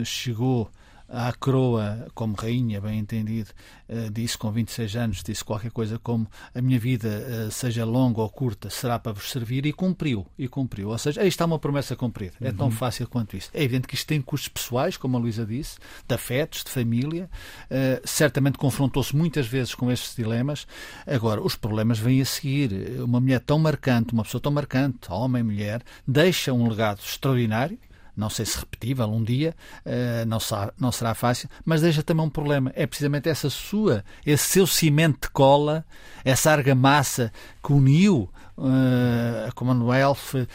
eh, 0.00 0.04
chegou 0.04 0.68
à 1.08 1.32
coroa 1.32 2.06
como 2.14 2.34
rainha, 2.34 2.80
bem 2.80 2.98
entendido, 2.98 3.50
uh, 3.88 4.10
disse 4.10 4.36
com 4.36 4.50
26 4.50 4.96
anos, 4.96 5.22
disse 5.22 5.44
qualquer 5.44 5.70
coisa 5.70 5.98
como 5.98 6.26
a 6.54 6.60
minha 6.60 6.78
vida, 6.78 7.08
uh, 7.08 7.50
seja 7.50 7.84
longa 7.84 8.20
ou 8.20 8.28
curta, 8.28 8.68
será 8.70 8.98
para 8.98 9.12
vos 9.12 9.30
servir 9.30 9.66
e 9.66 9.72
cumpriu, 9.72 10.26
e 10.38 10.48
cumpriu. 10.48 10.88
Ou 10.88 10.98
seja, 10.98 11.20
aí 11.20 11.28
está 11.28 11.44
uma 11.44 11.58
promessa 11.58 11.94
cumprida. 11.94 12.34
É 12.40 12.52
tão 12.52 12.66
uhum. 12.66 12.72
fácil 12.72 13.08
quanto 13.08 13.36
isso. 13.36 13.50
É 13.54 13.62
evidente 13.62 13.86
que 13.86 13.94
isto 13.94 14.06
tem 14.06 14.20
custos 14.20 14.48
pessoais, 14.48 14.96
como 14.96 15.16
a 15.16 15.20
Luísa 15.20 15.46
disse, 15.46 15.78
de 16.06 16.14
afetos, 16.14 16.64
de 16.64 16.70
família. 16.70 17.30
Uh, 17.70 18.00
certamente 18.04 18.58
confrontou-se 18.58 19.14
muitas 19.14 19.46
vezes 19.46 19.74
com 19.74 19.90
estes 19.90 20.16
dilemas. 20.16 20.66
Agora, 21.06 21.40
os 21.40 21.54
problemas 21.54 21.98
vêm 21.98 22.20
a 22.20 22.24
seguir. 22.24 22.72
Uma 23.00 23.20
mulher 23.20 23.40
tão 23.40 23.58
marcante, 23.58 24.12
uma 24.12 24.24
pessoa 24.24 24.40
tão 24.40 24.52
marcante, 24.52 25.10
homem, 25.10 25.42
mulher, 25.42 25.82
deixa 26.06 26.52
um 26.52 26.68
legado 26.68 27.00
extraordinário 27.00 27.78
não 28.16 28.30
sei 28.30 28.46
se 28.46 28.58
repetível 28.58 29.06
um 29.06 29.22
dia, 29.22 29.54
uh, 29.84 30.26
não, 30.26 30.40
será, 30.40 30.72
não 30.78 30.90
será 30.90 31.14
fácil, 31.14 31.48
mas 31.64 31.82
deixa 31.82 32.02
também 32.02 32.24
um 32.24 32.30
problema. 32.30 32.72
É 32.74 32.86
precisamente 32.86 33.28
essa 33.28 33.50
sua, 33.50 34.04
esse 34.24 34.46
seu 34.46 34.66
cimento 34.66 35.26
de 35.26 35.30
cola, 35.30 35.84
essa 36.24 36.50
argamassa 36.50 37.32
que 37.62 37.72
uniu 37.72 38.30
uh, 38.56 39.48
a 39.48 39.52
Commonwealth, 39.52 40.34
uh, 40.34 40.46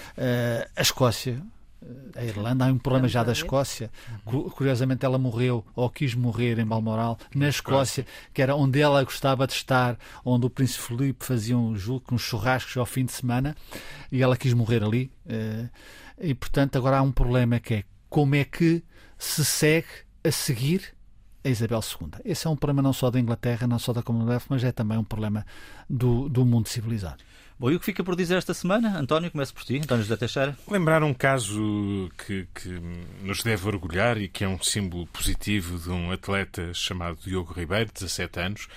a 0.76 0.82
Escócia, 0.82 1.42
a 2.16 2.24
Irlanda, 2.24 2.66
há 2.66 2.68
um 2.68 2.78
problema 2.78 3.08
já 3.08 3.24
da 3.24 3.32
Escócia. 3.32 3.90
Curiosamente, 4.56 5.06
ela 5.06 5.18
morreu, 5.18 5.66
ou 5.76 5.90
quis 5.90 6.14
morrer 6.14 6.60
em 6.60 6.66
Balmoral, 6.66 7.18
na 7.34 7.50
Escócia, 7.50 8.06
que 8.34 8.42
era 8.42 8.56
onde 8.56 8.80
ela 8.80 9.04
gostava 9.04 9.48
de 9.48 9.54
estar, 9.54 9.98
onde 10.24 10.46
o 10.46 10.50
Príncipe 10.50 10.84
Felipe 10.84 11.26
fazia 11.26 11.58
um 11.58 11.76
julgo, 11.76 12.06
uns 12.12 12.22
churrascos 12.22 12.78
ao 12.78 12.86
fim 12.86 13.06
de 13.06 13.12
semana, 13.12 13.56
e 14.12 14.22
ela 14.22 14.38
quis 14.38 14.54
morrer 14.54 14.84
ali. 14.84 15.12
E, 16.22 16.34
portanto, 16.34 16.78
agora 16.78 17.00
há 17.00 17.02
um 17.02 17.12
problema 17.12 17.60
que 17.60 17.74
é 17.74 17.84
como 18.10 18.36
é 18.36 18.44
que 18.44 18.84
se 19.18 19.44
segue 19.44 19.88
a 20.24 20.32
seguir 20.32 20.94
a 21.44 21.50
Isabel 21.50 21.80
II. 21.80 22.10
Esse 22.24 22.46
é 22.46 22.50
um 22.50 22.56
problema 22.56 22.82
não 22.82 22.94
só 22.94 23.10
da 23.10 23.20
Inglaterra, 23.20 23.68
não 23.68 23.80
só 23.80 23.92
da 23.92 24.04
Commonwealth, 24.04 24.44
mas 24.50 24.64
é 24.64 24.72
também 24.72 24.98
um 24.98 25.04
problema 25.04 25.46
do, 25.90 26.30
do 26.30 26.46
mundo 26.46 26.68
civilizado. 26.68 27.24
Bom, 27.62 27.70
e 27.70 27.76
o 27.76 27.80
que 27.80 27.86
fica 27.86 28.04
por 28.04 28.16
dizer 28.16 28.38
esta 28.38 28.56
semana? 28.56 28.98
António, 28.98 29.30
começo 29.30 29.54
por 29.54 29.64
ti, 29.64 29.78
António 29.78 30.04
José 30.04 30.18
Teixeira. 30.18 30.58
Lembrar 30.68 31.04
um 31.04 31.14
caso 31.14 32.10
que, 32.18 32.48
que, 32.56 32.82
nos 33.22 33.44
deve 33.44 33.68
orgulhar 33.68 34.18
e 34.18 34.28
que 34.28 34.44
é 34.44 34.48
um 34.48 34.60
símbolo 34.60 35.06
positivo 35.06 35.78
de 35.78 35.92
um 35.92 36.12
atleta 36.12 36.74
chamado 36.74 37.20
Diogo 37.24 37.54
Ribeiro, 37.54 37.92
17 37.94 38.40
anos, 38.40 38.68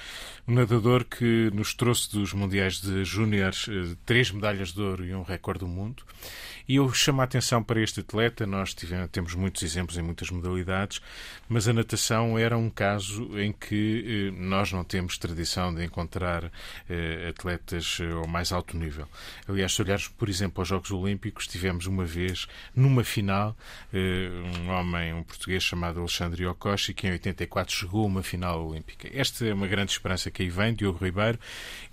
um 0.46 0.52
nadador 0.52 1.02
que 1.06 1.50
nos 1.54 1.72
trouxe 1.72 2.12
dos 2.12 2.34
Mundiais 2.34 2.78
de 2.78 3.06
Júniores 3.06 3.66
eh, 3.70 3.96
três 4.04 4.30
medalhas 4.30 4.74
de 4.74 4.82
ouro 4.82 5.02
e 5.02 5.14
um 5.14 5.22
recorde 5.22 5.60
do 5.60 5.66
mundo. 5.66 6.02
E 6.66 6.76
eu 6.76 6.90
chamo 6.92 7.20
a 7.20 7.24
atenção 7.24 7.62
para 7.62 7.80
este 7.82 8.00
atleta, 8.00 8.46
nós 8.46 8.72
tivemos, 8.72 9.10
temos 9.10 9.34
muitos 9.34 9.62
exemplos 9.62 9.98
em 9.98 10.02
muitas 10.02 10.30
modalidades, 10.30 11.00
mas 11.46 11.68
a 11.68 11.74
natação 11.74 12.38
era 12.38 12.56
um 12.56 12.70
caso 12.70 13.38
em 13.38 13.52
que 13.52 14.30
eh, 14.30 14.38
nós 14.38 14.72
não 14.72 14.84
temos 14.84 15.16
tradição 15.16 15.74
de 15.74 15.84
encontrar 15.84 16.50
eh, 16.88 17.28
atletas 17.30 17.98
ao 18.14 18.26
mais 18.26 18.52
alto 18.74 18.76
nível. 18.76 19.06
Aliás, 19.48 19.72
se 19.72 19.82
olharmos, 19.82 20.08
por 20.08 20.28
exemplo, 20.28 20.60
aos 20.60 20.68
Jogos 20.68 20.90
Olímpicos, 20.90 21.46
tivemos 21.46 21.86
uma 21.86 22.04
vez, 22.04 22.46
numa 22.74 23.04
final, 23.04 23.56
eh, 23.92 24.28
um 24.60 24.70
homem, 24.70 25.14
um 25.14 25.22
português 25.22 25.62
chamado 25.62 26.00
Alexandre 26.00 26.46
Okoshi, 26.46 26.92
que 26.92 27.06
em 27.06 27.12
84 27.12 27.74
chegou 27.74 28.02
a 28.02 28.06
uma 28.06 28.22
final 28.22 28.66
olímpica. 28.66 29.08
Esta 29.12 29.46
é 29.46 29.54
uma 29.54 29.66
grande 29.66 29.92
esperança 29.92 30.30
que 30.30 30.42
aí 30.42 30.50
vem, 30.50 30.74
Diogo 30.74 31.02
Ribeiro. 31.02 31.38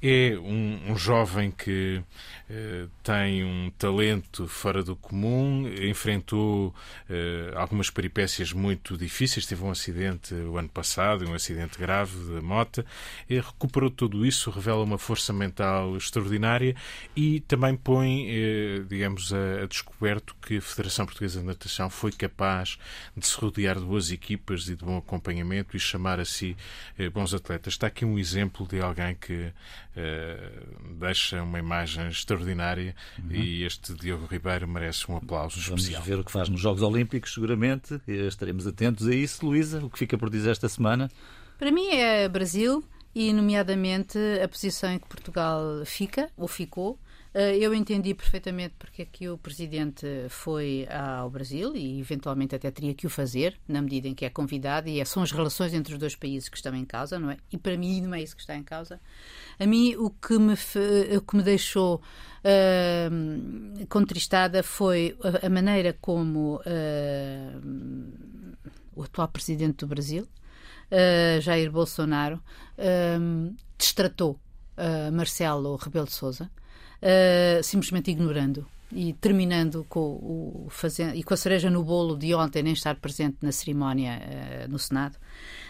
É 0.01 0.37
um, 0.39 0.91
um 0.91 0.97
jovem 0.97 1.51
que 1.51 2.03
eh, 2.49 2.87
tem 3.03 3.43
um 3.43 3.71
talento 3.77 4.47
fora 4.47 4.83
do 4.83 4.95
comum, 4.95 5.69
enfrentou 5.81 6.73
eh, 7.09 7.53
algumas 7.55 7.89
peripécias 7.89 8.51
muito 8.51 8.97
difíceis, 8.97 9.45
teve 9.45 9.63
um 9.63 9.71
acidente 9.71 10.33
o 10.33 10.57
ano 10.57 10.69
passado, 10.69 11.29
um 11.29 11.33
acidente 11.33 11.77
grave 11.77 12.33
da 12.33 12.41
mota, 12.41 12.85
e 13.29 13.35
recuperou 13.35 13.89
tudo 13.89 14.25
isso, 14.25 14.49
revela 14.49 14.83
uma 14.83 14.97
força 14.97 15.31
mental 15.31 15.95
extraordinária 15.95 16.70
e 17.15 17.39
também 17.41 17.75
põe, 17.75 18.27
eh, 18.29 18.83
digamos, 18.87 19.33
a, 19.33 19.63
a 19.63 19.65
descoberto 19.65 20.35
que 20.41 20.57
a 20.57 20.61
Federação 20.61 21.05
Portuguesa 21.05 21.39
de 21.39 21.45
Natação 21.45 21.89
foi 21.89 22.11
capaz 22.11 22.77
de 23.15 23.25
se 23.25 23.37
rodear 23.37 23.79
de 23.79 23.85
boas 23.85 24.11
equipas 24.11 24.67
e 24.67 24.75
de 24.75 24.83
bom 24.83 24.97
acompanhamento 24.97 25.75
e 25.75 25.79
chamar 25.79 26.19
a 26.19 26.25
si 26.25 26.55
eh, 26.97 27.09
bons 27.09 27.33
atletas. 27.33 27.73
Está 27.73 27.87
aqui 27.87 28.05
um 28.05 28.17
exemplo 28.17 28.67
de 28.67 28.81
alguém 28.81 29.15
que 29.15 29.51
eh, 29.95 30.51
deixa 30.99 31.41
uma 31.43 31.59
imagem 31.59 32.07
extraordinária 32.07 32.95
uhum. 33.19 33.31
e 33.31 33.63
este 33.63 33.93
Diogo 33.93 34.25
Ribeiro 34.25 34.67
merece 34.67 35.11
um 35.11 35.17
aplauso 35.17 35.59
Vamos 35.61 35.83
especial. 35.83 36.03
ver 36.03 36.19
o 36.19 36.23
que 36.23 36.31
faz 36.31 36.49
nos 36.49 36.61
Jogos 36.61 36.81
Olímpicos, 36.81 37.33
seguramente. 37.33 38.01
Estaremos 38.07 38.65
atentos 38.67 39.07
a 39.07 39.13
isso. 39.13 39.45
Luísa, 39.45 39.83
o 39.83 39.89
que 39.89 39.99
fica 39.99 40.17
por 40.17 40.29
dizer 40.29 40.51
esta 40.51 40.69
semana? 40.69 41.09
Para 41.57 41.71
mim 41.71 41.89
é 41.89 42.27
Brasil 42.27 42.83
e, 43.13 43.33
nomeadamente, 43.33 44.17
a 44.43 44.47
posição 44.47 44.91
em 44.91 44.99
que 44.99 45.07
Portugal 45.07 45.61
fica, 45.85 46.29
ou 46.37 46.47
ficou, 46.47 46.99
eh, 47.33 47.57
eu 47.57 47.73
entendi 47.73 48.13
perfeitamente 48.13 48.75
porque 48.77 49.03
é 49.03 49.05
que 49.05 49.29
o 49.29 49.37
Presidente 49.37 50.05
foi 50.27 50.85
ao 50.89 51.29
Brasil 51.29 51.75
e 51.75 51.99
eventualmente 51.99 52.55
até 52.55 52.69
teria 52.69 52.93
que 52.93 53.07
o 53.07 53.09
fazer, 53.09 53.57
na 53.67 53.81
medida 53.81 54.07
em 54.09 54.13
que 54.13 54.25
é 54.25 54.29
convidado, 54.29 54.89
e 54.89 54.99
é, 54.99 55.05
são 55.05 55.23
as 55.23 55.31
relações 55.31 55.73
entre 55.73 55.93
os 55.93 55.99
dois 55.99 56.15
países 56.15 56.49
que 56.49 56.57
estão 56.57 56.75
em 56.75 56.83
causa, 56.83 57.17
não 57.17 57.31
é? 57.31 57.37
E 57.51 57.57
para 57.57 57.77
mim 57.77 58.01
não 58.01 58.13
é 58.13 58.21
isso 58.21 58.35
que 58.35 58.41
está 58.41 58.55
em 58.55 58.63
causa. 58.63 58.99
A 59.57 59.65
mim 59.65 59.95
o 59.95 60.09
que 60.09 60.37
me, 60.37 60.53
o 61.17 61.21
que 61.21 61.35
me 61.37 61.43
deixou 61.43 62.01
uh, 62.43 63.87
contristada 63.87 64.61
foi 64.61 65.17
a, 65.41 65.49
maneira 65.49 65.95
como 66.01 66.57
uh, 66.57 67.61
o 68.93 69.03
atual 69.03 69.29
Presidente 69.29 69.77
do 69.77 69.87
Brasil, 69.87 70.27
uh, 70.91 71.41
Jair 71.41 71.71
Bolsonaro, 71.71 72.41
destratou 73.77 74.39
Marcelo 75.11 75.75
Rebelo 75.75 76.05
de 76.05 76.13
Sousa 76.13 76.49
uh, 77.01 77.63
simplesmente 77.63 78.11
ignorando 78.11 78.65
e 78.91 79.13
terminando 79.13 79.85
com 79.87 79.99
o 79.99 80.67
fazendo, 80.69 81.15
e 81.15 81.23
com 81.23 81.33
a 81.33 81.37
cereja 81.37 81.69
no 81.69 81.83
bolo 81.83 82.17
de 82.17 82.33
ontem 82.35 82.61
nem 82.61 82.73
estar 82.73 82.95
presente 82.95 83.37
na 83.41 83.51
cerimónia 83.51 84.19
uh, 84.19 84.71
no 84.71 84.77
Senado. 84.77 85.15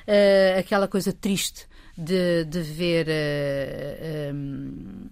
Uh, 0.08 0.60
aquela 0.60 0.88
coisa 0.88 1.14
triste 1.14 1.68
de, 1.96 2.44
de 2.46 2.62
ver 2.62 3.08
uh, 3.08 4.34
um, 4.34 5.08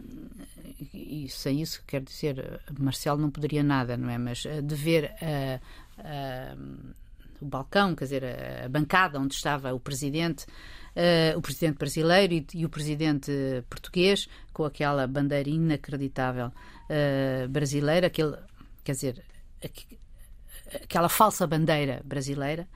e 0.94 1.28
sem 1.30 1.62
isso 1.62 1.84
quero 1.86 2.06
dizer 2.06 2.62
Marcelo 2.80 3.20
não 3.20 3.30
poderia 3.30 3.62
nada 3.62 3.96
não 3.98 4.10
é? 4.10 4.18
Mas 4.18 4.44
de 4.64 4.76
ver 4.76 5.14
o 7.42 7.46
balcão 7.46 7.96
quer 7.96 8.06
dizer 8.06 8.24
a, 8.26 8.66
a 8.66 8.70
bancada 8.70 9.20
onde 9.20 9.36
estava 9.36 9.74
o 9.74 9.80
presidente 9.80 10.46
uh, 10.96 11.38
o 11.38 11.42
presidente 11.42 11.78
brasileiro 11.78 12.34
e, 12.34 12.48
e, 12.54 12.66
o 12.66 12.70
presidente 12.70 13.32
português, 13.70 14.28
com 14.54 14.64
aquela 14.66 15.08
bandeira 15.08 15.50
inacreditável 15.50 16.48
uh, 16.48 17.48
brasileira, 17.50 18.08
aquele, 18.08 18.36
quer 18.84 18.94
dizer, 18.94 19.24
aquela 20.84 21.10
falsa 21.10 21.46
bandeira 21.48 22.02
brasileira. 22.04 22.68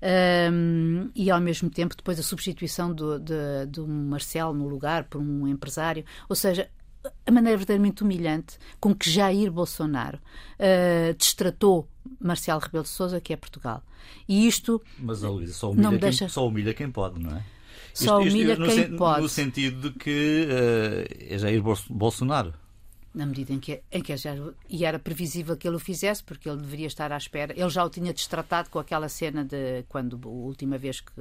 Um, 0.00 1.06
eh, 1.08 1.10
e 1.16 1.28
ao 1.28 1.40
mesmo 1.40 1.68
tempo 1.68 1.96
depois 1.96 2.20
a 2.20 2.22
substituição 2.22 2.94
do, 2.94 3.18
de, 3.18 3.66
do 3.66 3.84
Marcelo 3.84 4.54
no 4.54 4.68
lugar 4.68 5.02
por 5.02 5.20
um 5.20 5.48
empresário, 5.48 6.04
ou 6.28 6.36
seja, 6.36 6.70
a 7.26 7.30
maneira 7.32 7.56
verdadeiramente 7.56 8.04
humilhante 8.04 8.58
com 8.78 8.94
que 8.94 9.10
Jair 9.10 9.50
Bolsonaro 9.50 10.18
uh, 10.18 11.14
destratou 11.14 11.88
Marcelo 12.20 12.60
Rebelo 12.60 12.84
de 12.84 12.90
Sousa, 12.90 13.20
que 13.20 13.32
é 13.32 13.36
Portugal. 13.36 13.82
E 14.28 14.46
isto. 14.46 14.82
Mas 14.98 15.24
a 15.24 15.30
Luísa 15.30 15.54
só 15.54 15.70
humilha, 15.70 15.90
quem, 15.90 15.98
deixa... 15.98 16.28
só 16.28 16.46
humilha 16.46 16.74
quem 16.74 16.90
pode, 16.90 17.20
não 17.20 17.36
é? 17.36 17.44
Só 17.94 18.20
isto, 18.20 18.30
humilha 18.30 18.52
isto, 18.52 18.64
quem 18.64 18.88
no, 18.88 18.98
pode. 18.98 19.22
No 19.22 19.28
sentido 19.28 19.90
de 19.90 19.98
que 19.98 20.48
uh, 20.48 21.34
é 21.34 21.38
Jair 21.38 21.62
Bolsonaro. 21.90 22.54
Na 23.14 23.26
medida 23.26 23.52
em 23.52 23.58
que, 23.58 23.82
em 23.90 24.02
que 24.02 24.16
já, 24.16 24.36
e 24.68 24.84
era 24.84 24.98
previsível 24.98 25.56
que 25.56 25.66
ele 25.66 25.76
o 25.76 25.80
fizesse, 25.80 26.22
porque 26.22 26.48
ele 26.48 26.60
deveria 26.60 26.86
estar 26.86 27.10
à 27.10 27.16
espera. 27.16 27.52
Ele 27.56 27.70
já 27.70 27.84
o 27.84 27.90
tinha 27.90 28.12
destratado 28.12 28.70
com 28.70 28.78
aquela 28.78 29.08
cena 29.08 29.44
de 29.44 29.82
quando 29.88 30.20
a 30.24 30.28
última 30.28 30.78
vez 30.78 31.00
que, 31.00 31.12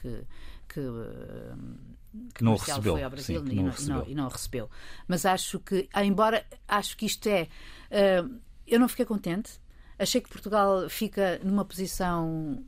que, 0.00 0.24
que 0.68 0.80
que 2.34 2.42
não 2.42 2.56
recebeu. 2.56 2.94
foi 2.94 3.02
ao 3.02 3.10
Brasil 3.10 3.40
Sim, 3.40 3.52
e, 3.52 3.54
não, 3.54 3.62
não 3.64 3.70
recebeu. 3.70 3.94
E, 3.94 3.98
não, 3.98 4.08
e, 4.08 4.14
não, 4.14 4.28
recebeu. 4.28 4.70
Mas 5.06 5.26
acho 5.26 5.58
que, 5.60 5.88
embora 6.02 6.44
acho 6.66 6.96
que 6.96 7.06
isto 7.06 7.28
é. 7.28 7.48
Uh, 7.90 8.38
eu 8.66 8.78
não 8.78 8.88
fiquei 8.88 9.04
contente. 9.04 9.52
Achei 9.98 10.20
que 10.20 10.28
Portugal 10.28 10.88
fica 10.88 11.40
numa 11.42 11.64
posição 11.64 12.64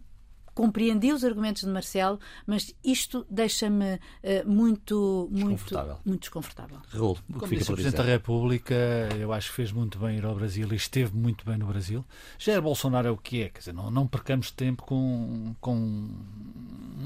compreendi 0.55 1.12
os 1.12 1.24
argumentos 1.24 1.62
de 1.62 1.68
Marcelo, 1.68 2.18
mas 2.47 2.74
isto 2.85 3.26
deixa-me 3.31 3.95
uh, 3.95 3.99
muito, 4.47 5.28
muito, 5.31 5.74
muito 6.05 6.20
desconfortável. 6.20 6.78
Raul, 6.89 7.16
o 7.28 7.41
que 7.41 7.49
fica 7.49 7.64
Presidente 7.64 7.97
da 7.97 8.03
República, 8.03 8.74
eu 9.18 9.33
acho 9.33 9.49
que 9.49 9.57
fez 9.57 9.72
muito 9.72 9.99
bem 9.99 10.18
ir 10.18 10.24
ao 10.24 10.35
Brasil 10.35 10.68
e 10.70 10.76
esteve 10.76 11.16
muito 11.16 11.45
bem 11.45 11.57
no 11.57 11.66
Brasil. 11.66 12.05
Jair 12.39 12.61
Bolsonaro 12.61 13.09
é 13.09 13.11
o 13.11 13.16
que 13.16 13.43
é, 13.43 13.49
quer 13.49 13.61
dizer, 13.61 13.72
não, 13.72 13.91
não 13.91 14.07
percamos 14.07 14.51
tempo 14.51 14.83
com, 14.85 15.55
com 15.61 16.11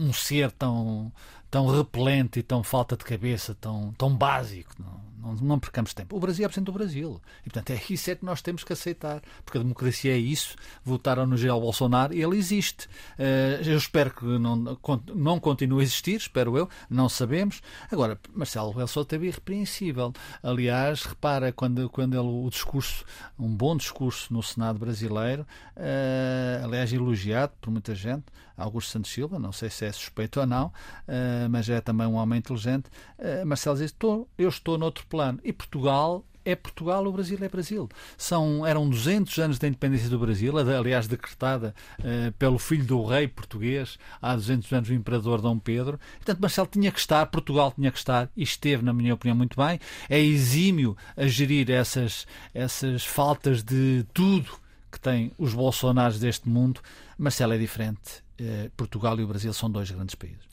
um 0.00 0.12
ser 0.12 0.50
tão, 0.50 1.12
tão 1.50 1.66
repelente 1.68 2.40
e 2.40 2.42
tão 2.42 2.62
falta 2.62 2.96
de 2.96 3.04
cabeça, 3.04 3.54
tão, 3.54 3.92
tão 3.96 4.14
básico. 4.16 4.72
Não, 4.80 5.00
não, 5.24 5.34
não 5.34 5.58
percamos 5.58 5.94
tempo. 5.94 6.16
O 6.16 6.20
Brasil 6.20 6.44
é 6.44 6.48
presidente 6.48 6.66
do 6.66 6.72
Brasil. 6.72 7.20
E, 7.40 7.50
portanto, 7.50 7.70
é 7.70 7.82
isso 7.88 8.10
é 8.10 8.14
que 8.14 8.24
nós 8.24 8.42
temos 8.42 8.62
que 8.62 8.72
aceitar. 8.72 9.22
Porque 9.44 9.56
a 9.56 9.62
democracia 9.62 10.12
é 10.12 10.18
isso. 10.18 10.54
Votaram 10.84 11.26
no 11.26 11.36
Jair 11.36 11.58
Bolsonaro 11.58 12.12
e 12.12 12.22
ele 12.22 12.36
existe. 12.36 12.86
Uh, 13.18 13.62
eu 13.64 13.78
espero 13.78 14.10
que 14.10 14.24
não, 14.24 14.78
não 15.14 15.40
continue 15.40 15.80
a 15.80 15.82
existir, 15.82 16.16
espero 16.16 16.58
eu. 16.58 16.68
Não 16.90 17.08
sabemos. 17.08 17.62
Agora, 17.90 18.20
Marcelo 18.34 18.70
Rebelo 18.70 18.88
Sousa 18.88 19.08
teve 19.08 19.28
irrepreensível. 19.28 20.12
Aliás, 20.42 21.04
repara, 21.04 21.52
quando, 21.52 21.88
quando 21.88 22.14
ele, 22.14 22.28
o 22.28 22.48
discurso, 22.50 23.04
um 23.38 23.48
bom 23.48 23.76
discurso 23.76 24.32
no 24.32 24.42
Senado 24.42 24.78
brasileiro, 24.78 25.46
uh, 25.76 26.64
aliás, 26.64 26.92
elogiado 26.92 27.52
por 27.60 27.70
muita 27.70 27.94
gente, 27.94 28.24
Augusto 28.56 28.90
Santos 28.90 29.10
Silva, 29.10 29.38
não 29.38 29.50
sei 29.50 29.68
se 29.68 29.84
é 29.84 29.90
suspeito 29.90 30.38
ou 30.38 30.46
não, 30.46 30.66
uh, 30.66 31.48
mas 31.50 31.68
é 31.68 31.80
também 31.80 32.06
um 32.06 32.14
homem 32.14 32.38
inteligente. 32.38 32.84
Marcelo 33.44 33.76
diz: 33.76 33.94
eu 34.38 34.48
estou 34.48 34.76
noutro 34.76 35.06
plano. 35.14 35.38
E 35.44 35.52
Portugal 35.52 36.24
é 36.44 36.56
Portugal, 36.56 37.06
o 37.06 37.12
Brasil 37.12 37.38
é 37.40 37.48
Brasil. 37.48 37.88
São, 38.18 38.66
eram 38.66 38.90
200 38.90 39.38
anos 39.38 39.58
da 39.60 39.68
independência 39.68 40.10
do 40.10 40.18
Brasil, 40.18 40.52
aliás, 40.58 41.06
decretada 41.06 41.72
uh, 42.00 42.32
pelo 42.32 42.58
filho 42.58 42.84
do 42.84 43.04
rei 43.04 43.28
português, 43.28 43.96
há 44.20 44.34
200 44.34 44.72
anos, 44.72 44.88
o 44.90 44.92
imperador 44.92 45.40
Dom 45.40 45.56
Pedro. 45.56 46.00
Portanto, 46.16 46.40
Marcelo 46.40 46.68
tinha 46.70 46.90
que 46.90 46.98
estar, 46.98 47.24
Portugal 47.26 47.72
tinha 47.72 47.92
que 47.92 47.96
estar, 47.96 48.28
e 48.36 48.42
esteve, 48.42 48.84
na 48.84 48.92
minha 48.92 49.14
opinião, 49.14 49.36
muito 49.36 49.56
bem. 49.56 49.78
É 50.10 50.18
exímio 50.18 50.96
a 51.16 51.28
gerir 51.28 51.70
essas, 51.70 52.26
essas 52.52 53.04
faltas 53.04 53.62
de 53.62 54.04
tudo 54.12 54.50
que 54.90 54.98
têm 54.98 55.30
os 55.38 55.54
bolsonaros 55.54 56.18
deste 56.18 56.48
mundo. 56.48 56.80
Marcelo 57.16 57.54
é 57.54 57.58
diferente. 57.58 58.24
Uh, 58.38 58.68
Portugal 58.76 59.18
e 59.20 59.22
o 59.22 59.28
Brasil 59.28 59.52
são 59.52 59.70
dois 59.70 59.88
grandes 59.90 60.16
países. 60.16 60.44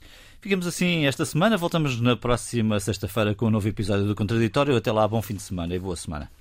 Ficamos 0.41 0.65
assim 0.65 1.05
esta 1.05 1.23
semana. 1.23 1.55
Voltamos 1.55 2.01
na 2.01 2.17
próxima 2.17 2.79
sexta-feira 2.79 3.35
com 3.35 3.45
um 3.45 3.51
novo 3.51 3.67
episódio 3.67 4.07
do 4.07 4.15
Contraditório. 4.15 4.75
Até 4.75 4.91
lá, 4.91 5.07
bom 5.07 5.21
fim 5.21 5.35
de 5.35 5.41
semana 5.43 5.75
e 5.75 5.79
boa 5.79 5.95
semana. 5.95 6.31